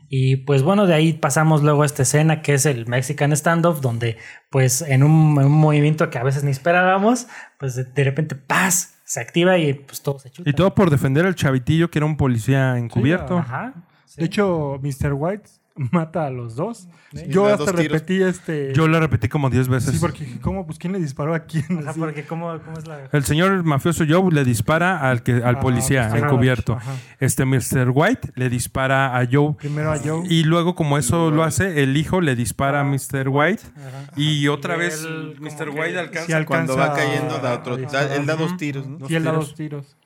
Y 0.08 0.36
pues 0.36 0.62
bueno, 0.62 0.86
de 0.86 0.94
ahí 0.94 1.12
pasamos 1.12 1.62
luego 1.62 1.82
a 1.82 1.86
esta 1.86 2.02
escena 2.02 2.42
que 2.42 2.54
es 2.54 2.66
el 2.66 2.86
Mexican 2.86 3.34
Standoff, 3.34 3.80
donde 3.80 4.16
pues 4.50 4.82
en 4.82 5.02
un, 5.02 5.40
en 5.40 5.46
un 5.46 5.52
movimiento 5.52 6.08
que 6.10 6.18
a 6.18 6.22
veces 6.22 6.44
ni 6.44 6.50
esperábamos, 6.50 7.26
pues 7.58 7.74
de, 7.74 7.84
de 7.84 8.04
repente 8.04 8.34
¡paz! 8.34 8.96
se 9.06 9.20
activa 9.20 9.56
y 9.56 9.72
pues 9.72 10.02
todo 10.02 10.18
se 10.18 10.30
chuta. 10.30 10.50
Y 10.50 10.52
todo 10.52 10.74
por 10.74 10.90
defender 10.90 11.26
al 11.26 11.36
chavitillo 11.36 11.90
que 11.90 12.00
era 12.00 12.06
un 12.06 12.16
policía 12.16 12.76
encubierto. 12.76 13.38
Ajá. 13.38 13.72
sí. 14.04 14.20
De 14.20 14.26
hecho, 14.26 14.80
Mr. 14.82 15.12
White 15.12 15.48
mata 15.92 16.26
a 16.26 16.30
los 16.30 16.56
dos. 16.56 16.88
Le 17.12 17.28
Yo 17.28 17.46
hasta 17.46 17.58
dos 17.64 17.74
tiros. 17.74 17.92
repetí 17.92 18.22
este. 18.22 18.72
Yo 18.74 18.88
lo 18.88 18.98
repetí 18.98 19.28
como 19.28 19.50
10 19.50 19.68
veces. 19.68 19.92
Sí, 19.94 19.98
porque 20.00 20.40
¿cómo? 20.40 20.66
Pues 20.66 20.78
¿quién 20.78 20.92
le 20.92 20.98
disparó 20.98 21.34
a 21.34 21.40
quién? 21.40 21.64
Ajá, 21.80 21.90
Así. 21.90 22.00
porque 22.00 22.24
¿cómo, 22.24 22.58
cómo 22.64 22.78
es 22.78 22.86
la...? 22.86 23.08
El 23.12 23.24
señor 23.24 23.62
mafioso 23.64 24.04
Joe 24.08 24.30
le 24.32 24.44
dispara 24.44 25.08
al, 25.08 25.22
que, 25.22 25.34
al 25.34 25.56
Ah, 25.56 25.60
policía 25.60 26.08
Mr. 26.08 26.18
encubierto. 26.18 26.74
Ajá. 26.74 26.92
Este 27.20 27.44
Mr. 27.44 27.90
White 27.94 28.30
le 28.34 28.48
dispara 28.48 29.16
a 29.18 29.26
Joe. 29.30 29.54
Primero 29.58 29.92
a 29.92 29.98
Joe. 29.98 30.22
Y 30.28 30.44
luego, 30.44 30.74
como 30.74 30.98
eso 30.98 31.30
lo 31.30 31.44
hace, 31.44 31.82
el 31.82 31.96
hijo 31.96 32.20
le 32.20 32.34
dispara 32.36 32.80
a 32.80 32.84
Mr. 32.84 33.28
White. 33.28 33.62
Ajá. 33.76 34.12
Y 34.16 34.48
otra 34.48 34.76
Y 34.76 34.78
vez 34.78 35.04
él 35.04 35.36
Mr. 35.40 35.70
White 35.70 35.98
alcanza. 35.98 36.26
Sí, 36.26 36.32
alcanza 36.32 36.46
Cuando 36.74 36.76
va 36.76 36.94
cayendo 36.94 37.38
da 37.38 37.54
otro, 37.54 37.76
él 37.76 38.26
da 38.26 38.36
dos 38.36 38.56
tiros, 38.56 38.86
¿no? 38.86 39.06
Y 39.08 39.14
él 39.14 39.24
da 39.24 39.32
dos 39.32 39.54
tiros. 39.54 39.96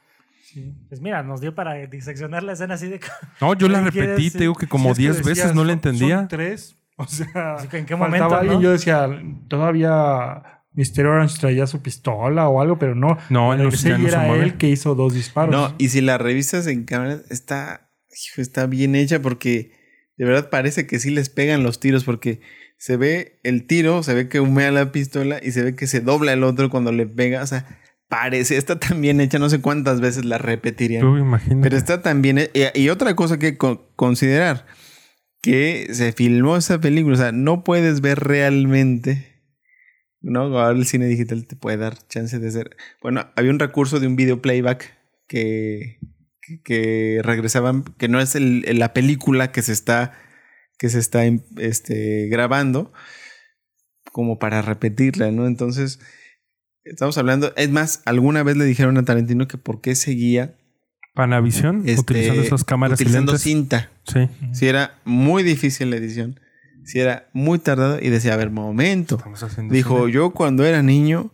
Sí. 0.53 0.75
Pues 0.89 1.01
mira, 1.01 1.23
nos 1.23 1.41
dio 1.41 1.55
para 1.55 1.75
diseccionar 1.87 2.43
la 2.43 2.53
escena 2.53 2.75
así 2.75 2.89
de... 2.89 3.01
No, 3.41 3.55
yo 3.55 3.69
la 3.69 3.85
¿Qué 3.85 3.91
quieres 3.91 4.11
repetí, 4.11 4.25
decir? 4.25 4.33
te 4.39 4.45
digo 4.45 4.55
que 4.55 4.67
como 4.67 4.91
es 4.91 4.97
que 4.97 5.03
10 5.03 5.17
decía, 5.19 5.31
veces 5.31 5.55
no 5.55 5.63
le 5.65 5.71
son- 5.73 5.79
entendía. 5.79 6.19
Son 6.19 6.29
tres. 6.29 6.77
O 6.97 7.07
sea, 7.07 7.55
Así 7.55 7.69
que 7.69 7.79
¿en 7.79 7.87
qué 7.87 7.97
faltaba 7.97 8.09
momento, 8.25 8.35
alguien. 8.37 8.55
no? 8.57 8.61
Yo 8.63 8.73
decía, 8.73 9.09
todavía 9.49 10.43
Mr. 10.75 11.07
Orange 11.07 11.39
traía 11.41 11.67
su 11.67 11.83
pistola 11.83 12.49
o 12.49 12.61
algo, 12.61 12.79
pero 12.79 12.95
no. 12.95 13.17
No, 13.29 13.53
él 13.55 13.63
no- 13.63 13.71
ya 13.71 13.97
no 13.99 14.05
se 14.05 14.09
era 14.09 14.29
él 14.37 14.57
que 14.57 14.69
hizo 14.69 14.95
dos 14.95 15.15
disparos. 15.15 15.53
No, 15.55 15.75
y 15.79 15.89
si 15.89 16.01
la 16.01 16.19
revisas 16.19 16.67
en 16.67 16.85
cámara, 16.85 17.19
está, 17.31 17.91
hijo, 18.11 18.41
está 18.41 18.67
bien 18.67 18.95
hecha 18.95 19.21
porque 19.23 19.73
de 20.17 20.25
verdad 20.25 20.51
parece 20.51 20.87
que 20.87 20.99
sí 20.99 21.11
les 21.11 21.29
pegan 21.31 21.63
los 21.63 21.81
tiros 21.81 22.05
porque 22.05 22.41
se 22.77 22.97
ve 22.97 23.41
el 23.45 23.67
tiro, 23.67 24.03
se 24.03 24.15
ve 24.15 24.29
que 24.29 24.41
humea 24.41 24.71
la 24.71 24.93
pistola 24.93 25.39
y 25.43 25.53
se 25.53 25.63
ve 25.63 25.75
que 25.77 25.87
se 25.87 26.01
dobla 26.01 26.33
el 26.33 26.45
otro 26.45 26.71
cuando 26.71 26.93
le 26.93 27.07
pega. 27.07 27.43
O 27.43 27.47
sea, 27.47 27.67
parece, 28.11 28.59
está 28.59 28.79
tan 28.79 29.01
bien 29.01 29.23
hecha, 29.23 29.39
no 29.39 29.49
sé 29.49 29.63
cuántas 29.63 30.03
veces 30.03 30.27
la 30.27 30.37
repetirían. 30.37 31.01
Tú 31.01 31.17
imagínate. 31.17 31.63
Pero 31.63 31.77
está 31.79 32.03
también. 32.03 32.39
Y, 32.53 32.79
y 32.79 32.89
otra 32.91 33.17
cosa 33.17 33.39
que 33.39 33.57
co- 33.57 33.91
considerar: 33.97 34.67
que 35.41 35.89
se 35.93 36.13
filmó 36.13 36.59
esa 36.59 36.79
película. 36.81 37.15
O 37.15 37.19
sea, 37.19 37.33
no 37.33 37.65
puedes 37.65 38.03
ver 38.03 38.19
realmente. 38.21 39.29
¿No? 40.21 40.43
Ahora 40.59 40.77
el 40.79 40.85
cine 40.85 41.07
digital 41.07 41.47
te 41.47 41.57
puede 41.57 41.79
dar 41.79 41.97
chance 42.09 42.39
de 42.39 42.51
ser. 42.51 42.77
Bueno, 43.01 43.31
había 43.37 43.51
un 43.51 43.59
recurso 43.59 43.99
de 44.01 44.07
un 44.07 44.17
video 44.17 44.43
playback 44.43 44.93
que. 45.27 45.99
que, 46.43 46.61
que 46.63 47.21
regresaban. 47.23 47.85
Que 47.97 48.09
no 48.09 48.21
es 48.21 48.35
el- 48.35 48.67
la 48.79 48.93
película 48.93 49.51
que 49.53 49.63
se 49.63 49.73
está. 49.73 50.13
que 50.79 50.89
se 50.91 50.99
está 50.99 51.23
este, 51.57 52.27
grabando. 52.29 52.93
Como 54.13 54.39
para 54.39 54.61
repetirla, 54.63 55.31
¿no? 55.31 55.47
Entonces. 55.47 56.01
Estamos 56.85 57.19
hablando. 57.19 57.53
Es 57.57 57.71
más, 57.71 58.03
alguna 58.05 58.43
vez 58.43 58.57
le 58.57 58.65
dijeron 58.65 58.97
a 58.99 59.05
Tarantino 59.05 59.47
que 59.47 59.59
por 59.59 59.81
qué 59.81 59.95
seguía 59.95 60.57
Panavisión, 61.15 61.83
este, 61.87 62.01
utilizando 62.01 62.43
esas 62.43 62.65
cámaras 62.65 63.01
utilizando 63.01 63.37
cinta. 63.37 63.91
Sí. 64.05 64.29
Si 64.53 64.67
era 64.69 64.99
muy 65.05 65.43
difícil 65.43 65.91
la 65.91 65.97
edición, 65.97 66.41
si 66.85 67.01
era 67.01 67.29
muy 67.33 67.59
tardado 67.59 67.99
y 68.01 68.09
decía, 68.09 68.35
a 68.35 68.37
ver, 68.37 68.51
momento. 68.51 69.23
Dijo, 69.71 70.01
cine. 70.01 70.13
yo 70.13 70.31
cuando 70.31 70.65
era 70.65 70.83
niño, 70.83 71.33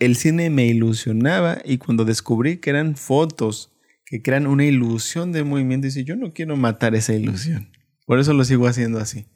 el 0.00 0.16
cine 0.16 0.50
me 0.50 0.66
ilusionaba 0.66 1.58
y 1.64 1.78
cuando 1.78 2.04
descubrí 2.04 2.58
que 2.58 2.70
eran 2.70 2.96
fotos 2.96 3.72
que 4.04 4.22
crean 4.22 4.46
una 4.46 4.64
ilusión 4.64 5.32
de 5.32 5.44
movimiento, 5.44 5.86
dice, 5.86 6.04
yo 6.04 6.16
no 6.16 6.32
quiero 6.32 6.56
matar 6.56 6.94
esa 6.94 7.12
ilusión. 7.14 7.70
Por 8.06 8.20
eso 8.20 8.32
lo 8.32 8.44
sigo 8.44 8.66
haciendo 8.66 8.98
así. 8.98 9.26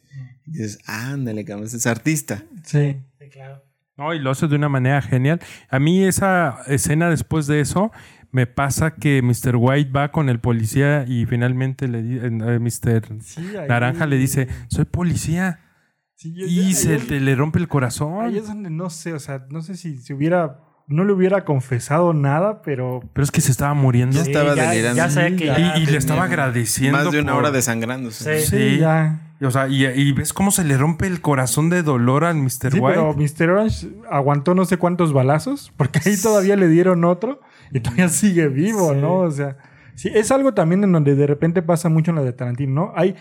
Y 0.47 0.53
dices, 0.53 0.79
ándale, 0.87 1.45
cabrón, 1.45 1.67
este 1.67 1.79
es 1.79 1.87
artista. 1.87 2.45
Sí. 2.65 2.97
Sí, 3.19 3.29
claro. 3.31 3.70
No, 4.01 4.15
y 4.15 4.19
lo 4.19 4.31
hace 4.31 4.49
de 4.49 4.57
una 4.57 4.71
manera 4.71 5.03
genial. 5.03 5.41
A 5.69 5.79
mí 5.79 6.03
esa 6.03 6.59
escena 6.67 7.11
después 7.11 7.47
de 7.47 7.61
eso 7.61 7.93
me 8.33 8.47
pasa 8.47 8.95
que 8.95 9.21
Mr. 9.23 9.57
White 9.57 9.91
va 9.91 10.11
con 10.11 10.31
el 10.31 10.41
policía 10.41 11.05
y 11.07 11.27
finalmente 11.27 11.87
le 11.87 11.99
eh, 12.27 12.59
Mr. 12.59 13.21
Sí, 13.21 13.55
ahí- 13.57 13.69
Naranja 13.69 14.07
le 14.07 14.17
dice, 14.17 14.49
soy 14.69 14.87
policía. 14.87 15.61
Sí, 16.15 16.33
yo- 16.35 16.47
Y 16.47 16.61
ahí- 16.61 16.73
se 16.73 16.95
ahí- 16.95 17.01
te 17.01 17.21
le 17.21 17.35
rompe 17.35 17.59
el 17.59 17.65
Ahí 17.65 17.69
corazón. 17.69 18.35
es 18.35 18.47
donde 18.47 18.71
no 18.71 18.89
sé, 18.89 19.13
o 19.13 19.19
sea, 19.19 19.45
no 19.51 19.61
sé 19.63 19.77
si 19.77 19.97
se 19.99 20.15
hubiera, 20.15 20.61
no 20.91 21.05
le 21.05 21.13
hubiera 21.13 21.45
confesado 21.45 22.13
nada, 22.13 22.63
pero 22.63 23.01
Pero 23.13 23.25
es 23.25 23.31
que 23.31 23.41
se 23.41 23.51
estaba 23.51 23.73
muriendo. 23.75 24.17
Ya 24.17 24.23
estaba 24.23 24.55
ya, 24.55 24.71
delirando. 24.71 24.97
Ya 24.97 25.09
Sí, 25.11 25.37
que 25.37 25.47
ya. 25.47 25.77
Y, 25.79 25.83
y 25.83 25.87
le 25.87 25.97
estaba 25.97 26.25
agradeciendo. 26.25 26.99
Más 26.99 27.11
de 27.11 27.21
una 27.21 27.33
por- 27.33 27.41
hora 27.45 27.51
desangrándose. 27.51 28.41
Sí. 28.41 28.47
sí, 28.51 28.57
Sí. 28.75 28.79
ya. 28.79 29.21
O 29.43 29.51
sea, 29.51 29.69
y, 29.69 29.87
y 29.87 30.13
ves 30.13 30.35
cómo 30.35 30.51
se 30.51 30.65
le 30.65 30.77
rompe 30.77 31.07
el 31.07 31.23
corazón 31.23 31.71
de 31.71 31.83
dolor 31.83 32.25
al 32.25 32.37
Mr. 32.37 32.73
Sí, 32.73 32.79
White. 32.79 32.83
pero 32.89 33.15
Mr. 33.15 33.51
Orange 33.51 33.89
aguantó 34.11 34.55
no 34.55 34.67
sé 34.67 34.77
cuántos 34.77 35.15
balazos, 35.15 35.73
porque 35.79 35.99
ahí 36.05 36.15
todavía 36.21 36.57
le 36.57 36.69
dieron 36.69 37.05
otro 37.07 37.41
y 37.73 37.81
todavía 37.81 38.09
sigue 38.11 38.49
vivo, 38.49 38.93
¿no? 38.95 39.15
O 39.21 39.31
sea, 39.31 39.57
sí, 39.95 40.11
es 40.13 40.31
algo 40.31 40.53
también 40.53 40.85
en 40.85 40.93
donde 40.93 41.15
de 41.15 41.27
repente 41.27 41.63
pasa 41.63 41.89
mucho 41.89 42.11
en 42.11 42.17
la 42.17 42.23
de 42.23 42.35
Tarantino, 42.35 42.73
¿no? 42.75 42.93
Hay, 42.95 43.15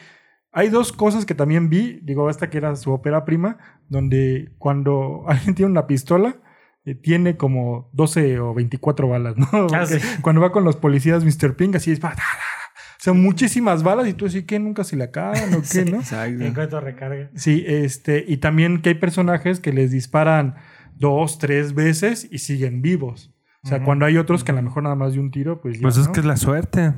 hay 0.51 0.67
dos 0.67 0.91
cosas 0.91 1.25
que 1.25 1.35
también 1.35 1.69
vi, 1.69 2.01
digo, 2.03 2.29
esta 2.29 2.49
que 2.49 2.57
era 2.57 2.75
su 2.75 2.91
ópera 2.91 3.23
prima, 3.23 3.57
donde 3.87 4.51
cuando 4.57 5.23
alguien 5.27 5.55
tiene 5.55 5.71
una 5.71 5.87
pistola, 5.87 6.35
eh, 6.85 6.95
tiene 6.95 7.37
como 7.37 7.89
12 7.93 8.39
o 8.39 8.53
24 8.53 9.07
balas, 9.07 9.35
¿no? 9.37 9.47
Sí. 9.85 9.97
Cuando 10.21 10.41
va 10.41 10.51
con 10.51 10.63
los 10.63 10.75
policías, 10.75 11.23
Mr. 11.23 11.55
Ping, 11.55 11.75
así 11.75 11.91
es, 11.91 11.99
va, 12.03 12.09
da, 12.09 12.15
da, 12.15 12.21
da. 12.21 12.73
o 12.73 12.99
sea, 12.99 13.13
muchísimas 13.13 13.83
balas 13.83 14.07
y 14.07 14.13
tú 14.13 14.25
así, 14.25 14.43
¿qué? 14.45 14.59
¿Nunca 14.59 14.83
se 14.83 14.95
le 14.95 15.03
acaban 15.03 15.53
o 15.53 15.61
qué, 15.71 15.85
no? 15.85 15.97
Exacto. 15.97 16.43
En 16.43 16.53
cuanto 16.53 16.79
recarga. 16.79 17.29
Sí, 17.35 17.63
este, 17.67 18.23
y 18.27 18.37
también 18.37 18.81
que 18.81 18.89
hay 18.89 18.95
personajes 18.95 19.59
que 19.59 19.73
les 19.73 19.91
disparan 19.91 20.55
dos, 20.95 21.37
tres 21.39 21.73
veces 21.73 22.27
y 22.29 22.39
siguen 22.39 22.81
vivos. 22.81 23.33
O 23.63 23.67
sea, 23.67 23.83
cuando 23.83 24.05
hay 24.05 24.17
otros 24.17 24.45
que 24.45 24.51
a 24.51 24.55
lo 24.55 24.61
mejor 24.61 24.83
nada 24.83 24.95
más 24.95 25.13
de 25.13 25.19
un 25.19 25.31
tiro, 25.31 25.59
pues 25.59 25.75
ya, 25.75 25.81
Pues 25.81 25.97
es 25.97 26.07
¿no? 26.07 26.13
que 26.13 26.21
es 26.21 26.25
la 26.25 26.37
suerte. 26.37 26.93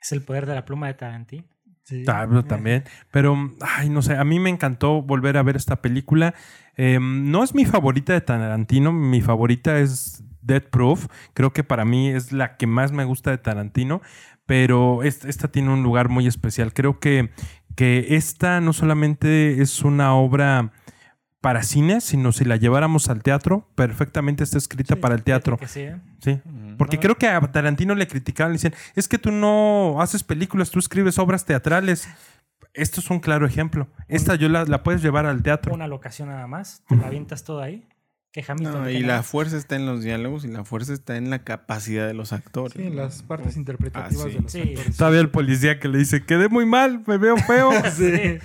Es 0.00 0.12
el 0.12 0.22
poder 0.22 0.46
de 0.46 0.54
la 0.54 0.64
pluma 0.64 0.86
de 0.86 0.94
Tarantino. 0.94 1.44
Sí. 1.88 2.04
También. 2.48 2.84
Pero, 3.10 3.36
ay, 3.60 3.88
no 3.88 4.02
sé, 4.02 4.16
a 4.16 4.24
mí 4.24 4.38
me 4.38 4.50
encantó 4.50 5.00
volver 5.02 5.36
a 5.38 5.42
ver 5.42 5.56
esta 5.56 5.80
película. 5.80 6.34
Eh, 6.76 6.98
no 7.00 7.42
es 7.42 7.54
mi 7.54 7.64
favorita 7.64 8.12
de 8.12 8.20
Tarantino, 8.20 8.92
mi 8.92 9.20
favorita 9.22 9.78
es 9.78 10.22
Dead 10.42 10.62
Proof. 10.62 11.06
Creo 11.34 11.52
que 11.52 11.64
para 11.64 11.84
mí 11.84 12.08
es 12.10 12.32
la 12.32 12.56
que 12.56 12.66
más 12.66 12.92
me 12.92 13.04
gusta 13.04 13.30
de 13.30 13.38
Tarantino, 13.38 14.02
pero 14.44 15.02
es- 15.02 15.24
esta 15.24 15.48
tiene 15.48 15.70
un 15.72 15.82
lugar 15.82 16.08
muy 16.10 16.26
especial. 16.26 16.72
Creo 16.74 17.00
que, 17.00 17.30
que 17.74 18.16
esta 18.16 18.60
no 18.60 18.72
solamente 18.74 19.62
es 19.62 19.82
una 19.82 20.14
obra 20.14 20.72
para 21.40 21.62
cine, 21.62 22.00
sino 22.00 22.32
si 22.32 22.44
la 22.44 22.56
lleváramos 22.56 23.08
al 23.08 23.22
teatro, 23.22 23.68
perfectamente 23.76 24.42
está 24.44 24.58
escrita 24.58 24.96
para 24.96 25.14
el 25.14 25.22
teatro. 25.22 25.56
Que 25.56 25.68
sí, 25.68 25.80
¿eh? 25.80 25.96
Sí. 26.20 26.40
Porque 26.76 26.98
creo 26.98 27.16
que 27.16 27.28
a 27.28 27.40
Tarantino 27.40 27.94
le 27.94 28.06
criticaban, 28.08 28.52
le 28.52 28.56
dicen, 28.56 28.74
es 28.96 29.06
que 29.08 29.18
tú 29.18 29.30
no 29.30 30.00
haces 30.02 30.24
películas, 30.24 30.70
tú 30.70 30.78
escribes 30.78 31.18
obras 31.18 31.44
teatrales. 31.44 32.08
Esto 32.74 33.00
es 33.00 33.10
un 33.10 33.20
claro 33.20 33.46
ejemplo. 33.46 33.88
Esta 34.08 34.34
yo 34.34 34.48
la, 34.48 34.64
la 34.64 34.82
puedes 34.82 35.02
llevar 35.02 35.26
al 35.26 35.42
teatro. 35.42 35.72
Una 35.74 35.86
locación 35.88 36.28
nada 36.28 36.46
más, 36.46 36.82
te 36.88 36.96
la 36.96 37.06
avientas 37.06 37.44
todo 37.44 37.60
ahí. 37.62 37.86
Que 38.30 38.44
Hamilton. 38.46 38.82
No, 38.82 38.90
y 38.90 39.00
la 39.00 39.22
fuerza 39.22 39.56
está 39.56 39.74
en 39.76 39.86
los 39.86 40.02
diálogos 40.02 40.44
y 40.44 40.48
la 40.48 40.62
fuerza 40.64 40.92
está 40.92 41.16
en 41.16 41.30
la 41.30 41.44
capacidad 41.44 42.06
de 42.06 42.12
los 42.14 42.32
actores. 42.34 42.74
Sí, 42.74 42.82
en 42.86 42.94
las 42.96 43.22
partes 43.22 43.56
interpretativas 43.56 44.26
Ah, 44.26 44.28
sí. 44.28 44.34
de 44.34 44.40
los 44.42 44.52
Sí. 44.52 44.60
actores. 44.60 44.96
Todavía 44.96 45.20
el 45.20 45.30
policía 45.30 45.80
que 45.80 45.88
le 45.88 45.98
dice, 45.98 46.24
quedé 46.24 46.48
muy 46.48 46.66
mal, 46.66 47.02
me 47.06 47.16
veo 47.16 47.36
feo. 47.38 47.70
Sí. 47.96 48.38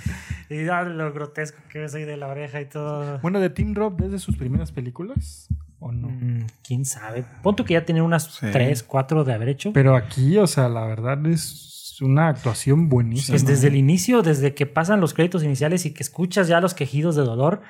Y 0.54 0.68
ah, 0.70 0.84
lo 0.84 1.12
grotesco 1.14 1.58
que 1.70 1.80
ves 1.80 1.96
ahí 1.96 2.04
de 2.04 2.18
la 2.18 2.28
oreja 2.28 2.62
y 2.62 2.66
todo. 2.66 3.20
Bueno, 3.20 3.40
de 3.40 3.50
Tim 3.50 3.74
Roth 3.74 3.96
desde 4.00 4.20
sus 4.20 4.38
primeras 4.38 4.72
películas 4.72 5.48
o 5.80 5.92
no. 5.92 6.10
Mm, 6.10 6.46
¿Quién 6.66 6.86
sabe? 6.86 7.26
Punto 7.42 7.66
que 7.66 7.74
ya 7.74 7.86
tiene 7.86 8.02
unas 8.02 8.24
Sí. 8.36 8.48
tres, 8.52 8.84
cuatro 8.84 9.24
de 9.24 9.34
haber 9.34 9.50
hecho. 9.50 9.74
Pero 9.74 9.96
aquí, 9.96 10.38
o 10.38 10.48
sea, 10.48 10.70
la 10.70 10.86
verdad 10.86 11.26
es 11.26 11.73
una 12.02 12.30
actuación 12.30 12.90
buenísima. 12.90 13.34
Pues 13.34 13.46
desde 13.46 13.68
el 13.68 13.76
inicio, 13.76 14.22
desde 14.22 14.54
que 14.54 14.66
pasan 14.66 15.00
los 15.02 15.14
créditos 15.14 15.44
iniciales 15.44 15.86
y 15.86 15.92
que 15.92 16.02
escuchas 16.04 16.48
ya 16.48 16.60
los 16.62 16.74
quejidos 16.74 17.16
de 17.16 17.22
dolor, 17.24 17.62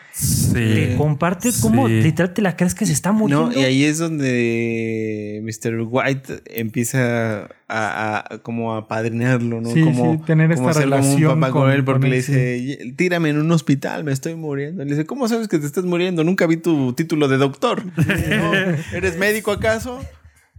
te 0.54 0.92
Sí. 0.92 0.96
comparte 0.98 1.50
cómo 1.62 1.88
Sí. 1.88 2.02
literal 2.02 2.34
te 2.34 2.42
la 2.42 2.56
crees 2.56 2.76
que 2.76 2.86
se 2.86 2.94
está 2.94 3.12
muriendo. 3.12 3.48
No, 3.52 3.60
y 3.60 3.64
ahí 3.64 3.84
es 3.84 3.98
donde 4.00 5.42
Mr. 5.44 5.82
White 5.88 6.44
empieza 6.46 7.44
a, 7.68 8.34
a- 8.34 8.38
como 8.40 8.76
a 8.76 8.88
padrinarlo, 8.88 9.62
¿no? 9.62 9.72
Sí, 9.72 9.82
como, 9.82 10.14
sí, 10.14 10.22
tener 10.26 10.52
esta 10.52 10.62
como 10.64 10.74
como 10.74 10.78
un 10.86 10.92
relación 10.92 11.40
papá 11.40 11.52
con, 11.52 11.62
con- 11.64 11.72
él 11.72 11.84
porque 11.84 12.02
con 12.02 12.10
le 12.12 12.16
dice, 12.18 12.94
tírame 12.96 13.30
en 13.30 13.40
un 13.40 13.52
hospital, 13.52 14.04
me 14.04 14.12
estoy 14.12 14.36
muriendo. 14.36 14.84
Le 14.84 14.92
dice, 14.92 15.06
¿cómo 15.06 15.28
sabes 15.28 15.48
que 15.48 15.60
te 15.60 15.66
estás 15.66 15.84
muriendo? 15.86 16.24
Nunca 16.24 16.46
vi 16.48 16.58
tu 16.58 16.94
título 16.94 17.28
de 17.28 17.38
doctor. 17.38 17.84
¿No? 18.30 18.54
¿Eres 18.94 19.18
médico 19.18 19.52
acaso? 19.52 20.00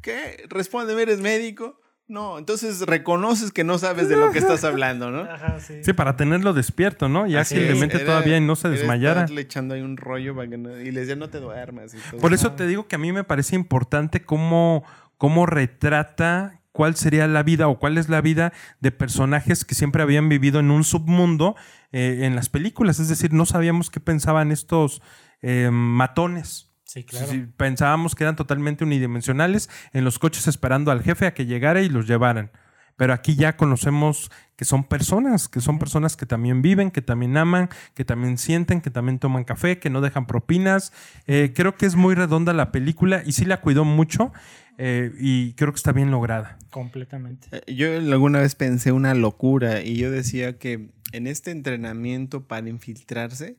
¿Qué? 0.02 0.44
Respóndeme, 0.48 1.02
¿eres 1.02 1.20
médico? 1.20 1.80
No, 2.07 2.38
entonces 2.38 2.82
reconoces 2.82 3.50
que 3.50 3.64
no 3.64 3.78
sabes 3.78 4.11
de 4.11 4.16
lo 4.16 4.30
que 4.30 4.38
estás 4.38 4.62
hablando, 4.64 5.11
¿no? 5.11 5.22
Ajá, 5.22 5.59
sí. 5.61 5.82
Sí, 5.82 5.92
para 5.94 6.16
tenerlo 6.16 6.52
despierto, 6.52 7.09
¿no? 7.09 7.26
Ya 7.26 7.40
Así 7.40 7.55
que 7.55 7.62
le 7.62 7.72
es, 7.72 7.78
mente 7.80 7.96
era- 7.96 8.05
todavía 8.07 8.36
y 8.36 8.40
no 8.42 8.57
se 8.57 8.68
desmayara. 8.68 9.20
estarle 9.22 9.40
echando 9.40 9.74
ahí 9.74 9.80
un 9.80 9.96
rollo 9.96 10.34
para 10.36 10.48
que 10.48 10.59
no- 10.59 10.78
y 10.78 10.90
le 10.90 11.00
decía, 11.00 11.16
no 11.16 11.30
te 11.30 11.40
duermas. 11.40 11.94
y 11.94 11.98
todo. 12.11 12.20
Por 12.20 12.34
eso 12.34 12.52
te 12.52 12.66
digo 12.66 12.86
que 12.88 12.96
a 12.96 12.98
mí 12.98 13.11
me 13.12 13.24
parece 13.24 13.57
importante 13.57 14.22
cómo, 14.22 14.84
cómo 15.16 15.46
retrata 15.46 16.61
cuál 16.72 16.94
sería 16.96 17.26
la 17.26 17.42
vida 17.42 17.68
o 17.68 17.78
cuál 17.78 17.96
es 17.96 18.09
la 18.11 18.20
vida 18.20 18.52
de 18.80 18.90
personajes 18.90 19.64
que 19.64 19.74
siempre 19.74 20.02
habían 20.02 20.28
vivido 20.28 20.61
en 20.61 20.70
un 20.70 20.84
submundo 20.84 21.57
eh, 21.92 22.20
en 22.22 22.34
las 22.36 22.48
películas. 22.50 22.98
Es 23.00 23.09
decir, 23.09 23.32
no 23.32 23.46
sabíamos 23.46 23.88
qué 23.90 24.00
pensaban 24.00 24.50
estos 24.52 25.00
eh, 25.40 25.70
matones. 25.72 26.70
Sí, 26.95 27.03
claro. 27.03 27.26
Sí, 27.26 27.45
pensábamos 27.57 28.14
que 28.14 28.22
eran 28.22 28.36
totalmente 28.36 28.84
unidimensionales 28.84 29.68
en 29.92 30.05
los 30.05 30.20
coches 30.20 30.47
esperando 30.47 30.92
al 30.92 31.03
jefe 31.03 31.26
a 31.26 31.34
que 31.34 31.45
llegara 31.45 31.82
y 31.82 31.88
los 31.88 32.07
llevaran. 32.07 32.53
Pero 32.95 33.12
aquí 33.12 33.34
ya 33.34 33.57
conocemos 33.57 34.30
que 34.55 34.64
son 34.64 34.84
personas, 34.84 35.49
que 35.49 35.61
son 35.61 35.80
personas 35.80 36.16
que 36.16 36.24
también 36.24 36.62
viven, 36.62 36.92
que 36.92 37.03
también 37.03 37.36
aman, 37.36 37.68
que 37.95 38.05
también 38.05 38.38
sienten, 38.38 38.80
que 38.80 38.90
también 38.90 39.18
toman 39.18 39.42
café, 39.42 39.80
que 39.80 39.90
no 39.90 40.01
dejan 40.03 40.28
propinas. 40.28 40.92
Eh, 41.26 41.53
creo 41.53 41.74
que 41.74 41.86
es 41.86 41.97
muy 41.97 42.14
redonda 42.14 42.53
la 42.53 42.70
película 42.70 43.24
y 43.26 43.32
sí 43.32 43.45
la 43.45 43.61
cuidó 43.61 43.84
mucho 43.84 44.32
eh, 44.78 45.11
y 45.18 45.55
creo 45.55 45.72
que 45.72 45.78
está 45.78 45.90
bien 45.90 46.12
lograda. 46.12 46.59
Completamente. 46.70 47.49
Eh, 47.51 47.74
Yo 47.74 47.88
alguna 47.97 48.38
vez 48.38 48.55
pensé 48.55 48.92
una 48.92 49.14
locura 49.14 49.82
y 49.82 49.97
yo 49.97 50.12
decía 50.12 50.59
que 50.59 50.90
en 51.11 51.26
este 51.26 51.51
entrenamiento 51.51 52.47
para 52.47 52.68
infiltrarse, 52.68 53.57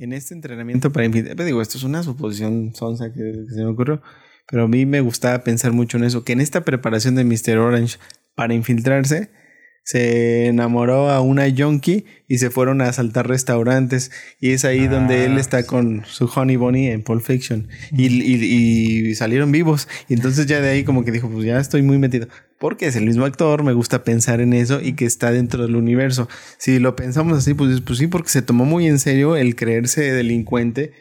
en 0.00 0.12
este 0.12 0.34
entrenamiento 0.34 0.90
para 0.90 1.04
infiltrarse, 1.04 1.44
digo, 1.44 1.62
esto 1.62 1.78
es 1.78 1.84
una 1.84 2.02
suposición 2.02 2.74
sonsa 2.74 3.12
que, 3.12 3.44
que 3.48 3.54
se 3.54 3.62
me 3.62 3.70
ocurrió, 3.70 4.02
pero 4.48 4.64
a 4.64 4.68
mí 4.68 4.86
me 4.86 5.00
gustaba 5.00 5.44
pensar 5.44 5.72
mucho 5.72 5.98
en 5.98 6.04
eso, 6.04 6.24
que 6.24 6.32
en 6.32 6.40
esta 6.40 6.62
preparación 6.62 7.14
de 7.14 7.24
Mr. 7.24 7.58
Orange 7.58 7.98
para 8.34 8.54
infiltrarse, 8.54 9.30
se 9.82 10.46
enamoró 10.46 11.10
a 11.10 11.20
una 11.20 11.48
yonki 11.48 12.04
y 12.28 12.38
se 12.38 12.50
fueron 12.50 12.80
a 12.80 12.88
asaltar 12.88 13.26
restaurantes. 13.28 14.10
Y 14.40 14.50
es 14.50 14.64
ahí 14.64 14.86
donde 14.86 15.24
él 15.24 15.38
está 15.38 15.64
con 15.64 16.04
su 16.06 16.30
Honey 16.32 16.56
Bunny 16.56 16.88
en 16.88 17.02
Pulp 17.02 17.22
Fiction. 17.22 17.68
Y, 17.90 18.06
y- 18.06 19.08
y 19.10 19.14
salieron 19.14 19.50
vivos. 19.52 19.88
Y 20.08 20.14
entonces 20.14 20.46
ya 20.46 20.60
de 20.60 20.68
ahí 20.70 20.84
como 20.84 21.04
que 21.04 21.10
dijo 21.12 21.28
pues 21.28 21.44
ya 21.44 21.58
estoy 21.58 21.82
muy 21.82 21.98
metido 21.98 22.28
porque 22.58 22.86
es 22.86 22.94
el 22.96 23.06
mismo 23.06 23.24
actor 23.24 23.62
me 23.64 23.72
gusta 23.72 24.04
pensar 24.04 24.42
en 24.42 24.52
eso 24.52 24.82
y 24.82 24.92
que 24.92 25.06
está 25.06 25.32
dentro 25.32 25.62
del 25.62 25.76
universo. 25.76 26.28
Si 26.58 26.78
lo 26.78 26.94
pensamos 26.94 27.38
así 27.38 27.54
pues, 27.54 27.80
pues 27.80 27.98
sí 27.98 28.06
porque 28.06 28.28
se 28.28 28.42
tomó 28.42 28.64
muy 28.66 28.86
en 28.86 28.98
serio 28.98 29.34
el 29.36 29.56
creerse 29.56 30.12
delincuente 30.12 30.92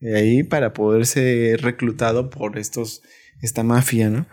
de 0.00 0.16
ahí 0.16 0.42
para 0.44 0.72
poder 0.72 1.06
ser 1.06 1.60
reclutado 1.62 2.30
por 2.30 2.56
estos 2.56 3.02
esta 3.42 3.64
mafia 3.64 4.10
no 4.10 4.26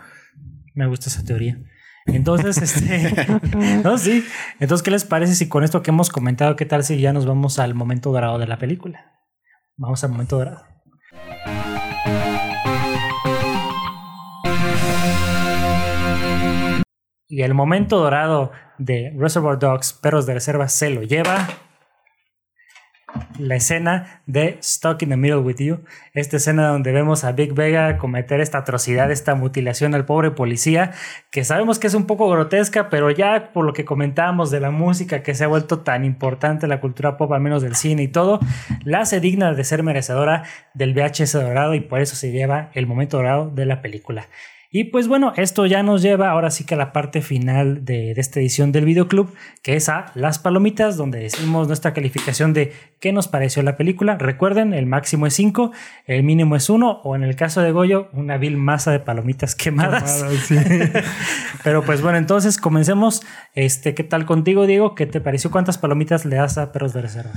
Me 0.74 0.86
gusta 0.86 1.10
esa 1.10 1.24
teoría. 1.24 1.58
Entonces, 2.06 2.58
este. 2.58 3.26
no, 3.84 3.98
sí. 3.98 4.24
Entonces, 4.60 4.82
¿qué 4.84 4.90
les 4.90 5.04
parece 5.04 5.34
si 5.34 5.48
con 5.48 5.64
esto 5.64 5.82
que 5.82 5.90
hemos 5.90 6.10
comentado, 6.10 6.56
qué 6.56 6.66
tal 6.66 6.84
si 6.84 7.00
ya 7.00 7.12
nos 7.12 7.26
vamos 7.26 7.58
al 7.58 7.74
momento 7.74 8.12
dorado 8.12 8.38
de 8.38 8.46
la 8.46 8.58
película? 8.58 9.12
Vamos 9.76 10.02
al 10.04 10.10
momento 10.10 10.38
dorado. 10.38 10.64
Y 17.28 17.42
el 17.42 17.54
momento 17.54 17.98
dorado 17.98 18.52
de 18.78 19.12
Reservoir 19.18 19.58
Dogs, 19.58 19.92
Perros 19.92 20.26
de 20.26 20.34
Reserva, 20.34 20.68
se 20.68 20.90
lo 20.90 21.02
lleva 21.02 21.48
la 23.38 23.56
escena 23.56 24.22
de 24.26 24.58
Stuck 24.62 25.02
in 25.02 25.10
the 25.10 25.16
Middle 25.16 25.40
with 25.40 25.56
You. 25.56 25.84
Esta 26.12 26.36
escena 26.36 26.68
donde 26.68 26.92
vemos 26.92 27.24
a 27.24 27.32
Big 27.32 27.52
Vega 27.52 27.98
cometer 27.98 28.40
esta 28.40 28.58
atrocidad, 28.58 29.10
esta 29.10 29.34
mutilación 29.34 29.94
al 29.94 30.04
pobre 30.04 30.30
policía, 30.30 30.92
que 31.30 31.44
sabemos 31.44 31.78
que 31.78 31.86
es 31.86 31.94
un 31.94 32.06
poco 32.06 32.28
grotesca, 32.28 32.88
pero 32.88 33.10
ya 33.10 33.52
por 33.52 33.64
lo 33.64 33.72
que 33.72 33.84
comentábamos 33.84 34.50
de 34.50 34.60
la 34.60 34.70
música 34.70 35.22
que 35.22 35.34
se 35.34 35.44
ha 35.44 35.48
vuelto 35.48 35.80
tan 35.80 36.04
importante 36.04 36.66
la 36.66 36.80
cultura 36.80 37.16
pop, 37.16 37.32
al 37.32 37.40
menos 37.40 37.62
del 37.62 37.76
cine 37.76 38.02
y 38.02 38.08
todo, 38.08 38.40
la 38.84 39.00
hace 39.00 39.20
digna 39.20 39.52
de 39.52 39.64
ser 39.64 39.82
merecedora 39.82 40.44
del 40.74 40.94
VHS 40.94 41.32
dorado 41.32 41.74
y 41.74 41.80
por 41.80 42.00
eso 42.00 42.16
se 42.16 42.32
lleva 42.32 42.70
el 42.74 42.86
momento 42.86 43.16
dorado 43.18 43.50
de 43.50 43.66
la 43.66 43.82
película. 43.82 44.26
Y 44.70 44.84
pues 44.84 45.08
bueno, 45.08 45.32
esto 45.36 45.66
ya 45.66 45.82
nos 45.82 46.02
lleva 46.02 46.30
ahora 46.30 46.50
sí 46.50 46.64
que 46.64 46.74
a 46.74 46.78
la 46.78 46.92
parte 46.92 47.22
final 47.22 47.84
de, 47.84 48.14
de 48.14 48.20
esta 48.20 48.40
edición 48.40 48.72
del 48.72 48.84
videoclub, 48.84 49.32
que 49.62 49.76
es 49.76 49.88
a 49.88 50.06
las 50.14 50.38
palomitas, 50.38 50.96
donde 50.96 51.20
decimos 51.20 51.68
nuestra 51.68 51.94
calificación 51.94 52.52
de 52.52 52.72
qué 53.00 53.12
nos 53.12 53.28
pareció 53.28 53.62
la 53.62 53.76
película. 53.76 54.16
Recuerden, 54.16 54.74
el 54.74 54.86
máximo 54.86 55.26
es 55.26 55.34
5, 55.34 55.72
el 56.06 56.22
mínimo 56.24 56.56
es 56.56 56.68
1, 56.68 57.00
o 57.02 57.16
en 57.16 57.22
el 57.22 57.36
caso 57.36 57.62
de 57.62 57.72
Goyo, 57.72 58.08
una 58.12 58.36
vil 58.36 58.56
masa 58.56 58.90
de 58.92 59.00
palomitas 59.00 59.54
quemadas. 59.56 60.24
Sí. 60.46 60.56
Pero 61.64 61.82
pues 61.82 62.02
bueno, 62.02 62.18
entonces 62.18 62.58
comencemos. 62.58 63.22
Este, 63.54 63.94
¿Qué 63.94 64.04
tal 64.04 64.26
contigo, 64.26 64.66
Diego? 64.66 64.94
¿Qué 64.94 65.06
te 65.06 65.20
pareció? 65.20 65.50
¿Cuántas 65.50 65.78
palomitas 65.78 66.24
le 66.24 66.36
das 66.36 66.58
a 66.58 66.72
Perros 66.72 66.92
de 66.92 67.02
Reserva? 67.02 67.32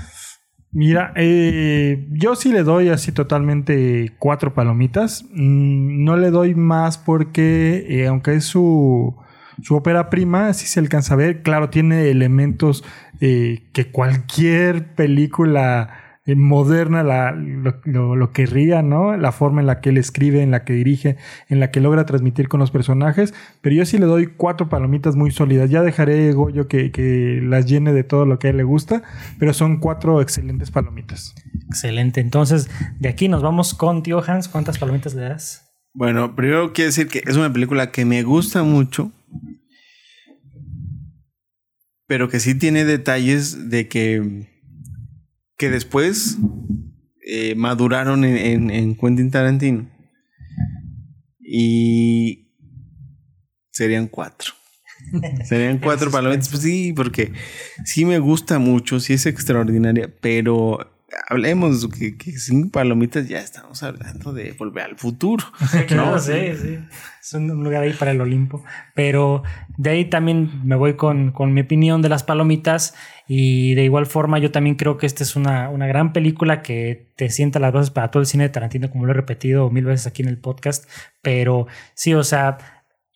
Mira, 0.72 1.14
eh, 1.16 2.06
yo 2.12 2.36
sí 2.36 2.52
le 2.52 2.62
doy 2.62 2.90
así 2.90 3.12
totalmente 3.12 4.14
cuatro 4.20 4.54
palomitas. 4.54 5.26
Mm, 5.32 6.04
no 6.04 6.16
le 6.16 6.30
doy 6.30 6.54
más 6.54 6.98
porque, 6.98 7.86
eh, 7.90 8.08
aunque 8.08 8.36
es 8.36 8.46
su, 8.46 9.16
su 9.64 9.76
ópera 9.76 10.10
prima, 10.12 10.54
sí 10.54 10.68
se 10.68 10.80
alcanza 10.80 11.16
a 11.16 11.18
ver. 11.18 11.42
Claro, 11.42 11.70
tiene 11.70 12.10
elementos 12.12 12.84
eh, 13.20 13.64
que 13.74 13.92
cualquier 13.92 14.94
película 14.94 15.99
eh, 16.26 16.36
moderna 16.36 17.02
la, 17.04 17.32
lo, 17.32 17.80
lo- 17.86 18.16
lo 18.16 18.32
querría, 18.32 18.82
¿no? 18.82 19.16
La 19.18 19.32
forma 19.32 19.62
en 19.62 19.68
la 19.68 19.82
que 19.82 19.90
él 19.90 19.98
escribe, 19.98 20.42
en 20.44 20.52
la 20.52 20.64
que 20.64 20.74
dirige, 20.74 21.18
en 21.48 21.60
la 21.60 21.72
que 21.72 21.80
logra 21.82 22.06
transmitir 22.06 22.48
con 22.48 22.60
los 22.60 22.72
personajes. 22.72 23.34
Pero 23.62 23.76
yo 23.76 23.86
sí 23.86 23.98
le 23.98 24.06
doy 24.06 24.28
cuatro 24.28 24.70
palomitas 24.70 25.16
muy 25.16 25.32
sólidas. 25.32 25.70
Ya 25.70 25.82
dejaré 25.82 26.32
Goyo 26.34 26.68
que, 26.68 26.92
que 26.92 27.40
las 27.44 27.66
llene 27.66 27.94
de 27.94 28.04
todo 28.04 28.26
lo 28.26 28.38
que 28.40 28.48
a 28.48 28.50
él 28.52 28.58
le 28.58 28.64
gusta, 28.64 29.02
pero 29.40 29.54
son 29.54 29.80
cuatro 29.80 30.22
excelentes 30.22 30.72
palomitas. 30.72 31.34
Excelente. 31.68 32.22
Entonces, 32.22 32.70
de 33.00 33.10
aquí 33.10 33.28
nos 33.30 33.42
vamos 33.42 33.74
con 33.74 34.04
Tío 34.04 34.24
Hans. 34.26 34.48
¿Cuántas 34.50 34.78
palomitas 34.78 35.14
le 35.16 35.22
das? 35.22 35.66
Bueno, 35.94 36.36
primero 36.36 36.72
quiero 36.74 36.90
decir 36.90 37.08
que 37.08 37.24
es 37.26 37.36
una 37.36 37.52
película 37.52 37.92
que 37.92 38.06
me 38.06 38.22
gusta 38.24 38.62
mucho, 38.64 39.12
pero 42.08 42.30
que 42.30 42.40
sí 42.40 42.56
tiene 42.56 42.86
detalles 42.86 43.70
de 43.70 43.88
que, 43.88 44.48
que 45.60 45.70
después 45.70 46.38
eh, 47.24 47.54
maduraron 47.56 48.24
en, 48.26 48.38
en- 48.38 48.70
en 48.72 48.96
Quentin 48.96 49.30
Tarantino. 49.30 49.88
Y 51.40 52.48
serían 53.72 54.08
cuatro. 54.08 54.54
Serían 55.46 55.78
cuatro 55.80 56.12
palomitas. 56.12 56.50
Pues 56.50 56.62
sí, 56.64 56.94
porque 56.94 57.32
sí 57.86 58.04
me 58.06 58.20
gusta 58.20 58.60
mucho, 58.60 59.00
sí 59.00 59.14
es 59.14 59.26
extraordinaria, 59.26 60.14
pero 60.22 60.92
hablemos 61.28 61.88
que, 61.88 62.18
que 62.18 62.32
cinco 62.34 62.72
palomitas 62.72 63.28
ya 63.28 63.40
estamos 63.40 63.82
hablando 63.84 64.34
de 64.34 64.52
volver 64.54 64.84
al 64.84 64.98
futuro. 64.98 65.46
Claro, 65.88 66.20
sí, 66.20 66.56
sí. 66.62 66.80
Es 67.22 67.34
un 67.34 67.48
lugar 67.64 67.84
ahí 67.84 67.94
para 67.94 68.12
el 68.12 68.22
Olimpo. 68.22 68.64
Pero 68.94 69.44
de 69.78 69.90
ahí 69.90 70.06
también 70.06 70.62
me 70.64 70.76
voy 70.76 70.96
con, 70.96 71.32
con 71.32 71.54
mi 71.54 71.62
opinión 71.62 72.02
de 72.02 72.10
las 72.10 72.24
palomitas. 72.24 72.94
Y 73.28 73.76
de 73.76 73.84
igual 73.84 74.06
forma, 74.06 74.40
yo 74.40 74.52
también 74.52 74.76
creo 74.76 74.98
que 74.98 75.06
esta 75.06 75.24
es 75.24 75.36
una, 75.36 75.70
una 75.70 75.88
gran 75.88 76.14
película 76.14 76.62
que 76.62 77.10
te 77.16 77.30
sienta 77.30 77.60
las 77.60 77.74
bases 77.74 77.92
para 77.92 78.10
todo 78.12 78.22
el 78.22 78.28
cine 78.28 78.44
de 78.44 78.50
Tarantino, 78.50 78.90
como 78.90 79.06
lo 79.06 79.12
he 79.12 79.16
repetido 79.16 79.70
mil 79.70 79.86
veces 79.86 80.08
aquí 80.08 80.22
en 80.24 80.30
el 80.30 80.38
podcast. 80.38 80.90
Pero 81.22 81.68
sí, 81.94 82.14
o 82.14 82.24
sea, 82.24 82.58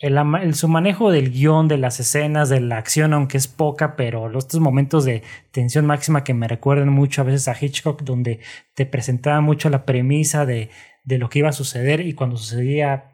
el, 0.03 0.53
su 0.53 0.67
manejo 0.67 1.11
del 1.11 1.31
guion, 1.31 1.69
de 1.69 1.77
las 1.77 1.97
escenas, 2.01 2.49
de 2.49 2.59
la 2.59 2.77
acción, 2.77 3.13
aunque 3.13 3.37
es 3.37 3.47
poca, 3.47 3.95
pero 3.95 4.37
estos 4.37 4.59
momentos 4.59 5.05
de 5.05 5.23
tensión 5.51 5.85
máxima 5.85 6.25
que 6.25 6.33
me 6.33 6.49
recuerdan 6.49 6.89
mucho 6.89 7.21
a 7.21 7.23
veces 7.23 7.47
a 7.47 7.55
Hitchcock, 7.59 8.01
donde 8.03 8.41
te 8.75 8.85
presentaba 8.85 9.39
mucho 9.39 9.69
la 9.69 9.85
premisa 9.85 10.45
de, 10.45 10.69
de 11.05 11.17
lo 11.17 11.29
que 11.29 11.39
iba 11.39 11.49
a 11.49 11.53
suceder 11.53 12.01
y 12.01 12.13
cuando 12.13 12.35
sucedía 12.35 13.13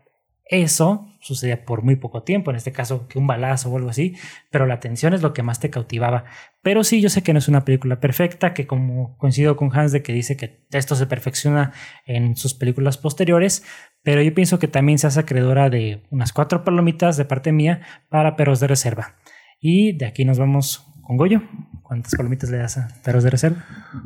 eso, 0.50 1.08
sucedía 1.20 1.64
por 1.64 1.84
muy 1.84 1.96
poco 1.96 2.24
tiempo, 2.24 2.50
en 2.50 2.58
este 2.58 2.72
caso 2.72 3.08
que 3.08 3.20
un 3.20 3.28
balazo 3.28 3.70
o 3.70 3.78
algo 3.78 3.92
así, 3.92 4.16
pero 4.50 4.66
la 4.66 4.80
tensión 4.80 5.14
es 5.14 5.22
lo 5.22 5.32
que 5.32 5.44
más 5.44 5.60
te 5.60 5.70
cautivaba. 5.70 6.26
Pero 6.64 6.84
sí, 6.84 7.02
yo 7.02 7.10
sé 7.10 7.22
que 7.22 7.34
no 7.34 7.40
es 7.40 7.48
una 7.48 7.66
película 7.66 8.00
perfecta, 8.00 8.56
que 8.56 8.66
como 8.66 9.16
coincido 9.18 9.56
con 9.56 9.70
Hans 9.78 9.92
de 9.92 10.02
que 10.02 10.12
dice 10.12 10.38
que 10.38 10.66
esto 10.72 10.96
se 10.96 11.06
perfecciona 11.06 11.72
en 12.08 12.36
sus 12.36 12.56
películas 12.56 12.98
posteriores, 12.98 13.64
pero 14.04 14.22
yo 14.22 14.34
pienso 14.34 14.60
que 14.60 14.68
también 14.68 14.98
se 14.98 15.08
hace 15.08 15.20
acreedora 15.20 15.70
de 15.70 16.04
unas 16.10 16.34
cuatro 16.34 16.64
palomitas 16.64 17.18
de 17.18 17.26
parte 17.26 17.52
mía 17.52 17.82
para 18.10 18.36
perros 18.36 18.60
de 18.60 18.68
reserva. 18.68 19.16
Y 19.60 19.98
de 19.98 20.06
aquí 20.06 20.24
nos 20.24 20.40
vamos 20.40 20.86
con 21.10 21.18
Goyo. 21.18 21.42
¿Cuántas 21.82 22.14
palomitas 22.16 22.52
le 22.52 22.58
das 22.58 22.78
a 22.78 22.88
perros 23.04 23.24
de 23.24 23.32
reserva? 23.32 23.66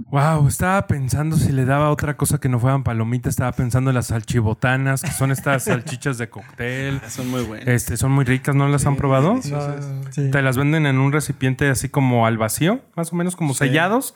Wow, 0.10 0.48
estaba 0.48 0.88
pensando 0.88 1.36
si 1.36 1.52
le 1.52 1.66
daba 1.66 1.90
otra 1.90 2.16
cosa 2.16 2.40
que 2.40 2.48
no 2.48 2.58
fueran 2.58 2.86
palomitas. 2.86 3.32
Estaba 3.32 3.52
pensando 3.52 3.90
en 3.90 3.96
las 3.96 4.08
salchibotanas, 4.08 5.02
que 5.02 5.12
son 5.12 5.32
estas 5.32 5.64
salchichas 5.66 6.18
de 6.18 6.30
cóctel. 6.30 7.02
Son 7.10 7.30
muy 7.30 7.44
buenas. 7.44 7.68
Este, 7.68 7.98
son 7.98 8.14
muy 8.14 8.24
ricas, 8.24 8.56
¿no 8.56 8.70
las 8.70 8.86
han 8.86 8.96
probado? 8.96 9.42
Sí. 9.42 10.32
Te 10.32 10.42
las 10.42 10.56
venden 10.56 10.86
en 10.86 10.98
un 10.98 11.12
recipiente 11.12 11.70
así 11.70 11.90
como 11.90 12.26
al 12.26 12.38
vacío, 12.38 12.80
más 12.96 13.12
o 13.12 13.18
menos 13.18 13.36
como 13.36 13.54
sellados, 13.54 14.16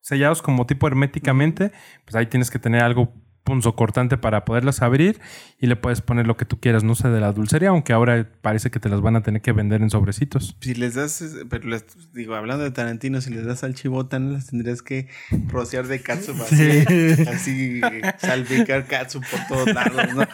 sellados 0.00 0.40
como 0.40 0.64
tipo 0.66 0.86
herméticamente. 0.86 1.72
Pues 2.04 2.14
ahí 2.14 2.26
tienes 2.26 2.52
que 2.52 2.60
tener 2.60 2.84
algo 2.84 3.12
punzocortante 3.48 4.18
para 4.18 4.44
poderlas 4.44 4.82
abrir 4.82 5.22
y 5.58 5.68
le 5.68 5.76
puedes 5.76 6.02
poner 6.02 6.26
lo 6.26 6.36
que 6.36 6.44
tú 6.44 6.60
quieras, 6.60 6.84
no 6.84 6.94
sé, 6.94 7.08
de 7.08 7.18
la 7.18 7.32
dulcería, 7.32 7.70
aunque 7.70 7.94
ahora 7.94 8.28
parece 8.42 8.70
que 8.70 8.78
te 8.78 8.90
las 8.90 9.00
van 9.00 9.16
a 9.16 9.22
tener 9.22 9.40
que 9.40 9.52
vender 9.52 9.80
en 9.80 9.88
sobrecitos. 9.88 10.54
Si 10.60 10.74
les 10.74 10.94
das, 10.94 11.24
pero 11.48 11.66
les, 11.66 11.86
digo, 12.12 12.34
hablando 12.34 12.64
de 12.64 12.72
Tarantino, 12.72 13.22
si 13.22 13.30
les 13.30 13.46
das 13.46 13.64
al 13.64 13.74
chibotán, 13.74 14.34
las 14.34 14.48
tendrías 14.48 14.82
que 14.82 15.08
rociar 15.46 15.86
de 15.86 16.02
catsup 16.02 16.36
así, 16.42 16.84
así 17.26 17.80
salpicar 18.18 18.86
catsup 18.86 19.24
por 19.30 19.40
todos 19.48 19.74
lados, 19.74 20.14
¿no? 20.14 20.26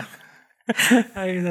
Ay. 1.15 1.45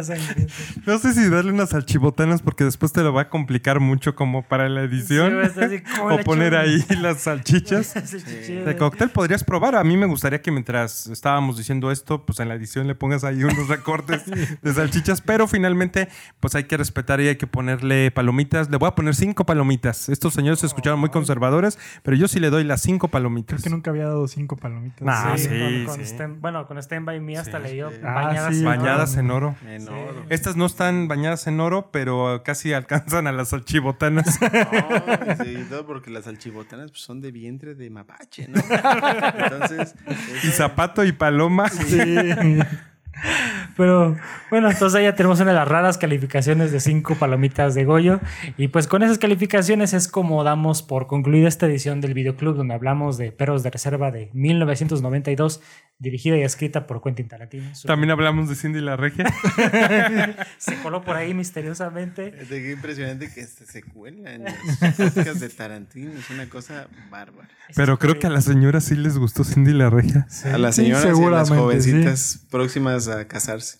No 0.85 0.97
sé 0.97 1.13
si 1.13 1.29
darle 1.29 1.51
unas 1.51 1.69
salchibotanas 1.69 2.41
porque 2.41 2.63
después 2.63 2.91
te 2.91 3.01
lo 3.03 3.13
va 3.13 3.21
a 3.23 3.29
complicar 3.29 3.79
mucho 3.79 4.15
como 4.15 4.41
para 4.43 4.69
la 4.69 4.81
edición. 4.83 5.29
Sí, 5.31 5.35
va 5.35 5.43
a 5.43 5.45
estar 5.45 5.63
así, 5.65 5.79
¿cómo 5.97 6.15
o 6.15 6.19
poner 6.19 6.55
ahí 6.55 6.83
las 7.01 7.21
salchichas. 7.21 7.93
De 7.93 8.75
cóctel 8.77 9.09
podrías 9.09 9.43
probar. 9.43 9.75
A 9.75 9.83
mí 9.83 9.97
me 9.97 10.05
gustaría 10.07 10.41
que 10.41 10.51
mientras 10.51 11.07
estábamos 11.07 11.57
diciendo 11.57 11.91
esto, 11.91 12.25
pues 12.25 12.39
en 12.39 12.49
la 12.49 12.55
edición 12.55 12.87
le 12.87 12.95
pongas 12.95 13.23
ahí 13.23 13.43
unos 13.43 13.67
recortes 13.67 14.23
de 14.25 14.73
salchichas, 14.73 15.21
pero 15.21 15.47
finalmente, 15.47 16.07
pues 16.39 16.55
hay 16.55 16.63
que 16.63 16.77
respetar 16.77 17.21
y 17.21 17.27
hay 17.27 17.35
que 17.35 17.47
ponerle 17.47 18.09
palomitas. 18.11 18.69
Le 18.69 18.77
voy 18.77 18.87
a 18.87 18.95
poner 18.95 19.15
cinco 19.15 19.45
palomitas. 19.45 20.09
Estos 20.09 20.33
señores 20.33 20.59
se 20.59 20.65
escucharon 20.65 20.99
muy 20.99 21.09
conservadores, 21.09 21.77
pero 22.01 22.17
yo 22.17 22.27
sí 22.27 22.39
le 22.39 22.49
doy 22.49 22.63
las 22.63 22.81
cinco 22.81 23.07
palomitas. 23.09 23.61
Creo 23.61 23.63
que 23.63 23.69
nunca 23.69 23.91
había 23.91 24.05
dado 24.05 24.27
cinco 24.27 24.57
palomitas. 24.57 25.01
Nah, 25.01 25.37
Sí, 25.37 25.43
sí, 25.43 25.49
con- 25.49 25.85
con 25.97 26.05
sí. 26.05 26.13
Stand- 26.15 26.39
bueno, 26.39 26.65
con 26.67 26.77
Stand 26.79 27.05
By 27.05 27.19
Me 27.19 27.37
hasta 27.37 27.57
Sí, 27.59 27.63
le 27.63 27.73
dio 27.73 27.91
Ah, 28.03 28.13
bañadas, 28.13 29.02
Bañadas 29.03 29.17
en 29.17 29.31
oro. 29.31 29.55
En 29.67 29.89
oro. 29.89 30.25
Estas 30.29 30.55
no 30.55 30.65
están 30.65 31.07
bañadas 31.07 31.47
en 31.47 31.59
oro, 31.59 31.89
pero 31.91 32.41
casi 32.43 32.73
alcanzan 32.73 33.27
a 33.27 33.31
las 33.31 33.49
salchibotanas. 33.49 34.39
No, 34.53 35.43
sí, 35.43 35.65
todo 35.69 35.85
porque 35.85 36.09
las 36.09 36.25
salchibotanas 36.25 36.91
pues, 36.91 37.01
son 37.01 37.21
de 37.21 37.31
vientre 37.31 37.75
de 37.75 37.89
mapache, 37.89 38.47
¿no? 38.47 38.59
Entonces, 38.59 39.95
y 40.43 40.47
zapato 40.47 41.03
y 41.03 41.11
paloma. 41.11 41.69
Pero 43.75 44.15
bueno, 44.49 44.69
entonces 44.69 45.01
ya 45.01 45.15
tenemos 45.15 45.39
una 45.39 45.51
de 45.51 45.57
las 45.57 45.67
raras 45.67 45.97
calificaciones 45.97 46.71
de 46.71 46.79
cinco 46.79 47.15
palomitas 47.15 47.73
de 47.75 47.85
Goyo. 47.85 48.19
Y 48.57 48.67
pues 48.67 48.87
con 48.87 49.03
esas 49.03 49.17
calificaciones 49.17 49.93
es 49.93 50.07
como 50.07 50.43
damos 50.43 50.83
por 50.83 51.07
concluida 51.07 51.47
esta 51.47 51.65
edición 51.65 52.01
del 52.01 52.13
videoclub 52.13 52.55
donde 52.55 52.73
hablamos 52.73 53.17
de 53.17 53.31
Perros 53.31 53.63
de 53.63 53.71
Reserva 53.71 54.11
de 54.11 54.29
1992, 54.33 55.61
dirigida 56.03 56.37
y 56.37 56.43
escrita 56.43 56.85
por 56.85 57.01
Quentin 57.01 57.29
Tarantino. 57.29 57.71
También 57.85 58.11
hablamos 58.11 58.49
de 58.49 58.55
Cindy 58.55 58.81
la 58.81 58.97
Regia. 58.97 59.25
se 60.57 60.75
coló 60.83 61.01
por 61.03 61.15
ahí 61.15 61.33
misteriosamente. 61.33 62.31
Fíjate 62.31 62.61
qué 62.61 62.71
impresionante 62.73 63.31
que 63.33 63.39
este 63.39 63.65
se 63.65 63.83
cuela 63.83 64.33
en 64.33 64.43
los 64.43 64.53
podcasts 65.13 65.39
de 65.39 65.49
Tarantino. 65.49 66.11
Es 66.11 66.29
una 66.29 66.49
cosa 66.49 66.87
bárbara. 67.09 67.47
Pero 67.73 67.97
creo 67.97 68.19
que 68.19 68.27
a 68.27 68.29
la 68.29 68.41
señora 68.41 68.81
sí 68.81 68.95
les 68.95 69.17
gustó 69.17 69.45
Cindy 69.45 69.71
la 69.71 69.89
Regia. 69.89 70.27
a 70.43 70.57
las 70.57 70.75
sí, 70.75 70.83
señoras 70.83 71.17
y 71.17 71.23
a 71.23 71.29
las 71.29 71.49
jovencitas 71.49 72.45
próximas 72.51 73.07
a 73.07 73.25
casarse. 73.27 73.79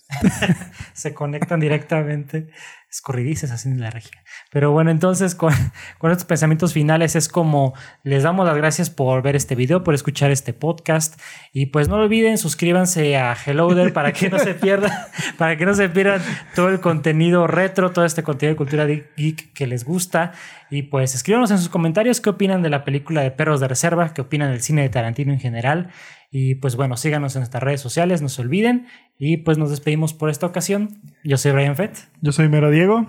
se 0.94 1.14
conectan 1.14 1.60
directamente. 1.60 2.50
Escorridizas 2.94 3.50
así 3.50 3.70
en 3.70 3.82
la 3.82 3.90
regia. 3.90 4.24
Pero 4.52 4.72
bueno, 4.72 4.92
entonces 4.92 5.34
con, 5.36 5.52
con 5.98 6.12
estos 6.12 6.26
pensamientos 6.26 6.74
finales 6.74 7.16
es 7.16 7.28
como 7.28 7.74
les 8.04 8.22
damos 8.22 8.46
las 8.46 8.56
gracias 8.56 8.92
por 8.92 9.24
ver 9.24 9.36
este 9.36 9.56
video, 9.56 9.84
por 9.84 9.96
escuchar 9.96 10.30
este 10.30 10.54
podcast. 10.54 11.20
Y 11.54 11.66
pues 11.66 11.88
no 11.88 11.96
olviden, 11.96 12.38
suscríbanse 12.38 13.18
a 13.18 13.36
Hello 13.36 13.74
There 13.74 13.92
para 13.92 14.12
que 14.12 14.30
no 14.30 14.38
se 14.38 14.54
pierdan, 14.54 14.92
para 15.40 15.58
que 15.58 15.66
no 15.66 15.74
se 15.74 15.90
pierdan 15.90 16.22
todo 16.54 16.70
el 16.70 16.82
contenido 16.82 17.48
retro, 17.48 17.92
todo 17.92 18.06
este 18.06 18.22
contenido 18.22 18.54
de 18.54 18.58
cultura 18.58 18.86
geek 18.86 19.54
que 19.54 19.66
les 19.66 19.86
gusta. 19.86 20.34
Y 20.70 20.84
pues 20.84 21.16
escríbanos 21.16 21.50
en 21.50 21.58
sus 21.58 21.70
comentarios 21.70 22.22
qué 22.22 22.30
opinan 22.30 22.62
de 22.62 22.70
la 22.70 22.84
película 22.84 23.22
de 23.22 23.32
Perros 23.32 23.60
de 23.60 23.70
Reserva, 23.70 24.14
qué 24.14 24.22
opinan 24.22 24.52
del 24.52 24.62
cine 24.62 24.84
de 24.84 24.90
Tarantino 24.90 25.34
en 25.34 25.40
general. 25.40 25.90
Y 26.36 26.56
pues 26.56 26.76
bueno, 26.76 26.98
síganos 26.98 27.36
en 27.36 27.42
nuestras 27.42 27.62
redes 27.62 27.80
sociales, 27.80 28.24
no 28.24 28.28
se 28.28 28.42
olviden. 28.42 28.88
Y 29.20 29.38
pues 29.38 29.60
nos 29.60 29.70
despedimos 29.70 30.16
por 30.16 30.32
esta 30.32 30.48
ocasión. 30.48 31.00
Yo 31.24 31.38
soy 31.38 31.52
Brian 31.52 31.76
Fett. 31.76 32.10
Yo 32.22 32.32
soy 32.32 32.50
Mero 32.50 32.72
Diego. 32.72 33.06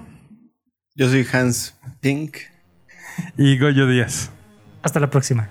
Yo 0.95 1.09
soy 1.09 1.27
Hans 1.33 1.75
Pink. 2.01 2.37
Y 3.39 3.59
Goyo 3.59 3.87
Díaz. 3.87 4.31
Hasta 4.83 5.01
la 5.01 5.09
próxima. 5.09 5.49